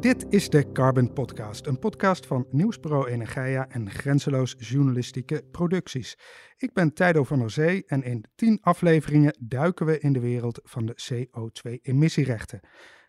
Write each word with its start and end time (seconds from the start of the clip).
Dit 0.00 0.26
is 0.28 0.48
de 0.50 0.72
Carbon 0.72 1.12
Podcast, 1.12 1.66
een 1.66 1.78
podcast 1.78 2.26
van 2.26 2.46
Nieuwsbureau 2.50 3.08
Energia 3.08 3.68
en 3.68 3.90
Grenzeloos 3.90 4.54
Journalistieke 4.58 5.44
Producties. 5.50 6.18
Ik 6.56 6.72
ben 6.72 6.94
Tijdo 6.94 7.24
van 7.24 7.38
der 7.38 7.50
Zee 7.50 7.84
en 7.86 8.02
in 8.02 8.24
tien 8.34 8.58
afleveringen 8.60 9.36
duiken 9.40 9.86
we 9.86 9.98
in 9.98 10.12
de 10.12 10.20
wereld 10.20 10.60
van 10.64 10.86
de 10.86 10.96
CO2-emissierechten. 10.96 12.60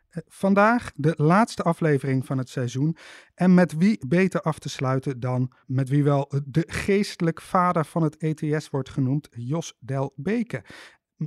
Eh, 0.10 0.22
vandaag 0.28 0.92
de 0.96 1.14
laatste 1.18 1.64
aflevering 1.64 2.26
van 2.26 2.38
het 2.38 2.50
seizoen. 2.50 2.98
En 3.34 3.54
met 3.54 3.78
wie 3.78 4.08
beter 4.08 4.42
af 4.42 4.60
te 4.60 4.70
sluiten 4.70 5.20
dan 5.20 5.52
met 5.66 5.90
wie 5.90 6.04
wel 6.04 6.32
de 6.46 6.64
geestelijk 6.68 7.42
vader 7.42 7.86
van 7.86 8.04
het 8.04 8.18
ETS 8.18 8.70
wordt 8.70 8.90
genoemd, 8.90 9.28
Jos 9.32 9.76
Del 9.80 10.14
Beke. 10.16 10.64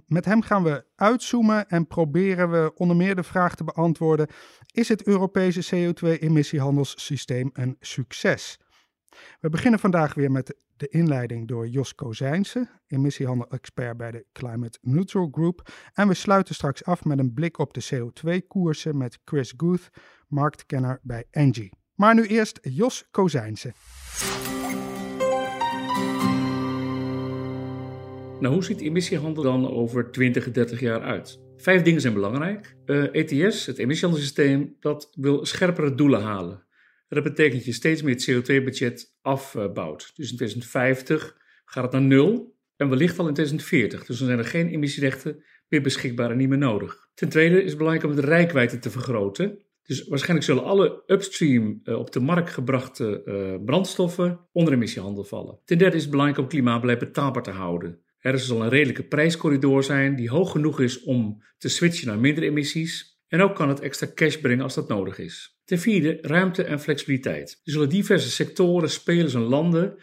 Met 0.06 0.24
hem 0.24 0.42
gaan 0.42 0.62
we 0.62 0.84
uitzoomen 0.96 1.68
en 1.68 1.87
proberen 1.87 2.50
we 2.50 2.73
onder 2.74 2.96
meer 2.96 3.14
de 3.14 3.23
vraag 3.23 3.54
te 3.54 3.64
beantwoorden: 3.64 4.28
is 4.73 4.88
het 4.88 5.06
Europese 5.06 5.92
CO2-emissiehandelssysteem 5.92 7.51
een 7.52 7.76
succes? 7.80 8.59
We 9.41 9.48
beginnen 9.48 9.80
vandaag 9.80 10.15
weer 10.15 10.30
met 10.30 10.57
de 10.77 10.89
inleiding 10.89 11.48
door 11.48 11.69
Jos 11.69 11.95
Kozijnse, 11.95 12.69
emissiehandel-expert 12.87 13.97
bij 13.97 14.11
de 14.11 14.25
Climate 14.33 14.79
Neutral 14.80 15.29
Group. 15.30 15.71
En 15.95 16.09
we 16.09 16.15
sluiten 16.15 16.55
straks 16.55 16.85
af 16.85 17.05
met 17.05 17.19
een 17.19 17.35
blik 17.35 17.59
op 17.59 17.75
de 17.75 17.85
CO2-koersen 17.95 18.97
met 18.97 19.19
Chris 19.25 19.55
Guth, 19.57 19.91
marktkenner 20.29 20.98
bij 21.02 21.25
Engie. 21.30 21.73
Maar 21.95 22.15
nu 22.15 22.27
eerst 22.27 22.59
Jos 22.62 23.05
Kozijnse. 23.11 23.73
Nou, 28.41 28.54
hoe 28.54 28.65
ziet 28.65 28.80
emissiehandel 28.80 29.43
dan 29.43 29.71
over 29.71 30.10
20, 30.10 30.51
30 30.51 30.80
jaar 30.80 31.02
uit? 31.02 31.41
Vijf 31.57 31.82
dingen 31.82 32.01
zijn 32.01 32.15
belangrijk. 32.15 32.76
Uh, 32.87 33.04
eh, 33.04 33.30
ETS, 33.30 33.66
het 33.66 33.79
emissiehandelssysteem, 33.79 34.76
dat 34.80 35.10
wil 35.15 35.47
scherpere 35.47 35.95
doelen 35.95 36.23
halen. 36.23 36.66
Dat 37.15 37.23
betekent 37.23 37.55
dat 37.55 37.65
je 37.65 37.73
steeds 37.73 38.02
meer 38.02 38.15
het 38.15 38.30
CO2-budget 38.30 39.15
afbouwt. 39.21 40.13
Dus 40.15 40.30
in 40.30 40.37
2050 40.37 41.37
gaat 41.65 41.82
het 41.82 41.93
naar 41.93 42.02
nul 42.02 42.57
en 42.77 42.88
wellicht 42.88 43.19
al 43.19 43.29
in 43.29 43.35
2040. 43.35 44.04
Dus 44.04 44.19
dan 44.19 44.27
zijn 44.27 44.38
er 44.38 44.45
geen 44.45 44.69
emissierechten 44.69 45.45
meer 45.69 45.82
beschikbaar 45.82 46.30
en 46.30 46.37
niet 46.37 46.49
meer 46.49 46.59
nodig. 46.59 47.09
Ten 47.15 47.29
tweede 47.29 47.63
is 47.63 47.69
het 47.69 47.79
belangrijk 47.79 48.10
om 48.10 48.16
de 48.16 48.27
rijkwijde 48.27 48.79
te 48.79 48.91
vergroten. 48.91 49.59
Dus 49.82 50.09
waarschijnlijk 50.09 50.46
zullen 50.46 50.65
alle 50.65 51.02
upstream 51.07 51.80
uh, 51.85 51.99
op 51.99 52.13
de 52.13 52.21
markt 52.21 52.51
gebrachte 52.51 53.23
uh, 53.24 53.65
brandstoffen 53.65 54.41
onder 54.52 54.73
emissiehandel 54.73 55.24
vallen. 55.24 55.59
Ten 55.65 55.79
derde 55.79 55.97
is 55.97 56.02
het 56.02 56.10
belangrijk 56.10 56.41
om 56.41 56.49
klimaatbeleid 56.49 56.99
betaalbaar 56.99 57.43
te 57.43 57.51
houden. 57.51 58.01
Er 58.19 58.38
zal 58.38 58.63
een 58.63 58.69
redelijke 58.69 59.04
prijscorridor 59.04 59.85
zijn 59.85 60.16
die 60.16 60.30
hoog 60.30 60.51
genoeg 60.51 60.80
is 60.80 61.02
om 61.02 61.43
te 61.59 61.69
switchen 61.69 62.07
naar 62.07 62.19
minder 62.19 62.45
emissies. 62.45 63.12
En 63.33 63.41
ook 63.41 63.55
kan 63.55 63.69
het 63.69 63.80
extra 63.80 64.09
cash 64.15 64.37
brengen 64.37 64.65
als 64.65 64.75
dat 64.75 64.88
nodig 64.88 65.19
is. 65.19 65.61
Ten 65.65 65.78
vierde, 65.78 66.19
ruimte 66.21 66.62
en 66.62 66.81
flexibiliteit. 66.81 67.61
Er 67.65 67.72
zullen 67.72 67.88
diverse 67.88 68.31
sectoren, 68.31 68.91
spelers 68.91 69.34
en 69.34 69.41
landen 69.41 69.97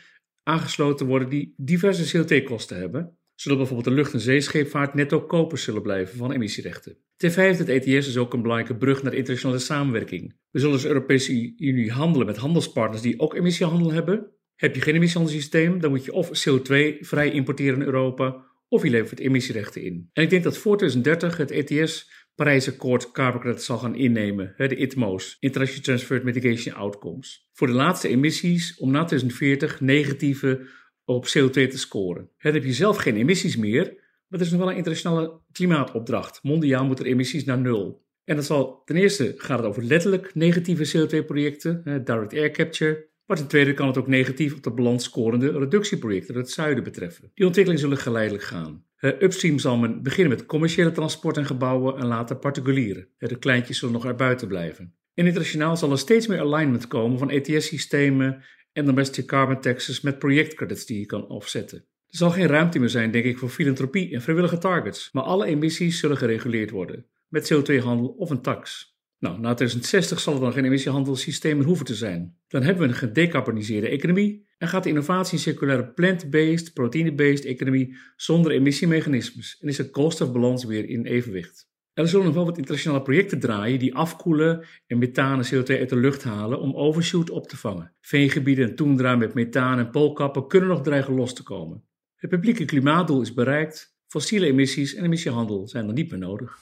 aangesloten 0.44 1.06
worden 1.06 1.30
die 1.30 1.54
diverse 1.58 2.18
CO2-kosten 2.18 2.78
hebben, 2.78 3.18
zodat 3.36 3.58
bijvoorbeeld 3.58 3.88
de 3.90 4.02
lucht- 4.02 4.14
en 4.14 4.20
zeescheepvaart 4.20 4.94
netto 4.94 5.22
kopers 5.22 5.64
zullen 5.64 5.82
blijven 5.82 6.18
van 6.18 6.32
emissierechten. 6.32 6.98
Ten 7.16 7.32
vijfde, 7.32 7.74
het 7.74 7.86
ETS 7.86 8.08
is 8.08 8.18
ook 8.18 8.34
een 8.34 8.42
belangrijke 8.42 8.78
brug 8.78 9.04
naar 9.04 9.14
internationale 9.14 9.60
samenwerking. 9.60 10.36
We 10.52 10.60
zullen 10.60 10.74
als 10.74 10.86
Europese 10.86 11.54
Unie 11.58 11.92
handelen 11.92 12.28
met 12.28 12.38
handelspartners 12.38 13.02
die 13.02 13.20
ook 13.20 13.36
emissiehandel 13.36 13.92
hebben, 13.92 14.32
heb 14.56 14.76
je 14.76 14.82
geen 14.82 14.96
emissiehandelssysteem, 14.96 15.80
dan 15.80 15.90
moet 15.90 16.06
je 16.06 16.14
of 16.14 16.28
CO2 16.28 17.00
vrij 17.00 17.32
importeren 17.32 17.80
in 17.80 17.86
Europa, 17.86 18.48
of 18.68 18.84
je 18.84 18.90
levert 18.90 19.20
emissierechten 19.20 19.82
in. 19.82 20.10
En 20.14 20.24
ik 20.24 20.30
denk 20.30 20.44
dat 20.44 20.58
voor 20.58 20.78
2030 20.78 21.38
het 21.38 21.52
ETS 21.52 22.19
Parijsakkoord 22.40 23.12
carbon 23.12 23.42
credits 23.42 23.66
zal 23.66 23.78
gaan 23.78 23.96
innemen, 23.96 24.54
de 24.58 24.76
ITMO's, 24.76 25.38
International 25.40 25.84
Transferred 25.84 26.24
Mitigation 26.24 26.76
Outcomes. 26.76 27.50
Voor 27.54 27.68
de 27.68 27.74
laatste 27.74 28.08
emissies 28.08 28.78
om 28.78 28.92
na 28.92 29.04
2040 29.04 29.82
negatieve 29.82 30.68
op 31.06 31.26
CO2 31.26 31.52
te 31.52 31.78
scoren. 31.78 32.30
Dan 32.38 32.54
heb 32.54 32.64
je 32.64 32.74
zelf 32.74 32.98
geen 32.98 33.16
emissies 33.16 33.58
meer, 33.58 33.84
maar 34.28 34.40
er 34.40 34.46
is 34.46 34.52
nog 34.52 34.60
wel 34.60 34.70
een 34.70 34.76
internationale 34.76 35.42
klimaatopdracht. 35.52 36.40
Mondiaal 36.44 36.86
moeten 36.86 37.06
emissies 37.06 37.46
naar 37.46 37.60
nul. 37.60 38.06
En 38.24 38.36
dat 38.36 38.46
zal 38.46 38.82
ten 38.86 38.96
eerste 38.96 39.34
gaat 39.38 39.60
het 39.60 39.68
over 39.68 39.84
letterlijk 39.84 40.36
negatieve 40.36 40.98
CO2-projecten, 40.98 42.04
direct 42.04 42.34
air 42.34 42.52
capture, 42.52 43.08
maar 43.26 43.38
ten 43.38 43.48
tweede 43.48 43.74
kan 43.74 43.88
het 43.88 43.98
ook 43.98 44.08
negatief 44.08 44.56
op 44.56 44.64
de 44.64 44.72
balans 44.72 45.04
scorende 45.04 45.52
reductieprojecten 45.52 46.36
het 46.36 46.50
zuiden 46.50 46.84
betreffen. 46.84 47.32
Die 47.34 47.46
ontwikkelingen 47.46 47.84
zullen 47.84 48.04
geleidelijk 48.04 48.44
gaan. 48.44 48.88
Upstream 49.00 49.60
zal 49.60 49.78
men 49.78 50.04
beginnen 50.04 50.38
met 50.38 50.46
commerciële 50.46 50.92
transport 50.92 51.38
en 51.38 51.46
gebouwen 51.46 51.98
en 51.98 52.06
later 52.06 52.36
particulieren. 52.36 53.08
de 53.18 53.40
kleintjes 53.40 53.78
zullen 53.80 53.94
nog 53.94 54.06
erbuiten 54.06 54.48
blijven. 54.48 54.94
En 55.14 55.26
internationaal 55.26 55.78
zal 55.78 55.92
er 55.92 55.98
steeds 55.98 56.28
meer 56.28 56.40
alignment 56.40 56.88
komen 56.88 57.20
van 57.20 57.30
ETS-systemen 57.30 58.44
en 58.74 58.86
domestic 58.86 59.26
carbon 59.26 59.62
taxes 59.62 60.02
met 60.02 60.20
projectcredits 60.20 60.86
die 60.86 61.00
je 61.00 61.06
kan 61.06 61.28
offsetten. 61.28 61.78
Er 61.78 62.18
zal 62.18 62.32
geen 62.32 62.48
ruimte 62.48 62.80
meer 62.80 62.90
zijn, 62.90 63.12
denk 63.12 63.26
ik, 63.26 63.38
voor 63.38 63.50
filantropie 63.50 64.14
en 64.14 64.22
vrijwillige 64.22 64.58
targets, 64.58 65.10
maar 65.12 65.24
alle 65.24 65.46
emissies 65.46 66.00
zullen 66.00 66.18
gereguleerd 66.18 66.70
worden, 66.70 67.06
met 67.28 67.54
CO2-handel 67.54 68.08
of 68.08 68.30
een 68.30 68.42
tax. 68.42 68.98
Nou, 69.20 69.40
na 69.40 69.54
2060 69.54 70.20
zal 70.20 70.34
er 70.34 70.40
dan 70.40 70.54
geen 70.54 70.66
emissiehandelssysteem 70.66 71.58
meer 71.58 71.66
hoeven 71.66 71.86
te 71.86 71.96
zijn. 71.96 72.38
Dan 72.48 72.64
hebben 72.64 72.84
we 72.84 72.90
een 72.90 73.00
gedecarboniseerde 73.00 73.90
economie 73.90 74.48
en 74.60 74.68
gaat 74.68 74.84
de 74.84 74.90
innovatie 74.90 75.34
in 75.34 75.40
circulaire 75.40 75.88
plant-based, 75.88 76.74
proteïne-based 76.74 77.46
economie 77.46 77.98
zonder 78.16 78.52
emissiemechanismes 78.52 79.58
en 79.60 79.68
is 79.68 79.78
de 79.78 79.90
koolstofbalans 79.90 80.64
weer 80.64 80.90
in 80.90 81.06
evenwicht. 81.06 81.68
Er 81.94 82.08
zullen 82.08 82.26
nog 82.26 82.36
wel 82.36 82.46
wat 82.46 82.58
internationale 82.58 83.02
projecten 83.02 83.40
draaien 83.40 83.80
die 83.80 83.96
afkoelen 83.96 84.66
en 84.88 84.98
methaan 84.98 85.44
en 85.44 85.46
CO2 85.46 85.80
uit 85.80 85.90
de 85.90 85.96
lucht 85.96 86.24
halen 86.24 86.60
om 86.60 86.76
overshoot 86.76 87.30
op 87.30 87.48
te 87.48 87.58
vangen. 87.58 87.94
Veengebieden 88.02 88.70
en 88.70 88.76
toendra 88.76 89.16
met 89.16 89.34
methaan 89.34 89.80
en 89.80 89.90
poolkappen 89.90 90.48
kunnen 90.48 90.70
nog 90.70 90.82
dreigen 90.82 91.14
los 91.14 91.34
te 91.34 91.44
komen. 91.44 91.84
Het 92.16 92.30
publieke 92.30 92.66
klimaatdoel 92.66 93.22
is 93.22 93.34
bereikt, 93.34 93.98
fossiele 94.08 94.46
emissies 94.46 94.94
en 94.94 95.04
emissiehandel 95.04 95.68
zijn 95.68 95.88
er 95.88 95.94
niet 95.94 96.12
meer 96.12 96.20
nodig. 96.20 96.58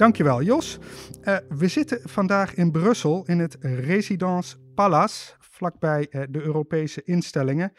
Dankjewel, 0.00 0.42
Jos. 0.42 0.78
Uh, 1.22 1.36
we 1.48 1.68
zitten 1.68 2.00
vandaag 2.08 2.54
in 2.54 2.70
Brussel 2.70 3.24
in 3.26 3.38
het 3.38 3.56
Residence 3.60 4.56
Palace, 4.74 5.34
vlakbij 5.38 6.06
uh, 6.10 6.22
de 6.30 6.42
Europese 6.42 7.02
instellingen. 7.02 7.72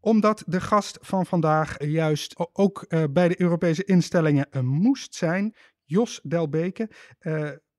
Omdat 0.00 0.42
de 0.46 0.60
gast 0.60 0.98
van 1.00 1.26
vandaag 1.26 1.84
juist 1.84 2.34
ook 2.52 2.84
uh, 2.88 3.04
bij 3.10 3.28
de 3.28 3.40
Europese 3.40 3.84
instellingen 3.84 4.48
moest 4.64 5.14
zijn, 5.14 5.54
Jos 5.84 6.20
Delbeke, 6.22 6.90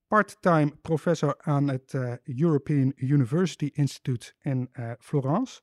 part-time 0.08 0.76
professor 0.82 1.36
aan 1.38 1.68
het 1.68 1.94
European 2.24 2.92
University 2.96 3.70
Institute 3.74 4.34
in 4.42 4.70
Florence. 5.00 5.62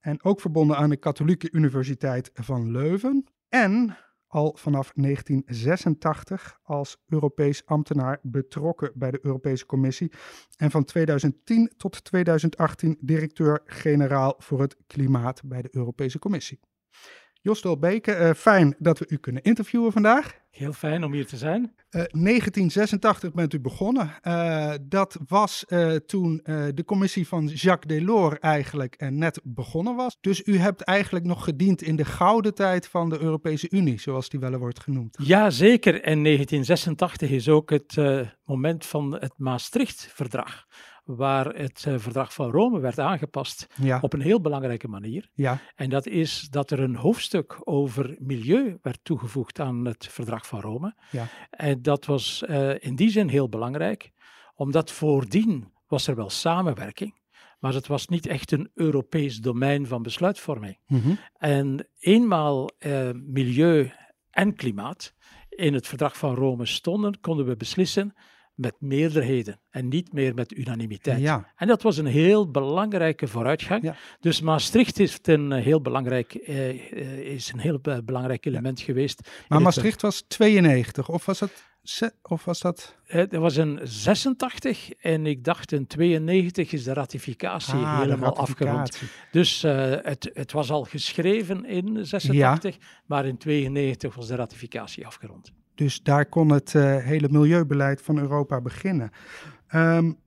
En 0.00 0.24
ook 0.24 0.40
verbonden 0.40 0.76
aan 0.76 0.90
de 0.90 0.96
Katholieke 0.96 1.48
Universiteit 1.52 2.30
van 2.34 2.70
Leuven. 2.70 3.26
En 3.48 3.96
al 4.34 4.56
vanaf 4.56 4.92
1986 4.94 6.58
als 6.62 7.02
Europees 7.08 7.66
ambtenaar 7.66 8.18
betrokken 8.22 8.92
bij 8.94 9.10
de 9.10 9.18
Europese 9.22 9.66
Commissie 9.66 10.12
en 10.56 10.70
van 10.70 10.84
2010 10.84 11.72
tot 11.76 12.04
2018 12.04 12.96
directeur-generaal 13.00 14.34
voor 14.38 14.60
het 14.60 14.76
klimaat 14.86 15.42
bij 15.44 15.62
de 15.62 15.68
Europese 15.70 16.18
Commissie. 16.18 16.60
Jos 17.44 17.60
Dolbeke, 17.60 18.18
uh, 18.18 18.30
fijn 18.32 18.74
dat 18.78 18.98
we 18.98 19.06
u 19.08 19.16
kunnen 19.16 19.42
interviewen 19.42 19.92
vandaag. 19.92 20.42
Heel 20.50 20.72
fijn 20.72 21.04
om 21.04 21.12
hier 21.12 21.26
te 21.26 21.36
zijn. 21.36 21.60
Uh, 21.60 22.00
eh, 22.00 22.06
1986 22.12 23.32
bent 23.32 23.52
u 23.52 23.60
begonnen. 23.60 24.10
Uh, 24.22 24.72
dat 24.82 25.18
was 25.26 25.64
toen 26.06 26.40
de 26.74 26.82
commissie 26.84 27.28
van 27.28 27.46
Jacques 27.46 27.96
Delors 27.96 28.38
eigenlijk 28.38 29.10
net 29.10 29.40
begonnen 29.42 29.96
was. 29.96 30.16
Dus 30.20 30.42
u 30.46 30.58
hebt 30.58 30.80
eigenlijk 30.80 31.24
nog 31.24 31.44
gediend 31.44 31.82
in 31.82 31.96
de 31.96 32.04
gouden 32.04 32.54
tijd 32.54 32.88
van 32.88 33.08
de 33.08 33.20
Europese 33.20 33.66
Unie, 33.70 34.00
zoals 34.00 34.28
die 34.28 34.40
wel 34.40 34.58
wordt 34.58 34.80
genoemd. 34.80 35.16
Ja, 35.22 35.50
zeker. 35.50 35.94
En 35.94 36.22
1986 36.22 37.30
is 37.30 37.48
ook 37.48 37.70
het 37.70 37.96
moment 38.44 38.86
van 38.86 39.12
het 39.12 39.34
Maastricht-verdrag 39.36 40.66
waar 41.04 41.46
het 41.46 41.84
uh, 41.88 41.98
verdrag 41.98 42.34
van 42.34 42.50
Rome 42.50 42.80
werd 42.80 42.98
aangepast 42.98 43.66
op 44.00 44.12
een 44.12 44.20
heel 44.20 44.40
belangrijke 44.40 44.88
manier. 44.88 45.30
Ja. 45.34 45.58
En 45.74 45.90
dat 45.90 46.06
is 46.06 46.48
dat 46.50 46.70
er 46.70 46.80
een 46.80 46.96
hoofdstuk 46.96 47.56
over 47.60 48.16
milieu 48.18 48.78
werd 48.82 48.98
toegevoegd 49.02 49.60
aan 49.60 49.84
het 49.84 50.06
verdrag 50.06 50.46
van 50.46 50.60
Rome. 50.60 50.96
Ja. 51.10 51.26
En 51.50 51.82
dat 51.82 52.04
was 52.04 52.44
uh, 52.48 52.74
in 52.78 52.96
die 52.96 53.10
zin 53.10 53.28
heel 53.28 53.48
belangrijk, 53.48 54.10
omdat 54.54 54.90
voordien 54.90 55.72
was 55.86 56.06
er 56.06 56.14
wel 56.14 56.30
samenwerking. 56.30 57.22
Maar 57.58 57.74
het 57.74 57.86
was 57.86 58.08
niet 58.08 58.26
echt 58.26 58.52
een 58.52 58.70
Europees 58.74 59.38
domein 59.38 59.86
van 59.86 60.02
besluitvorming. 60.02 60.78
Mm 60.86 61.00
-hmm. 61.00 61.18
En 61.38 61.88
eenmaal 61.98 62.70
uh, 62.78 63.10
milieu 63.12 63.90
en 64.30 64.54
klimaat 64.54 65.14
in 65.48 65.74
het 65.74 65.86
verdrag 65.86 66.16
van 66.16 66.34
Rome 66.34 66.66
stonden, 66.66 67.20
konden 67.20 67.46
we 67.46 67.56
beslissen 67.56 68.14
met 68.54 68.74
meerderheden 68.78 69.60
en 69.70 69.88
niet 69.88 70.12
meer 70.12 70.34
met 70.34 70.52
unanimiteit. 70.52 71.20
Ja. 71.20 71.52
En 71.56 71.66
dat 71.66 71.82
was 71.82 71.96
een 71.96 72.06
heel 72.06 72.50
belangrijke 72.50 73.26
vooruitgang. 73.26 73.94
Dus 74.20 74.40
Maastricht 74.40 74.98
is 74.98 75.18
een 75.22 75.52
heel 75.52 75.80
belangrijk, 75.80 76.34
eh, 76.34 76.68
eh 76.68 77.18
is 77.18 77.52
een 77.52 77.58
heel 77.58 77.80
belangrijk 78.04 78.46
element 78.46 78.80
geweest. 78.80 79.28
Maar 79.48 79.62
Maastricht 79.62 80.02
was 80.02 80.24
92, 80.28 81.08
of 81.08 81.26
was 81.26 81.40
het 81.40 81.72
of 82.22 82.44
was 82.44 82.60
dat? 82.60 82.96
Het 83.04 83.36
was 83.36 83.56
een 83.56 83.80
86 83.82 84.92
en 84.92 85.26
ik 85.26 85.44
dacht 85.44 85.72
in 85.72 85.86
92 85.86 86.72
is 86.72 86.84
de 86.84 86.92
ratificatie 86.92 87.74
ah, 87.74 88.00
helemaal 88.00 88.36
afgerond. 88.36 89.02
Dus 89.30 89.64
uh, 89.64 89.94
het, 90.02 90.30
het 90.34 90.52
was 90.52 90.70
al 90.70 90.84
geschreven 90.84 91.64
in 91.64 92.06
86, 92.06 92.76
maar 93.06 93.26
in 93.26 93.38
92 93.38 94.14
was 94.14 94.26
de 94.26 94.34
ratificatie 94.34 95.06
afgerond. 95.06 95.52
Dus 95.74 96.02
daar 96.02 96.26
kon 96.26 96.50
het 96.50 96.74
uh, 96.74 96.96
hele 96.96 97.28
milieubeleid 97.30 98.02
van 98.02 98.18
Europa 98.18 98.60
beginnen. 98.60 99.10
Um, 99.74 100.22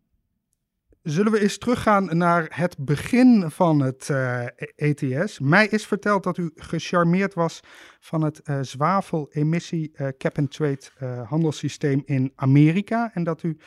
Zullen 1.08 1.32
we 1.32 1.40
eens 1.40 1.58
teruggaan 1.58 2.18
naar 2.18 2.48
het 2.50 2.78
begin 2.78 3.52
van 3.52 3.80
het 3.80 4.08
uh, 4.12 4.44
eh, 4.46 4.50
ETS? 4.76 5.40
Mij 5.40 5.68
is 5.68 5.86
verteld 5.86 6.24
dat 6.24 6.38
u 6.38 6.52
gecharmeerd 6.56 7.34
was 7.34 7.60
van 8.00 8.22
het 8.22 8.42
uh, 8.44 8.60
zwavel-emissie 8.62 9.92
uh, 9.94 10.08
cap-and-trade 10.18 10.80
handelssysteem 11.28 12.02
in 12.06 12.32
Amerika 12.36 13.12
en 13.14 13.24
dat 13.24 13.44
u 13.44 13.58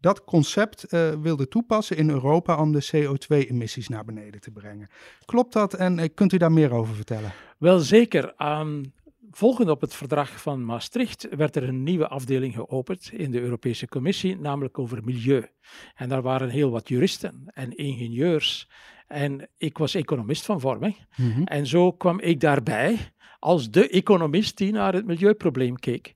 dat 0.00 0.24
concept 0.24 0.86
wilde 1.22 1.48
toepassen 1.48 1.96
in 1.96 2.10
Europa 2.10 2.56
om 2.60 2.72
de 2.72 2.88
CO2-emissies 2.94 3.86
naar 3.86 4.04
beneden 4.04 4.40
te 4.40 4.50
brengen. 4.50 4.88
Klopt 5.24 5.52
dat 5.52 5.74
en 5.74 6.14
kunt 6.14 6.32
u 6.32 6.36
daar 6.36 6.52
meer 6.52 6.72
over 6.72 6.94
vertellen? 6.94 7.32
Wel 7.58 7.78
zeker. 7.78 8.34
Um, 8.38 8.92
Volgend 9.30 9.68
op 9.68 9.80
het 9.80 9.94
verdrag 9.94 10.40
van 10.40 10.64
Maastricht 10.64 11.28
werd 11.36 11.56
er 11.56 11.62
een 11.68 11.82
nieuwe 11.82 12.08
afdeling 12.08 12.54
geopend 12.54 13.12
in 13.12 13.30
de 13.30 13.40
Europese 13.40 13.88
Commissie, 13.88 14.38
namelijk 14.38 14.78
over 14.78 15.04
milieu. 15.04 15.46
En 15.94 16.08
daar 16.08 16.22
waren 16.22 16.48
heel 16.48 16.70
wat 16.70 16.88
juristen 16.88 17.42
en 17.46 17.76
ingenieurs. 17.76 18.68
En 19.06 19.48
ik 19.56 19.78
was 19.78 19.94
economist 19.94 20.44
van 20.44 20.60
vorming. 20.60 20.96
Mhm. 21.16 21.42
En 21.42 21.66
zo 21.66 21.92
kwam 21.92 22.20
ik 22.20 22.40
daarbij 22.40 22.98
als 23.38 23.70
de 23.70 23.88
economist 23.88 24.56
die 24.56 24.72
naar 24.72 24.94
het 24.94 25.06
milieuprobleem 25.06 25.76
keek. 25.76 26.14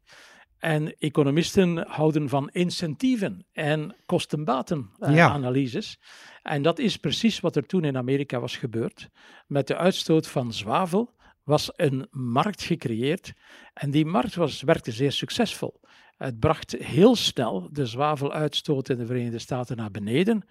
En 0.58 0.96
economisten 0.98 1.86
houden 1.88 2.28
van 2.28 2.50
incentieven 2.52 3.46
en 3.52 3.96
kostenbatenanalyses. 4.06 5.98
Uh, 6.00 6.52
En 6.52 6.62
dat 6.62 6.78
is 6.78 6.96
precies 6.96 7.40
wat 7.40 7.56
er 7.56 7.66
toen 7.66 7.84
in 7.84 7.96
Amerika 7.96 8.40
was 8.40 8.56
gebeurd. 8.56 9.08
Met 9.46 9.66
de 9.66 9.76
uitstoot 9.76 10.26
van 10.26 10.52
zwavel 10.52 11.14
was 11.44 11.70
een 11.76 12.06
markt 12.10 12.62
gecreëerd 12.62 13.32
en 13.74 13.90
die 13.90 14.06
markt 14.06 14.34
was, 14.34 14.62
werkte 14.62 14.92
zeer 14.92 15.12
succesvol. 15.12 15.80
Het 16.16 16.38
bracht 16.38 16.72
heel 16.72 17.16
snel 17.16 17.68
de 17.72 17.86
zwaveluitstoot 17.86 18.88
in 18.88 18.98
de 18.98 19.06
Verenigde 19.06 19.38
Staten 19.38 19.76
naar 19.76 19.90
beneden 19.90 20.44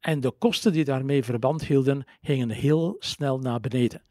en 0.00 0.20
de 0.20 0.30
kosten 0.30 0.72
die 0.72 0.84
daarmee 0.84 1.24
verband 1.24 1.64
hielden 1.64 2.04
gingen 2.20 2.50
heel 2.50 2.96
snel 2.98 3.38
naar 3.38 3.60
beneden. 3.60 4.02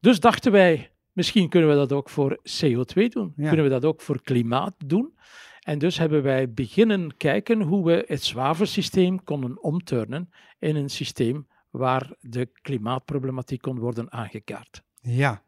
Dus 0.00 0.20
dachten 0.20 0.52
wij, 0.52 0.92
misschien 1.12 1.48
kunnen 1.48 1.68
we 1.68 1.74
dat 1.74 1.92
ook 1.92 2.08
voor 2.08 2.38
CO2 2.38 3.08
doen, 3.08 3.34
kunnen 3.36 3.62
we 3.62 3.68
dat 3.68 3.84
ook 3.84 4.00
voor 4.00 4.22
klimaat 4.22 4.74
doen. 4.86 5.14
En 5.60 5.78
dus 5.78 5.98
hebben 5.98 6.22
wij 6.22 6.52
beginnen 6.52 7.16
kijken 7.16 7.60
hoe 7.60 7.84
we 7.84 8.04
het 8.06 8.24
zwavelsysteem 8.24 9.24
konden 9.24 9.62
omturnen 9.62 10.30
in 10.58 10.76
een 10.76 10.90
systeem 10.90 11.46
waar 11.70 12.10
de 12.20 12.48
klimaatproblematiek 12.62 13.60
kon 13.60 13.78
worden 13.78 14.12
aangekaart. 14.12 14.82
Ja, 15.00 15.42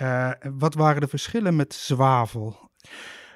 uh, 0.00 0.30
wat 0.58 0.74
waren 0.74 1.00
de 1.00 1.08
verschillen 1.08 1.56
met 1.56 1.74
zwavel? 1.74 2.70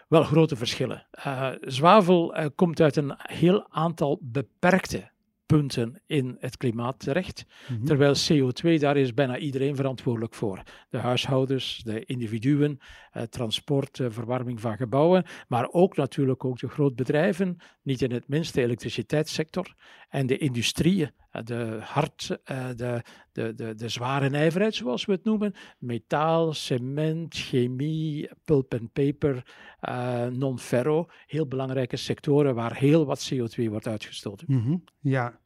Wel 0.08 0.22
grote 0.22 0.56
verschillen. 0.56 1.06
Uh, 1.26 1.50
zwavel 1.60 2.38
uh, 2.38 2.46
komt 2.54 2.80
uit 2.80 2.96
een 2.96 3.14
heel 3.16 3.66
aantal 3.70 4.18
beperkte 4.22 5.10
punten 5.56 6.02
in 6.06 6.36
het 6.40 6.56
klimaat 6.56 6.98
terecht. 6.98 7.44
Mhm. 7.68 7.84
Terwijl 7.84 8.14
CO2, 8.14 8.78
daar 8.78 8.96
is 8.96 9.14
bijna 9.14 9.38
iedereen 9.38 9.76
verantwoordelijk 9.76 10.34
voor. 10.34 10.62
De 10.88 10.98
huishoudens, 10.98 11.82
de 11.84 12.04
individuen, 12.04 12.78
eh, 13.10 13.22
transport, 13.22 14.00
eh, 14.00 14.06
verwarming 14.10 14.60
van 14.60 14.76
gebouwen, 14.76 15.24
maar 15.48 15.68
ook 15.70 15.96
natuurlijk 15.96 16.44
ook 16.44 16.58
de 16.58 16.68
grootbedrijven, 16.68 17.56
niet 17.82 18.02
in 18.02 18.12
het 18.12 18.28
minst 18.28 18.54
de 18.54 18.62
elektriciteitssector 18.62 19.74
en 20.08 20.26
de 20.26 20.38
industrieën, 20.38 21.10
eh, 21.30 21.42
de 21.44 21.78
hard, 21.80 22.38
eh, 22.44 22.68
de, 22.76 23.02
de, 23.32 23.54
de, 23.54 23.74
de 23.74 23.88
zware 23.88 24.30
nijverheid 24.30 24.74
zoals 24.74 25.04
we 25.04 25.12
het 25.12 25.24
noemen, 25.24 25.54
metaal, 25.78 26.52
cement, 26.52 27.34
chemie, 27.34 28.30
pulp 28.44 28.74
en 28.74 28.90
paper, 28.90 29.44
uh, 29.88 30.26
non-ferro, 30.26 31.08
heel 31.26 31.46
belangrijke 31.46 31.96
sectoren 31.96 32.54
waar 32.54 32.76
heel 32.76 33.06
wat 33.06 33.32
CO2 33.32 33.64
wordt 33.68 33.86
uitgestoten. 33.86 34.46
Mhm. 34.48 34.76
Ja, 35.00 35.38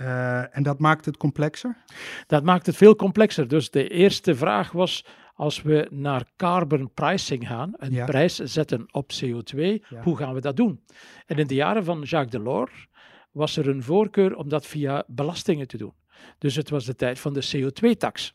uh, 0.00 0.56
en 0.56 0.62
dat 0.62 0.78
maakt 0.78 1.04
het 1.04 1.16
complexer? 1.16 1.76
Dat 2.26 2.44
maakt 2.44 2.66
het 2.66 2.76
veel 2.76 2.96
complexer. 2.96 3.48
Dus 3.48 3.70
de 3.70 3.88
eerste 3.88 4.34
vraag 4.34 4.72
was, 4.72 5.06
als 5.34 5.62
we 5.62 5.88
naar 5.90 6.30
carbon 6.36 6.90
pricing 6.94 7.46
gaan, 7.46 7.72
een 7.76 8.04
prijs 8.04 8.36
zetten 8.36 8.86
op 8.90 9.12
CO2, 9.12 9.84
hoe 10.02 10.16
gaan 10.16 10.34
we 10.34 10.40
dat 10.40 10.56
doen? 10.56 10.84
En 11.26 11.36
in 11.36 11.46
de 11.46 11.54
jaren 11.54 11.84
van 11.84 12.02
Jacques 12.02 12.30
Delors 12.30 12.88
was 13.30 13.56
er 13.56 13.68
een 13.68 13.82
voorkeur 13.82 14.36
om 14.36 14.48
dat 14.48 14.66
via 14.66 15.04
belastingen 15.06 15.68
te 15.68 15.76
doen. 15.76 15.92
Dus 16.38 16.54
het 16.54 16.70
was 16.70 16.84
de 16.84 16.94
tijd 16.94 17.18
van 17.18 17.32
de 17.32 17.50
CO2-tax. 17.56 18.34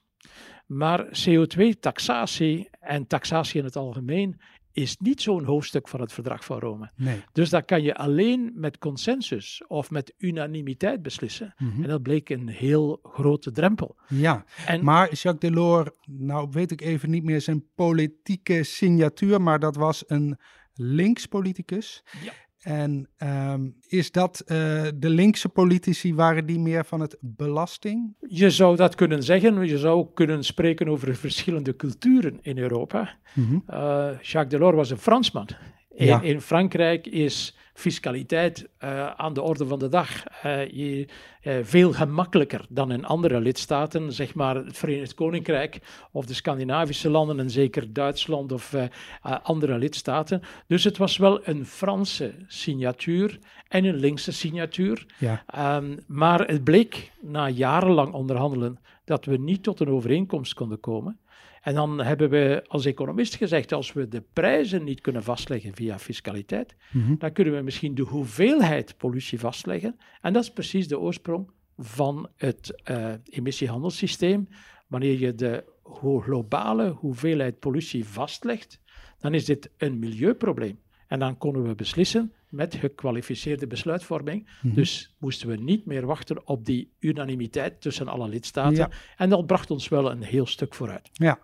Maar 0.66 1.06
CO2-taxatie 1.06 2.70
en 2.80 3.08
taxatie 3.08 3.60
in 3.60 3.66
het 3.66 3.76
algemeen 3.76 4.40
is 4.76 4.98
niet 4.98 5.22
zo'n 5.22 5.44
hoofdstuk 5.44 5.88
van 5.88 6.02
het 6.02 6.14
verdrag 6.14 6.46
van 6.46 6.60
Rome. 6.60 6.92
Nee. 6.96 7.24
Dus 7.32 7.50
dat 7.50 7.66
kan 7.66 7.82
je 7.82 7.96
alleen 7.96 8.52
met 8.56 8.78
consensus 8.78 9.64
of 9.68 9.92
met 9.92 10.14
unanimiteit 10.18 11.02
beslissen. 11.02 11.54
Mhm. 11.58 11.84
En 11.84 11.90
dat 11.90 12.02
bleek 12.02 12.30
een 12.30 12.48
heel 12.48 13.00
grote 13.04 13.52
drempel. 13.52 13.96
Ja, 14.08 14.46
en, 14.66 14.84
maar 14.84 15.14
Jacques 15.14 15.40
Delors, 15.40 15.90
nou 16.06 16.48
weet 16.52 16.72
ik 16.72 16.82
even 16.82 17.10
niet 17.10 17.24
meer 17.24 17.42
zijn 17.42 17.66
politieke 17.76 18.64
signatuur, 18.64 19.42
maar 19.42 19.60
dat 19.60 19.76
was 19.76 20.04
een 20.08 20.38
linkspoliticus. 20.74 22.04
Ja. 22.24 22.32
En 22.66 23.10
um, 23.18 23.76
is 23.88 24.12
dat 24.12 24.44
uh, 24.46 24.48
de 24.96 25.10
linkse 25.10 25.50
politici, 25.50 26.16
waren 26.16 26.46
die 26.46 26.60
meer 26.60 26.86
van 26.86 27.00
het 27.00 27.18
belasting? 27.20 28.16
Je 28.28 28.50
zou 28.50 28.76
dat 28.76 28.96
kunnen 28.96 29.24
zeggen. 29.24 29.68
Je 29.68 29.78
zou 29.78 30.08
kunnen 30.14 30.44
spreken 30.44 30.88
over 30.88 31.16
verschillende 31.16 31.76
culturen 31.76 32.38
in 32.42 32.58
Europa. 32.58 33.18
Mm 33.34 33.46
-hmm. 33.46 33.64
uh, 33.70 34.08
Jacques 34.22 34.50
Delors 34.50 34.76
was 34.76 34.90
een 34.90 34.98
Fransman. 34.98 35.48
In, 35.96 36.24
in 36.24 36.42
Frankrijk 36.42 37.08
is 37.08 37.56
fiscaliteit 37.74 38.68
uh, 38.84 39.10
aan 39.10 39.34
de 39.34 39.42
orde 39.42 39.66
van 39.66 39.80
de 39.80 39.90
dag. 39.90 40.24
Uh, 40.46 40.70
je, 40.70 41.08
uh, 41.44 41.54
veel 41.62 41.94
gemakkelijker 41.94 42.66
dan 42.70 42.92
in 42.92 43.06
andere 43.06 43.40
lidstaten, 43.40 44.14
zeg 44.14 44.34
maar 44.34 44.56
het 44.56 44.78
Verenigd 44.78 45.14
Koninkrijk 45.14 45.80
of 46.12 46.26
de 46.26 46.34
Scandinavische 46.34 47.10
landen 47.10 47.40
en 47.40 47.50
zeker 47.50 47.94
Duitsland 47.94 48.52
of 48.52 48.76
andere 49.22 49.78
lidstaten. 49.78 50.42
Dus 50.68 50.84
het 50.84 50.98
was 50.98 51.18
wel 51.18 51.48
een 51.48 51.66
Franse 51.66 52.34
signatuur 52.48 53.40
en 53.68 53.86
een 53.86 53.96
linkse 53.96 54.32
signatuur. 54.32 55.06
Ja. 55.18 55.78
Um, 55.78 56.00
maar 56.08 56.40
het 56.40 56.64
bleek 56.64 57.12
na 57.22 57.50
jarenlang 57.50 58.14
onderhandelen 58.14 58.80
dat 59.06 59.26
we 59.26 59.38
niet 59.38 59.64
tot 59.64 59.80
een 59.80 59.90
overeenkomst 59.90 60.54
konden 60.54 60.80
komen. 60.80 61.20
En 61.66 61.74
dan 61.74 62.02
hebben 62.02 62.30
we 62.30 62.64
als 62.68 62.86
economist 62.86 63.36
gezegd, 63.36 63.72
als 63.72 63.94
we 63.94 64.08
de 64.08 64.24
prijzen 64.34 64.84
niet 64.84 65.02
kunnen 65.02 65.24
vastleggen 65.24 65.74
via 65.74 66.00
fiscaliteit, 66.00 66.76
mhm. 66.92 67.16
dan 67.18 67.32
kunnen 67.32 67.56
we 67.56 67.62
misschien 67.62 67.96
de 67.96 68.02
hoeveelheid 68.02 68.98
pollutie 68.98 69.40
vastleggen. 69.40 70.00
En 70.22 70.34
dat 70.34 70.44
is 70.44 70.52
precies 70.52 70.88
de 70.88 71.00
oorsprong 71.00 71.52
van 71.78 72.30
het 72.36 72.82
uh, 72.92 73.14
emissiehandelssysteem. 73.30 74.48
Wanneer 74.88 75.20
je 75.20 75.36
de 75.36 75.64
globale 76.04 76.90
hoeveelheid 76.90 77.60
pollutie 77.60 78.06
vastlegt, 78.06 78.82
dan 79.20 79.34
is 79.34 79.46
dit 79.46 79.70
een 79.78 80.00
milieuprobleem. 80.00 80.80
En 81.08 81.20
dan 81.20 81.38
konden 81.38 81.64
we 81.64 81.76
beslissen 81.76 82.34
met 82.56 82.76
gekwalificeerde 82.76 83.68
besluitvorming. 83.68 84.50
Mhm. 84.62 84.76
Dus 84.76 85.16
moesten 85.18 85.48
we 85.48 85.56
niet 85.56 85.86
meer 85.86 86.06
wachten 86.06 86.48
op 86.48 86.66
die 86.66 86.92
unanimiteit 87.00 87.82
tussen 87.82 88.08
alle 88.08 88.28
lidstaten. 88.28 88.90
En 89.18 89.30
dat 89.30 89.46
bracht 89.46 89.72
ons 89.72 89.88
wel 89.88 90.12
een 90.12 90.24
heel 90.24 90.46
stuk 90.46 90.74
vooruit. 90.74 91.10
Ja, 91.14 91.40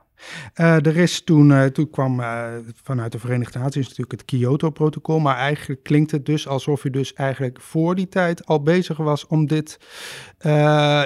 uh, 0.56 0.86
er 0.86 0.98
is 0.98 1.24
toen, 1.24 1.50
uh, 1.50 1.65
toen 1.65 1.89
kwam 1.89 2.20
uh, 2.20 2.48
vanuit 2.84 3.12
de 3.12 3.20
Verenigde 3.20 3.60
Naties 3.60 3.88
natuurlijk 3.88 4.12
het 4.12 4.25
Kyoto-protocol, 4.25 5.20
maar 5.20 5.36
eigenlijk 5.36 5.84
klinkt 5.84 6.12
het 6.12 6.25
dus 6.25 6.48
alsof 6.48 6.84
u 6.84 6.89
dus 6.89 7.13
eigenlijk 7.13 7.62
voor 7.62 7.96
die 7.96 8.08
tijd 8.08 8.46
al 8.46 8.62
bezig 8.62 8.98
was 8.98 9.27
om 9.27 9.48
dit 9.48 9.80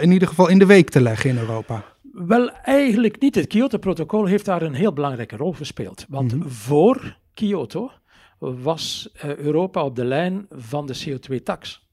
in 0.01 0.11
ieder 0.11 0.27
geval 0.27 0.49
in 0.49 0.59
de 0.59 0.65
week 0.65 0.89
te 0.89 1.01
leggen 1.01 1.29
in 1.29 1.37
Europa. 1.37 1.85
Wel, 2.11 2.49
eigenlijk 2.51 3.19
niet. 3.19 3.35
Het 3.35 3.47
Kyoto-protocol 3.47 4.25
heeft 4.25 4.45
daar 4.45 4.61
een 4.61 4.73
heel 4.73 4.93
belangrijke 4.93 5.35
rol 5.35 5.53
gespeeld. 5.53 6.05
Want 6.09 6.33
mm 6.33 6.41
-hmm. 6.41 6.49
voor 6.49 7.17
Kyoto 7.33 7.91
was 8.37 9.09
Europa 9.21 9.83
op 9.83 9.95
de 9.95 10.05
lijn 10.05 10.45
van 10.49 10.85
de 10.85 11.05
CO2-tax. 11.05 11.89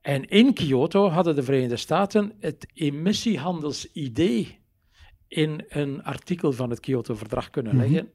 En 0.00 0.28
in 0.28 0.52
Kyoto 0.52 1.08
hadden 1.08 1.34
de 1.34 1.42
Verenigde 1.42 1.76
Staten 1.76 2.32
het 2.40 2.66
emissiehandelsidee 2.74 4.58
in 5.28 5.64
een 5.68 6.02
artikel 6.02 6.52
van 6.52 6.70
het 6.70 6.80
Kyoto-verdrag 6.80 7.50
kunnen 7.50 7.76
mhm. 7.76 7.82
leggen. 7.82 8.12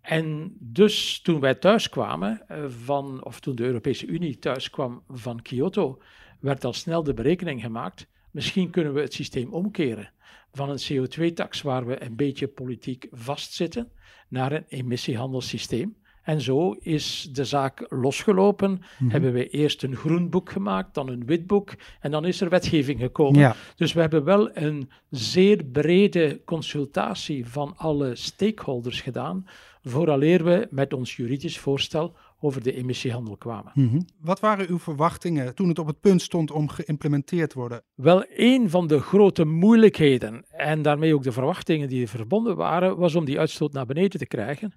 En 0.00 0.56
dus 0.58 1.20
toen 1.20 1.40
wij 1.40 1.54
thuis 1.54 1.88
kwamen 1.88 2.48
eh, 2.48 2.64
van, 2.68 3.24
of 3.24 3.40
toen 3.40 3.54
de 3.54 3.64
Europese 3.64 4.06
Unie 4.06 4.38
thuis 4.38 4.70
kwam 4.70 5.02
van 5.08 5.42
Kyoto, 5.42 6.02
werd 6.40 6.64
al 6.64 6.72
snel 6.72 7.02
de 7.02 7.14
berekening 7.14 7.60
gemaakt, 7.60 8.06
misschien 8.30 8.70
kunnen 8.70 8.94
we 8.94 9.00
het 9.00 9.14
systeem 9.14 9.52
omkeren 9.52 10.12
van 10.52 10.70
een 10.70 10.80
CO2-tax 10.92 11.62
waar 11.62 11.86
we 11.86 12.02
een 12.02 12.16
beetje 12.16 12.48
politiek 12.48 13.06
vastzitten 13.10 13.92
naar 14.28 14.52
een 14.52 14.64
emissiehandelssysteem. 14.68 15.96
En 16.30 16.40
zo 16.40 16.76
is 16.80 17.28
de 17.32 17.44
zaak 17.44 17.86
losgelopen. 17.88 18.82
Mhm. 18.98 19.10
Hebben 19.10 19.32
we 19.32 19.48
eerst 19.48 19.82
een 19.82 19.96
groen 19.96 20.30
boek 20.30 20.50
gemaakt, 20.50 20.94
dan 20.94 21.08
een 21.08 21.26
wit 21.26 21.46
boek 21.46 21.74
en 22.00 22.10
dan 22.10 22.24
is 22.24 22.40
er 22.40 22.48
wetgeving 22.48 23.00
gekomen. 23.00 23.54
Dus 23.76 23.92
we 23.92 24.00
hebben 24.00 24.24
wel 24.24 24.56
een 24.56 24.90
zeer 25.08 25.64
brede 25.64 26.40
consultatie 26.44 27.46
van 27.46 27.76
alle 27.76 28.14
stakeholders 28.14 29.00
gedaan, 29.00 29.46
vooraleer 29.82 30.44
we 30.44 30.68
met 30.70 30.92
ons 30.92 31.16
juridisch 31.16 31.58
voorstel 31.58 32.16
over 32.40 32.62
de 32.62 32.74
emissiehandel 32.74 33.36
kwamen. 33.36 33.72
Mhm. 33.74 34.00
Wat 34.20 34.40
waren 34.40 34.68
uw 34.68 34.78
verwachtingen 34.78 35.54
toen 35.54 35.68
het 35.68 35.78
op 35.78 35.86
het 35.86 36.00
punt 36.00 36.22
stond 36.22 36.50
om 36.50 36.68
geïmplementeerd 36.68 37.50
te 37.50 37.58
worden? 37.58 37.82
Wel, 37.94 38.24
een 38.28 38.70
van 38.70 38.86
de 38.86 39.00
grote 39.00 39.44
moeilijkheden 39.44 40.44
en 40.50 40.82
daarmee 40.82 41.14
ook 41.14 41.22
de 41.22 41.32
verwachtingen 41.32 41.88
die 41.88 42.08
verbonden 42.08 42.56
waren, 42.56 42.96
was 42.96 43.14
om 43.14 43.24
die 43.24 43.38
uitstoot 43.38 43.72
naar 43.72 43.86
beneden 43.86 44.18
te 44.18 44.26
krijgen. 44.26 44.72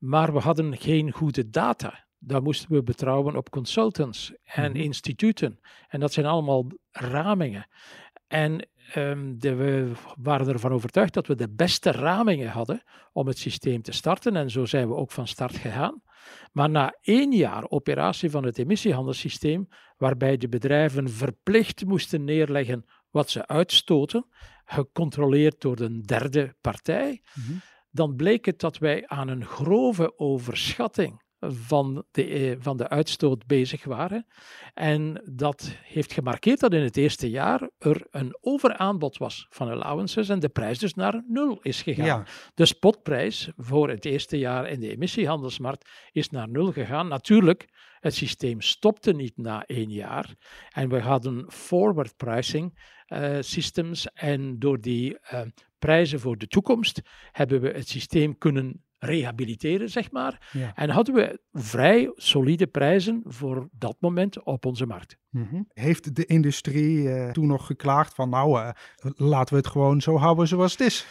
Maar 0.00 0.32
we 0.32 0.38
hadden 0.38 0.76
geen 0.76 1.10
goede 1.12 1.50
data. 1.50 2.04
Daar 2.18 2.42
moesten 2.42 2.72
we 2.72 2.82
betrouwen 2.82 3.36
op 3.36 3.50
consultants 3.50 4.32
en 4.44 4.72
mhm. 4.72 4.80
instituten. 4.80 5.60
En 5.88 6.00
dat 6.00 6.12
zijn 6.12 6.26
allemaal 6.26 6.66
ramingen. 6.90 7.66
En 8.26 8.68
um, 8.96 9.38
de, 9.38 9.54
we 9.54 9.92
waren 10.22 10.48
ervan 10.48 10.72
overtuigd 10.72 11.14
dat 11.14 11.26
we 11.26 11.34
de 11.34 11.48
beste 11.48 11.90
ramingen 11.90 12.48
hadden 12.48 12.82
om 13.12 13.26
het 13.26 13.38
systeem 13.38 13.82
te 13.82 13.92
starten. 13.92 14.36
En 14.36 14.50
zo 14.50 14.64
zijn 14.64 14.88
we 14.88 14.94
ook 14.94 15.10
van 15.10 15.26
start 15.26 15.56
gegaan. 15.56 16.02
Maar 16.52 16.70
na 16.70 16.96
één 17.00 17.32
jaar 17.32 17.68
operatie 17.68 18.30
van 18.30 18.44
het 18.44 18.58
emissiehandelssysteem, 18.58 19.68
waarbij 19.96 20.36
de 20.36 20.48
bedrijven 20.48 21.10
verplicht 21.10 21.84
moesten 21.84 22.24
neerleggen 22.24 22.84
wat 23.10 23.30
ze 23.30 23.46
uitstoten, 23.46 24.26
gecontroleerd 24.64 25.60
door 25.60 25.80
een 25.80 26.02
derde 26.02 26.54
partij, 26.60 27.22
mhm. 27.34 27.58
Dan 27.90 28.16
bleek 28.16 28.44
het 28.44 28.60
dat 28.60 28.78
wij 28.78 29.08
aan 29.08 29.28
een 29.28 29.44
grove 29.44 30.18
overschatting 30.18 31.22
van 31.40 32.04
de, 32.10 32.24
eh, 32.24 32.56
van 32.58 32.76
de 32.76 32.88
uitstoot 32.88 33.46
bezig 33.46 33.84
waren. 33.84 34.26
En 34.74 35.22
dat 35.32 35.76
heeft 35.82 36.12
gemarkeerd 36.12 36.60
dat 36.60 36.74
in 36.74 36.82
het 36.82 36.96
eerste 36.96 37.30
jaar 37.30 37.70
er 37.78 38.06
een 38.10 38.38
overaanbod 38.40 39.18
was 39.18 39.46
van 39.48 39.68
allowances 39.68 40.28
en 40.28 40.38
de 40.38 40.48
prijs 40.48 40.78
dus 40.78 40.94
naar 40.94 41.22
nul 41.26 41.58
is 41.62 41.82
gegaan. 41.82 42.24
De 42.54 42.66
spotprijs 42.66 43.50
voor 43.56 43.88
het 43.88 44.04
eerste 44.04 44.38
jaar 44.38 44.68
in 44.68 44.80
de 44.80 44.90
emissiehandelsmarkt 44.90 45.88
is 46.12 46.30
naar 46.30 46.48
nul 46.48 46.72
gegaan. 46.72 47.08
Natuurlijk, 47.08 47.68
het 48.00 48.14
systeem 48.14 48.60
stopte 48.60 49.12
niet 49.12 49.36
na 49.36 49.64
één 49.64 49.90
jaar 49.90 50.34
en 50.70 50.88
we 50.88 51.00
hadden 51.00 51.52
forward 51.52 52.16
pricing 52.16 52.78
uh, 53.08 53.36
systems 53.40 54.06
en 54.12 54.58
door 54.58 54.80
die 54.80 55.18
uh, 55.32 55.40
prijzen 55.80 56.20
voor 56.20 56.38
de 56.38 56.46
toekomst 56.46 57.00
hebben 57.32 57.60
we 57.60 57.68
het 57.68 57.88
systeem 57.88 58.38
kunnen 58.38 58.84
rehabiliteren, 58.98 59.90
zeg 59.90 60.10
maar. 60.10 60.50
En 60.74 60.90
hadden 60.90 61.14
we 61.14 61.40
vrij 61.52 62.12
solide 62.14 62.66
prijzen 62.66 63.22
voor 63.24 63.68
dat 63.72 63.96
moment 64.00 64.42
op 64.42 64.66
onze 64.66 64.86
markt. 64.86 65.16
Mhm. 65.30 65.62
Heeft 65.72 66.16
de 66.16 66.24
industrie 66.24 67.02
uh, 67.02 67.30
toen 67.30 67.46
nog 67.46 67.66
geklaagd 67.66 68.14
van 68.14 68.28
nou, 68.28 68.60
uh, 68.60 68.70
laten 69.14 69.54
we 69.54 69.60
het 69.60 69.70
gewoon 69.70 70.00
zo 70.00 70.16
houden 70.16 70.48
zoals 70.48 70.72
het 70.72 70.80
is? 70.80 71.06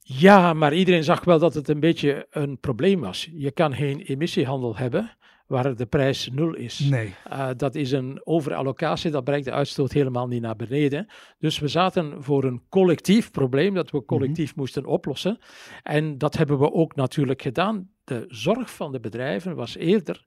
Ja, 0.00 0.52
maar 0.52 0.74
iedereen 0.74 1.04
zag 1.04 1.24
wel 1.24 1.38
dat 1.38 1.54
het 1.54 1.68
een 1.68 1.80
beetje 1.80 2.26
een 2.30 2.60
probleem 2.60 3.00
was. 3.00 3.28
Je 3.32 3.50
kan 3.50 3.74
geen 3.74 4.00
emissiehandel 4.00 4.76
hebben 4.76 5.16
waar 5.46 5.76
de 5.76 5.86
prijs 5.86 6.30
nul 6.32 6.54
is. 6.54 6.78
Nee. 6.78 7.14
Uh, 7.32 7.48
dat 7.56 7.74
is 7.74 7.92
een 7.92 8.20
overallocatie, 8.24 9.10
dat 9.10 9.24
brengt 9.24 9.44
de 9.44 9.52
uitstoot 9.52 9.92
helemaal 9.92 10.26
niet 10.26 10.42
naar 10.42 10.56
beneden. 10.56 11.06
Dus 11.38 11.58
we 11.58 11.68
zaten 11.68 12.22
voor 12.22 12.44
een 12.44 12.62
collectief 12.68 13.30
probleem 13.30 13.74
dat 13.74 13.90
we 13.90 14.04
collectief 14.04 14.50
mhm. 14.50 14.60
moesten 14.60 14.86
oplossen. 14.86 15.38
En 15.82 16.18
dat 16.18 16.36
hebben 16.36 16.58
we 16.58 16.72
ook 16.72 16.94
natuurlijk 16.94 17.42
gedaan. 17.42 17.88
De 18.04 18.24
zorg 18.28 18.74
van 18.74 18.92
de 18.92 19.00
bedrijven 19.00 19.54
was 19.54 19.76
eerder 19.76 20.26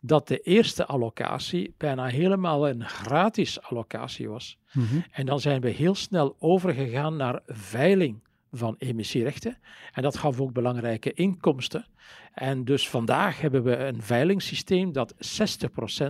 dat 0.00 0.28
de 0.28 0.38
eerste 0.38 0.86
allocatie 0.86 1.74
bijna 1.76 2.06
helemaal 2.06 2.68
een 2.68 2.84
gratis 2.84 3.62
allocatie 3.62 4.28
was. 4.28 4.58
Mhm. 4.72 4.84
En 5.10 5.26
dan 5.26 5.40
zijn 5.40 5.60
we 5.60 5.70
heel 5.70 5.94
snel 5.94 6.36
overgegaan 6.38 7.16
naar 7.16 7.40
veiling 7.46 8.24
van 8.52 8.74
emissierechten. 8.78 9.58
En 9.92 10.02
dat 10.02 10.16
gaf 10.16 10.40
ook 10.40 10.52
belangrijke 10.52 11.12
inkomsten. 11.12 11.86
En 12.32 12.64
dus 12.64 12.88
vandaag 12.88 13.40
hebben 13.40 13.62
we 13.62 13.76
een 13.76 14.02
veilingssysteem 14.02 14.92
dat 14.92 15.14
60% 15.14 15.18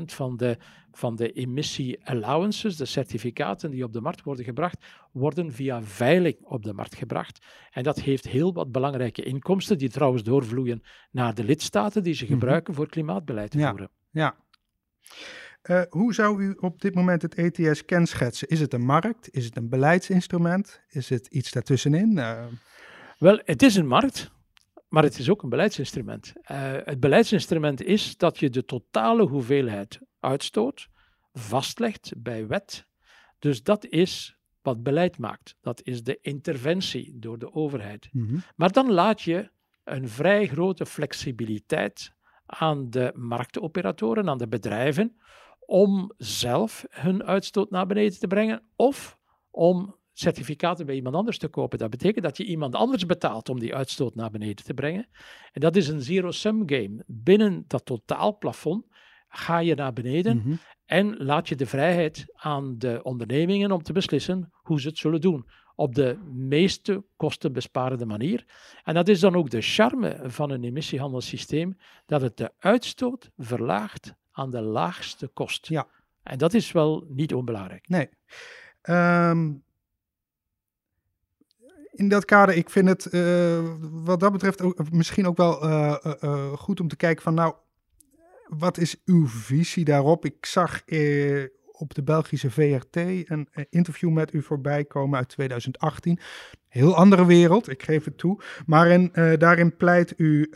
van 0.04 0.36
de, 0.36 0.58
van 0.92 1.16
de 1.16 1.32
emissie 1.32 2.06
allowances, 2.06 2.76
de 2.76 2.84
certificaten 2.84 3.70
die 3.70 3.84
op 3.84 3.92
de 3.92 4.00
markt 4.00 4.22
worden 4.22 4.44
gebracht, 4.44 4.84
worden 5.12 5.52
via 5.52 5.82
veiling 5.82 6.36
op 6.42 6.62
de 6.62 6.72
markt 6.72 6.94
gebracht. 6.94 7.46
En 7.70 7.82
dat 7.82 8.00
heeft 8.00 8.28
heel 8.28 8.52
wat 8.52 8.72
belangrijke 8.72 9.22
inkomsten, 9.22 9.78
die 9.78 9.88
trouwens 9.88 10.22
doorvloeien 10.22 10.82
naar 11.10 11.34
de 11.34 11.44
lidstaten 11.44 12.02
die 12.02 12.14
ze 12.14 12.24
mhm. 12.24 12.32
gebruiken 12.32 12.74
voor 12.74 12.88
klimaatbeleid 12.88 13.50
te 13.50 13.58
voeren. 13.58 13.90
Ja. 14.10 14.36
Uh, 15.70 15.82
hoe 15.88 16.14
zou 16.14 16.42
u 16.42 16.56
op 16.60 16.80
dit 16.80 16.94
moment 16.94 17.22
het 17.22 17.34
ETS 17.34 17.84
kenschetsen? 17.84 18.48
Is 18.48 18.60
het 18.60 18.72
een 18.72 18.84
markt? 18.84 19.28
Is 19.30 19.44
het 19.44 19.56
een 19.56 19.68
beleidsinstrument? 19.68 20.80
Is 20.88 21.08
het 21.08 21.26
iets 21.26 21.50
daartussenin? 21.50 22.16
Uh... 22.16 22.44
Wel, 23.18 23.40
het 23.44 23.62
is 23.62 23.76
een 23.76 23.86
markt, 23.86 24.30
maar 24.88 25.02
het 25.02 25.18
is 25.18 25.30
ook 25.30 25.42
een 25.42 25.48
beleidsinstrument. 25.48 26.32
Uh, 26.50 26.72
het 26.84 27.00
beleidsinstrument 27.00 27.82
is 27.82 28.16
dat 28.16 28.38
je 28.38 28.50
de 28.50 28.64
totale 28.64 29.26
hoeveelheid 29.26 30.00
uitstoot 30.20 30.88
vastlegt 31.32 32.12
bij 32.16 32.46
wet. 32.46 32.86
Dus 33.38 33.62
dat 33.62 33.86
is 33.86 34.38
wat 34.62 34.82
beleid 34.82 35.18
maakt. 35.18 35.56
Dat 35.60 35.82
is 35.82 36.02
de 36.02 36.18
interventie 36.20 37.18
door 37.18 37.38
de 37.38 37.52
overheid. 37.52 38.08
Mm 38.12 38.42
Maar 38.56 38.72
dan 38.72 38.92
laat 38.92 39.22
je 39.22 39.50
een 39.84 40.08
vrij 40.08 40.46
grote 40.46 40.86
flexibiliteit 40.86 42.12
aan 42.46 42.90
de 42.90 43.12
marktoperatoren, 43.14 44.28
aan 44.28 44.38
de 44.38 44.48
bedrijven, 44.48 45.16
om 45.66 46.12
zelf 46.16 46.84
hun 46.90 47.24
uitstoot 47.24 47.70
naar 47.70 47.86
beneden 47.86 48.18
te 48.18 48.26
brengen 48.26 48.62
of 48.76 49.18
om 49.50 49.96
certificaten 50.12 50.86
bij 50.86 50.94
iemand 50.94 51.14
anders 51.14 51.38
te 51.38 51.48
kopen. 51.48 51.78
Dat 51.78 51.90
betekent 51.90 52.24
dat 52.24 52.36
je 52.36 52.44
iemand 52.44 52.74
anders 52.74 53.06
betaalt 53.06 53.48
om 53.48 53.60
die 53.60 53.74
uitstoot 53.74 54.14
naar 54.14 54.30
beneden 54.30 54.64
te 54.64 54.74
brengen. 54.74 55.08
En 55.52 55.60
dat 55.60 55.76
is 55.76 55.88
een 55.88 56.02
zero-sum 56.02 56.62
game. 56.66 57.04
Binnen 57.06 57.64
dat 57.66 57.84
totaalplafond 57.84 58.84
ga 59.28 59.58
je 59.58 59.74
naar 59.74 59.92
beneden 59.92 60.36
mhm. 60.36 60.54
en 60.84 61.16
laat 61.16 61.48
je 61.48 61.56
de 61.56 61.66
vrijheid 61.66 62.24
aan 62.34 62.78
de 62.78 63.00
ondernemingen 63.02 63.72
om 63.72 63.82
te 63.82 63.92
beslissen 63.92 64.52
hoe 64.52 64.80
ze 64.80 64.88
het 64.88 64.98
zullen 64.98 65.20
doen. 65.20 65.46
Op 65.74 65.94
de 65.94 66.18
meeste 66.32 67.04
kostenbesparende 67.16 68.06
manier. 68.06 68.44
En 68.84 68.94
dat 68.94 69.08
is 69.08 69.20
dan 69.20 69.36
ook 69.36 69.50
de 69.50 69.60
charme 69.60 70.20
van 70.24 70.50
een 70.50 70.64
emissiehandelssysteem, 70.64 71.76
dat 72.06 72.20
het 72.20 72.36
de 72.36 72.52
uitstoot 72.58 73.30
verlaagt 73.36 74.14
aan 74.36 74.50
de 74.50 74.60
laagste 74.60 75.26
kost. 75.26 75.66
Ja. 75.66 75.86
En 76.22 76.38
dat 76.38 76.54
is 76.54 76.72
wel 76.72 77.06
niet 77.08 77.34
onbelangrijk. 77.34 77.88
Nee. 77.88 78.08
Ehm, 78.82 79.52
in 81.90 82.08
dat 82.08 82.24
kader, 82.24 82.54
ik 82.54 82.70
vind 82.70 82.88
het 82.88 83.12
uh, 83.12 83.74
wat 83.80 84.20
dat 84.20 84.32
betreft 84.32 84.62
ook, 84.62 84.90
misschien 84.90 85.26
ook 85.26 85.36
wel 85.36 85.64
uh, 85.64 85.96
uh, 86.22 86.52
goed 86.52 86.80
om 86.80 86.88
te 86.88 86.96
kijken 86.96 87.22
van 87.22 87.34
nou, 87.34 87.54
wat 88.48 88.78
is 88.78 89.02
uw 89.04 89.28
visie 89.28 89.84
daarop? 89.84 90.24
Ik 90.24 90.46
zag 90.46 90.82
op 91.70 91.94
de 91.94 92.02
Belgische 92.04 92.50
VRT 92.50 92.96
een 92.96 93.48
interview 93.70 94.10
met 94.10 94.32
u 94.32 94.42
voorbij 94.42 94.84
komen 94.84 95.18
uit 95.18 95.28
2018. 95.28 96.18
Heel 96.76 96.96
andere 96.96 97.26
wereld, 97.26 97.68
ik 97.68 97.82
geef 97.82 98.04
het 98.04 98.18
toe. 98.18 98.40
Maar 98.66 98.88
in, 98.88 99.10
daarin 99.38 99.76
pleit 99.76 100.14
u 100.16 100.50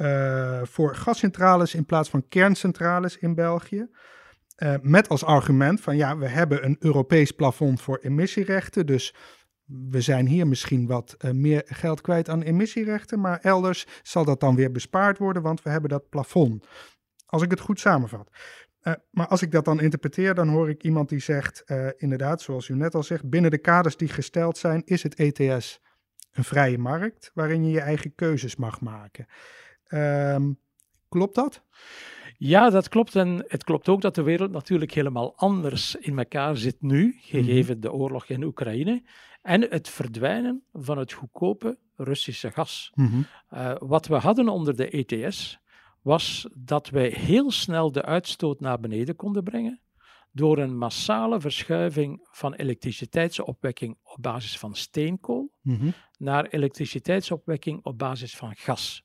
voor 0.62 0.94
gascentrales 0.94 1.74
in 1.74 1.84
plaats 1.84 2.10
van 2.10 2.28
kerncentrales 2.28 3.18
in 3.18 3.34
België. 3.34 3.88
met 4.82 5.08
als 5.08 5.24
argument 5.24 5.80
van 5.80 5.96
ja, 5.96 6.16
we 6.16 6.28
hebben 6.28 6.64
een 6.64 6.76
Europees 6.80 7.30
plafond 7.30 7.80
voor 7.82 7.98
emissierechten. 7.98 8.86
Dus 8.86 9.14
we 9.64 10.00
zijn 10.00 10.26
hier 10.26 10.46
misschien 10.46 10.86
wat 10.86 11.16
meer 11.32 11.62
geld 11.66 12.00
kwijt 12.00 12.28
aan 12.28 12.42
emissierechten, 12.42 13.20
maar 13.20 13.38
elders 13.38 13.86
zal 14.02 14.24
dat 14.24 14.40
dan 14.40 14.54
weer 14.54 14.72
bespaard 14.72 15.18
worden, 15.18 15.42
want 15.42 15.62
we 15.62 15.70
hebben 15.70 15.90
dat 15.90 16.08
plafond. 16.08 16.66
Als 17.26 17.42
ik 17.42 17.50
het 17.50 17.60
goed 17.60 17.80
samenvat. 17.80 18.30
Maar 19.10 19.26
als 19.26 19.42
ik 19.42 19.52
dat 19.52 19.64
dan 19.64 19.80
interpreteer, 19.80 20.34
dan 20.34 20.48
hoor 20.48 20.68
ik 20.68 20.82
iemand 20.82 21.08
die 21.08 21.20
zegt, 21.20 21.64
inderdaad, 21.96 22.42
zoals 22.42 22.68
u 22.68 22.74
net 22.74 22.94
al 22.94 23.02
zegt, 23.02 23.28
binnen 23.30 23.50
de 23.50 23.58
kaders 23.58 23.96
die 23.96 24.08
gesteld 24.08 24.58
zijn, 24.58 24.82
is 24.84 25.02
het 25.02 25.14
ETS 25.14 25.80
een 26.32 26.44
vrije 26.44 26.78
markt 26.78 27.30
waarin 27.34 27.64
je 27.64 27.70
je 27.70 27.80
eigen 27.80 28.14
keuzes 28.14 28.56
mag 28.56 28.80
maken. 28.80 29.26
Um, 29.88 30.58
klopt 31.08 31.34
dat? 31.34 31.62
Ja, 32.36 32.70
dat 32.70 32.88
klopt. 32.88 33.16
En 33.16 33.44
het 33.48 33.64
klopt 33.64 33.88
ook 33.88 34.00
dat 34.00 34.14
de 34.14 34.22
wereld 34.22 34.50
natuurlijk 34.50 34.92
helemaal 34.92 35.36
anders 35.36 35.94
in 35.94 36.18
elkaar 36.18 36.56
zit 36.56 36.82
nu, 36.82 37.16
gegeven 37.20 37.72
mhm. 37.72 37.80
de 37.80 37.92
oorlog 37.92 38.26
in 38.26 38.42
Oekraïne. 38.42 39.02
En 39.42 39.60
het 39.60 39.88
verdwijnen 39.88 40.62
van 40.72 40.98
het 40.98 41.12
goedkope 41.12 41.78
Russische 41.96 42.50
gas. 42.50 42.92
Mhm. 42.94 43.22
Eh, 43.48 43.74
wat 43.78 44.06
we 44.06 44.14
hadden 44.14 44.48
onder 44.48 44.76
de 44.76 44.88
ETS 44.90 45.60
was 46.02 46.48
dat 46.54 46.88
wij 46.88 47.08
heel 47.08 47.50
snel 47.50 47.92
de 47.92 48.02
uitstoot 48.02 48.60
naar 48.60 48.80
beneden 48.80 49.16
konden 49.16 49.44
brengen 49.44 49.80
door 50.32 50.58
een 50.58 50.78
massale 50.78 51.40
verschuiving 51.40 52.28
van 52.30 52.54
elektriciteitsopwekking 52.54 53.98
op 54.02 54.16
basis 54.20 54.58
van 54.58 54.74
steenkool 54.74 55.52
mhm. 55.62 55.90
naar 56.18 56.46
elektriciteitsopwekking 56.46 57.84
op 57.84 57.98
basis 57.98 58.36
van 58.36 58.56
gas. 58.56 59.04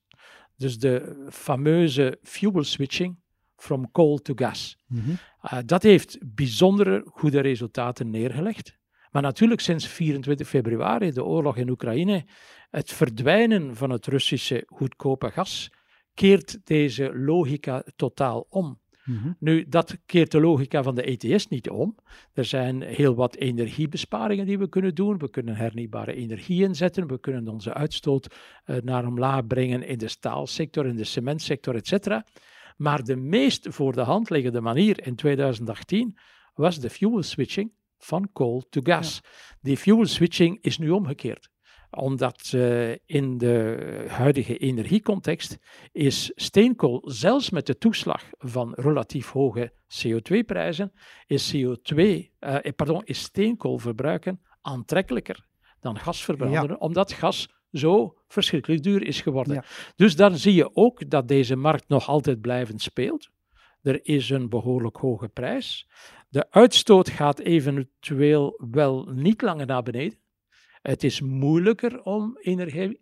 Dus 0.55 0.79
de 0.79 1.25
fameuze 1.32 2.20
fuel 2.22 2.63
switching 2.63 3.20
from 3.55 3.91
coal 3.91 4.17
to 4.17 4.34
gas. 4.36 4.77
Mhm. 4.88 5.12
Eh, 5.41 5.58
dat 5.65 5.84
heeft 5.84 6.17
bijzondere 6.36 7.03
goede 7.05 7.39
resultaten 7.39 8.10
neergelegd. 8.10 8.77
Maar 9.12 9.22
natuurlijk 9.22 9.62
sinds 9.62 9.88
24 9.88 10.48
februari, 10.48 11.12
de 11.12 11.24
oorlog 11.24 11.58
in 11.58 11.70
Oekraïne, 11.70 12.25
het 12.70 12.91
verdwijnen 12.91 13.75
van 13.75 13.89
het 13.89 14.08
Russische 14.08 14.63
goedkope 14.67 15.32
gas, 15.32 15.72
keert 16.13 16.60
deze 16.63 17.17
logica 17.17 17.84
totaal 17.96 18.46
om. 18.50 18.79
Mhm. 19.05 19.31
Nu, 19.39 19.65
dat 19.69 19.97
keert 20.05 20.31
de 20.31 20.39
logica 20.39 20.83
van 20.83 20.95
de 20.95 21.03
ETS 21.03 21.47
niet 21.47 21.69
om. 21.69 21.95
Er 22.33 22.45
zijn 22.45 22.81
heel 22.81 23.15
wat 23.15 23.35
energiebesparingen 23.35 24.45
die 24.45 24.57
we 24.57 24.69
kunnen 24.69 24.95
doen. 24.95 25.17
We 25.17 25.29
kunnen 25.29 25.55
hernieuwbare 25.55 26.13
energie 26.13 26.63
inzetten. 26.63 27.07
We 27.07 27.19
kunnen 27.19 27.47
onze 27.47 27.74
uitstoot 27.74 28.35
uh, 28.65 28.77
naar 28.81 29.07
omlaag 29.07 29.47
brengen 29.47 29.88
in 29.88 29.97
de 29.97 30.07
staalsector, 30.07 30.85
in 30.85 30.95
de 30.95 31.03
cementsector, 31.03 31.75
etc. 31.75 32.21
Maar 32.77 33.03
de 33.03 33.15
meest 33.15 33.67
voor 33.69 33.93
de 33.93 34.01
hand 34.01 34.29
liggende 34.29 34.62
manier 34.62 35.05
in 35.05 35.15
2018 35.15 36.17
was 36.53 36.79
de 36.79 36.89
fuel 36.89 37.24
switching 37.24 37.74
van 37.97 38.29
coal 38.33 38.63
to 38.69 38.81
gas. 38.83 39.21
Die 39.62 39.77
fuel 39.77 40.05
switching 40.05 40.57
is 40.62 40.77
nu 40.77 40.89
omgekeerd 40.89 41.53
omdat 41.95 42.51
uh, 42.55 42.91
in 43.05 43.37
de 43.37 44.05
huidige 44.07 44.57
energiecontext 44.57 45.57
is 45.91 46.31
steenkool, 46.35 47.01
zelfs 47.05 47.49
met 47.49 47.65
de 47.65 47.77
toeslag 47.77 48.23
van 48.37 48.73
relatief 48.73 49.31
hoge 49.31 49.73
CO2-prijzen, 49.73 50.91
is, 51.27 51.55
CO2, 51.55 51.95
uh, 51.95 52.27
eh, 52.39 52.73
pardon, 52.75 53.01
is 53.03 53.19
steenkool 53.19 53.77
verbruiken 53.77 54.41
aantrekkelijker 54.61 55.45
dan 55.79 55.99
gas 55.99 56.23
verbranden, 56.23 56.81
omdat 56.81 57.13
gas 57.13 57.49
zo 57.71 58.17
verschrikkelijk 58.27 58.83
duur 58.83 59.03
is 59.03 59.21
geworden. 59.21 59.63
Dus 59.95 60.15
daar 60.15 60.35
zie 60.35 60.53
je 60.53 60.75
ook 60.75 61.09
dat 61.09 61.27
deze 61.27 61.55
markt 61.55 61.87
nog 61.87 62.07
altijd 62.07 62.41
blijvend 62.41 62.81
speelt. 62.81 63.29
Er 63.81 64.05
is 64.05 64.29
een 64.29 64.49
behoorlijk 64.49 64.97
hoge 64.97 65.27
prijs. 65.27 65.87
De 66.29 66.51
uitstoot 66.51 67.09
gaat 67.09 67.39
eventueel 67.39 68.63
wel 68.71 69.05
niet 69.11 69.41
langer 69.41 69.65
naar 69.65 69.83
beneden. 69.83 70.19
Het 70.87 71.03
is 71.03 71.21
moeilijker 71.21 72.01
om 72.01 72.37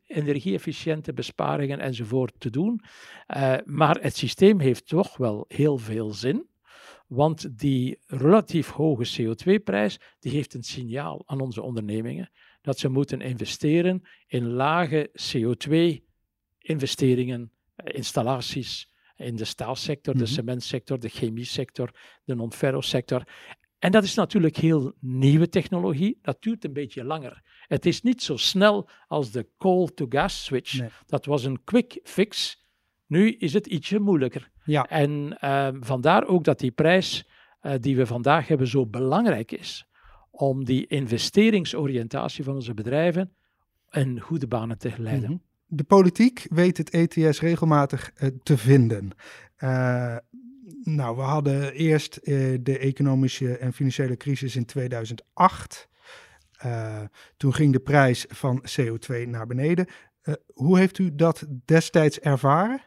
energie-efficiënte 0.08 1.14
besparingen 1.14 1.80
enzovoort 1.80 2.34
te 2.38 2.50
doen. 2.50 2.82
Uh, 3.28 3.56
maar 3.66 4.02
het 4.02 4.18
systeem 4.18 4.60
heeft 4.60 4.88
toch 4.88 5.18
wel 5.18 5.46
heel 5.48 5.78
veel 5.78 6.12
zin. 6.12 6.48
Want 7.08 7.60
die 7.60 8.00
relatief 8.06 8.70
hoge 8.70 9.22
CO2-prijs 9.22 10.00
die 10.20 10.32
heeft 10.32 10.54
een 10.54 10.64
signaal 10.64 11.24
aan 11.26 11.40
onze 11.40 11.62
ondernemingen 11.62 12.32
dat 12.62 12.80
ze 12.80 12.90
moeten 12.90 13.22
investeren 13.22 14.02
in 14.28 14.48
lage 14.48 15.10
CO2-investeringen, 15.34 17.52
eh, 17.76 17.96
installaties 17.96 18.92
in 19.16 19.36
de 19.36 19.46
staalsector, 19.46 20.14
de 20.14 20.24
mhm. 20.24 20.32
cementsector, 20.32 21.00
de 21.00 21.10
chemiesector, 21.10 21.92
de 22.24 22.36
non-ferro-sector. 22.36 23.24
En 23.84 23.92
dat 23.92 24.04
is 24.04 24.14
natuurlijk 24.14 24.58
heel 24.58 24.94
nieuwe 25.00 25.50
technologie. 25.50 26.20
Dat 26.22 26.42
duurt 26.42 26.64
een 26.64 26.74
beetje 26.74 27.04
langer. 27.04 27.42
Het 27.68 27.86
is 27.86 28.02
niet 28.02 28.24
zo 28.24 28.38
snel 28.38 28.90
als 29.08 29.32
de 29.32 29.48
coal-to-gas 29.58 30.44
switch. 30.44 31.02
Dat 31.06 31.26
was 31.26 31.44
een 31.44 31.64
quick 31.64 32.00
fix. 32.04 32.64
Nu 33.08 33.32
is 33.32 33.54
het 33.54 33.68
ietsje 33.68 34.00
moeilijker. 34.00 34.50
Ja. 34.66 34.84
En 34.84 35.38
uh, 35.44 35.68
vandaar 35.80 36.28
ook 36.28 36.44
dat 36.44 36.60
die 36.60 36.72
prijs 36.72 37.28
uh, 37.62 37.74
die 37.80 37.96
we 37.96 38.06
vandaag 38.06 38.48
hebben 38.48 38.68
zo 38.68 38.86
belangrijk 38.86 39.52
is. 39.52 39.88
Om 40.32 40.66
die 40.66 40.88
investeringsoriëntatie 40.88 42.44
van 42.44 42.56
onze 42.56 42.74
bedrijven 42.74 43.34
in 43.92 44.20
goede 44.20 44.48
banen 44.48 44.78
te 44.78 44.92
leiden. 44.98 45.30
Mhm. 45.30 45.40
De 45.66 45.84
politiek 45.84 46.46
weet 46.50 46.78
het 46.78 46.90
ETS 46.90 47.42
regelmatig 47.42 48.12
uh, 48.16 48.30
te 48.44 48.58
vinden. 48.58 49.12
Nou, 50.84 51.16
we 51.16 51.22
hadden 51.22 51.74
eerst 51.74 52.20
uh, 52.24 52.58
de 52.62 52.78
economische 52.78 53.58
en 53.58 53.74
financiële 53.74 54.18
crisis 54.18 54.56
in 54.56 54.66
2008. 54.66 55.90
Uh, 56.66 57.02
eh, 57.02 57.08
toen 57.38 57.54
ging 57.54 57.74
de 57.74 57.80
prijs 57.80 58.26
van 58.30 58.64
CO2 58.80 59.28
naar 59.28 59.48
beneden. 59.48 59.88
Uh, 60.24 60.36
hoe 60.54 60.78
heeft 60.78 60.98
u 60.98 61.16
dat 61.16 61.46
destijds 61.66 62.20
ervaren? 62.20 62.82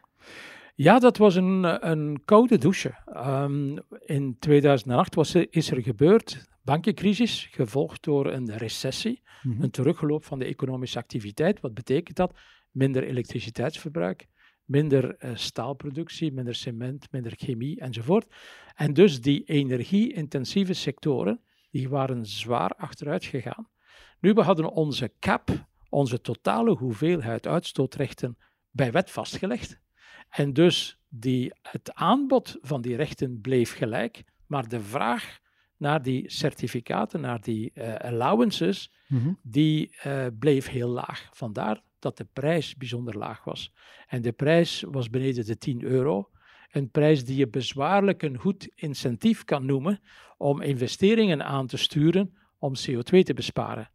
Ja, 0.74 0.98
dat 0.98 1.16
was 1.16 1.35
een, 1.35 1.88
een 1.90 2.22
koude 2.24 2.59
douche. 2.59 2.94
Um, 3.16 3.78
in 4.04 4.37
2008 4.38 5.14
was 5.14 5.35
is 5.35 5.70
er 5.70 5.82
gebeurd 5.82 6.46
bankencrisis, 6.66 7.48
gevolgd 7.50 8.02
door 8.02 8.32
een 8.32 8.56
recessie, 8.56 9.22
mm 9.42 9.52
-hmm. 9.52 9.62
een 9.62 9.70
teruggeloop 9.70 10.24
van 10.24 10.38
de 10.38 10.44
economische 10.44 10.98
activiteit. 10.98 11.61
Wat 11.61 11.74
betekent 11.74 12.16
dat? 12.16 12.35
Minder 12.70 13.04
elektriciteitsverbruik, 13.04 14.26
minder 14.66 15.24
uh, 15.24 15.31
staalproductie, 15.35 16.33
minder 16.33 16.55
cement, 16.55 17.12
minder 17.12 17.33
chemie 17.37 17.81
enzovoort. 17.81 18.35
En 18.74 18.92
dus 18.94 19.20
die 19.20 19.44
energie-intensieve 19.44 20.72
sectoren, 20.72 21.40
die 21.70 21.88
waren 21.88 22.26
zwaar 22.26 22.70
achteruit 22.70 23.24
gegaan. 23.24 23.68
Nu, 24.20 24.33
we 24.33 24.42
hadden 24.42 24.70
onze 24.70 25.12
cap, 25.20 25.66
onze 25.88 26.20
totale 26.20 26.70
hoeveelheid 26.70 27.46
uitstootrechten, 27.46 28.38
bij 28.70 28.92
wet 28.92 29.11
vastgelegd. 29.11 29.79
En 30.29 30.52
dus 30.52 30.98
die, 31.09 31.52
het 31.62 31.94
aanbod 31.94 32.57
van 32.61 32.81
die 32.81 32.96
rechten 32.96 33.40
bleef 33.40 33.76
gelijk, 33.76 34.24
maar 34.46 34.68
de 34.68 34.81
vraag 34.81 35.38
naar 35.76 36.02
die 36.02 36.31
certificaten, 36.31 37.20
naar 37.20 37.40
die 37.40 37.70
uh, 37.74 37.94
allowances, 37.94 38.92
mhm. 39.09 39.33
die 39.42 39.96
uh, 40.07 40.26
bleef 40.38 40.68
heel 40.68 40.88
laag. 40.88 41.29
Vandaar 41.33 41.83
dat 42.07 42.16
de 42.16 42.27
prijs 42.33 42.77
bijzonder 42.77 43.19
laag 43.19 43.45
was. 43.45 43.73
En 44.07 44.23
de 44.23 44.33
prijs 44.33 44.85
was 44.90 45.11
beneden 45.11 45.47
de 45.47 45.59
10 45.59 45.83
euro. 45.83 46.31
Een 46.71 46.90
prijs 46.90 47.25
die 47.25 47.37
je 47.37 47.49
bezwaarlijk 47.49 48.23
een 48.23 48.38
goed 48.38 48.69
incentief 48.75 49.45
kan 49.45 49.66
noemen 49.66 50.01
om 50.37 50.62
investeringen 50.62 51.45
aan 51.45 51.66
te 51.66 51.77
sturen 51.77 52.37
om 52.59 52.73
CO2 52.75 53.23
te 53.23 53.35
besparen. 53.35 53.90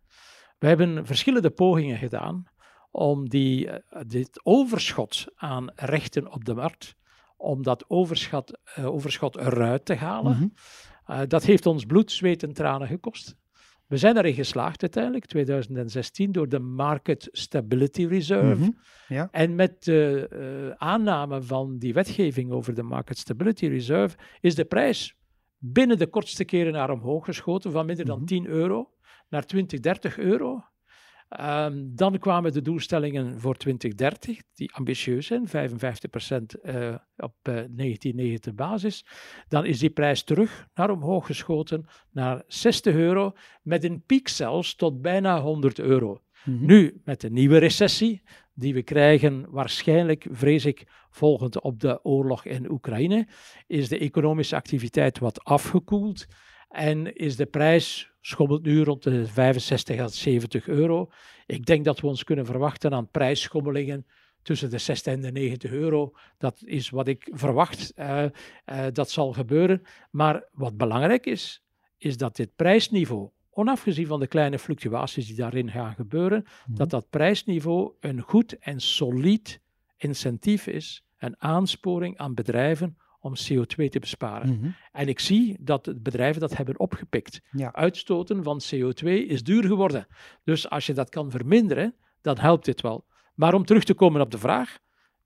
We 0.58 0.68
hebben 0.68 1.06
verschillende 1.06 1.50
pogingen 1.50 1.98
gedaan 1.98 2.44
om 2.92 3.30
die, 3.30 3.70
eh, 3.70 4.02
dit 4.08 4.40
overschot 4.44 5.26
aan 5.36 5.72
rechten 5.76 6.32
op 6.32 6.46
de 6.46 6.54
markt, 6.54 6.96
om 7.38 7.64
dat 7.64 7.90
overschot, 7.90 8.60
uh, 8.80 8.86
overschot 8.86 9.36
eruit 9.36 9.86
te 9.86 9.96
halen. 9.96 10.36
Mhm. 10.36 10.48
Eh, 11.06 11.28
dat 11.28 11.44
heeft 11.44 11.66
ons 11.66 11.86
bloed, 11.86 12.12
zweet 12.12 12.44
en 12.44 12.54
tranen 12.54 12.88
gekost. 12.88 13.36
We 13.92 13.98
zijn 13.98 14.18
erin 14.18 14.34
geslaagd 14.34 14.82
uiteindelijk, 14.82 15.26
2016, 15.26 16.32
door 16.32 16.50
de 16.50 16.60
Market 16.60 17.30
Stability 17.32 18.06
Reserve. 18.06 18.62
Mhm, 18.62 18.70
ja. 19.08 19.28
En 19.32 19.56
met 19.56 19.84
de 19.84 20.30
uh, 20.34 20.76
aanname 20.78 21.42
van 21.42 21.78
die 21.78 21.94
wetgeving 21.94 22.52
over 22.52 22.74
de 22.74 22.84
Market 22.84 23.18
Stability 23.18 23.68
Reserve 23.68 24.18
is 24.40 24.56
de 24.56 24.66
prijs 24.66 25.16
binnen 25.58 25.98
de 25.98 26.08
kortste 26.08 26.46
keren 26.46 26.74
naar 26.74 26.90
omhoog 26.90 27.26
geschoten, 27.26 27.72
van 27.72 27.86
minder 27.86 28.06
dan 28.06 28.26
10 28.26 28.44
mhm. 28.44 28.52
euro 28.52 28.92
naar 29.30 29.46
20, 29.46 29.80
30 29.80 30.18
euro. 30.18 30.64
Um, 31.40 31.96
dan 31.96 32.20
kwamen 32.20 32.54
de 32.54 32.62
doelstellingen 32.62 33.40
voor 33.40 33.56
2030, 33.56 34.40
die 34.54 34.74
ambitieus 34.74 35.26
zijn, 35.26 35.48
55% 35.48 35.52
uh, 35.52 36.96
op 37.18 37.36
uh, 37.44 37.54
1990 37.54 38.54
basis. 38.54 39.06
Dan 39.48 39.66
is 39.66 39.80
die 39.80 39.90
prijs 39.90 40.24
terug 40.24 40.68
naar 40.74 40.90
omhoog 40.90 41.26
geschoten 41.26 41.86
naar 42.10 42.44
60 42.48 42.96
euro, 42.96 43.34
met 43.62 43.84
een 43.84 44.04
piek 44.06 44.28
zelfs 44.28 44.76
tot 44.76 45.02
bijna 45.02 45.42
100 45.42 45.80
euro. 45.80 46.22
Mm-hmm. 46.44 46.66
Nu, 46.66 47.02
met 47.06 47.22
de 47.22 47.30
nieuwe 47.30 47.58
recessie, 47.58 48.22
die 48.54 48.74
we 48.74 48.84
krijgen, 48.84 49.46
waarschijnlijk, 49.50 50.28
vrees 50.32 50.66
ik, 50.66 50.84
volgend 51.10 51.62
op 51.62 51.80
de 51.80 52.04
oorlog 52.04 52.46
in 52.46 52.72
Oekraïne, 52.72 53.28
is 53.68 53.90
de 53.90 53.98
economische 53.98 54.56
activiteit 54.56 55.20
wat 55.20 55.44
afgekoeld. 55.44 56.28
En 56.72 57.16
is 57.16 57.36
de 57.36 57.46
prijs, 57.46 58.12
schommelt 58.22 58.64
nu 58.64 58.84
rond 58.84 59.04
de 59.04 59.28
65 59.28 60.00
à 60.00 60.08
70 60.08 60.68
euro. 60.68 61.10
Ik 61.46 61.66
denk 61.66 61.86
dat 61.86 62.00
we 62.00 62.08
ons 62.08 62.24
kunnen 62.24 62.46
verwachten 62.46 62.94
aan 62.94 63.10
prijsschommelingen 63.10 64.06
tussen 64.42 64.70
de 64.70 64.78
60 64.78 65.14
en 65.14 65.22
de 65.22 65.32
90 65.32 65.72
euro. 65.72 66.14
Dat 66.38 66.62
is 66.66 66.90
wat 66.90 67.08
ik 67.08 67.30
verwacht. 67.32 67.94
Uh, 67.96 68.24
uh, 68.24 68.86
dat 68.94 69.12
zal 69.12 69.34
gebeuren. 69.34 69.82
Maar 70.12 70.44
wat 70.52 70.78
belangrijk 70.78 71.26
is, 71.26 71.64
is 71.98 72.18
dat 72.18 72.36
dit 72.36 72.56
prijsniveau, 72.56 73.30
onafgezien 73.50 74.08
van 74.08 74.20
de 74.20 74.28
kleine 74.28 74.60
fluctuaties 74.60 75.28
die 75.28 75.36
daarin 75.36 75.72
gaan 75.72 75.94
gebeuren, 75.96 76.44
mhm. 76.44 76.78
dat 76.78 76.90
dat 76.90 77.10
prijsniveau 77.10 77.92
een 78.00 78.22
goed 78.22 78.58
en 78.58 78.80
solid 78.80 79.60
incentief 79.98 80.68
is, 80.68 81.06
een 81.18 81.36
aansporing 81.38 82.18
aan 82.18 82.34
bedrijven 82.34 82.98
om 83.22 83.34
CO2 83.34 83.90
te 83.90 84.00
besparen. 84.00 84.50
Mhm. 84.50 84.70
En 84.92 85.08
ik 85.08 85.20
zie 85.20 85.58
dat 85.60 85.94
bedrijven 86.04 86.42
dat 86.42 86.58
hebben 86.58 86.80
opgepikt. 86.80 87.42
Uitstoten 87.72 88.44
van 88.44 88.62
CO2 88.74 89.04
is 89.04 89.44
duur 89.44 89.64
geworden. 89.64 90.08
Dus 90.44 90.70
als 90.70 90.86
je 90.86 90.94
dat 90.94 91.10
kan 91.10 91.32
verminderen, 91.32 91.96
dan 92.22 92.38
helpt 92.38 92.66
dit 92.66 92.82
wel. 92.82 93.06
Maar 93.36 93.54
om 93.54 93.66
terug 93.66 93.84
te 93.84 93.94
komen 93.94 94.22
op 94.22 94.32
de 94.32 94.38
vraag, 94.38 94.80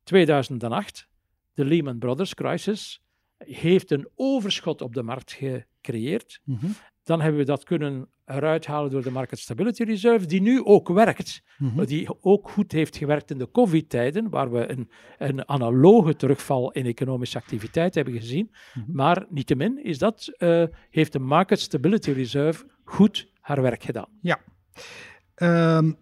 2008, 0.03 1.08
de 1.53 1.65
Lehman 1.65 1.99
Brothers 1.99 2.34
crisis, 2.34 3.03
heeft 3.38 3.91
een 3.91 4.10
overschot 4.15 4.81
op 4.81 4.93
de 4.93 5.03
markt 5.03 5.31
gecreëerd. 5.31 6.41
Mhm. 6.43 6.67
Dan 7.05 7.21
hebben 7.21 7.39
we 7.39 7.45
dat 7.45 7.63
kunnen 7.63 8.09
eruit 8.25 8.65
halen 8.65 8.91
door 8.91 9.03
de 9.03 9.11
Market 9.11 9.39
Stability 9.39 9.83
Reserve, 9.83 10.25
die 10.25 10.41
nu 10.41 10.63
ook 10.63 10.89
werkt. 10.89 11.41
Mhm. 11.57 11.85
Die 11.85 12.23
ook 12.23 12.49
goed 12.49 12.71
heeft 12.71 12.97
gewerkt 12.97 13.31
in 13.31 13.37
de 13.37 13.51
COVID-tijden, 13.51 14.29
waar 14.29 14.51
we 14.51 14.69
een, 14.71 14.89
een 15.17 15.47
analoge 15.47 16.15
terugval 16.15 16.71
in 16.71 16.85
economische 16.85 17.37
activiteit 17.37 17.95
hebben 17.95 18.13
gezien. 18.13 18.51
Mm 18.51 18.83
-hmm. 18.83 18.95
Maar 18.95 19.25
niettemin 19.29 19.83
is 19.83 19.97
dat, 19.97 20.31
uh, 20.37 20.63
heeft 20.89 21.11
de 21.11 21.19
Market 21.19 21.59
Stability 21.59 22.11
Reserve 22.11 22.65
goed 22.83 23.31
haar 23.39 23.61
werk 23.61 23.83
gedaan. 23.83 24.09
Ja. 24.21 24.39
Um, 25.77 25.97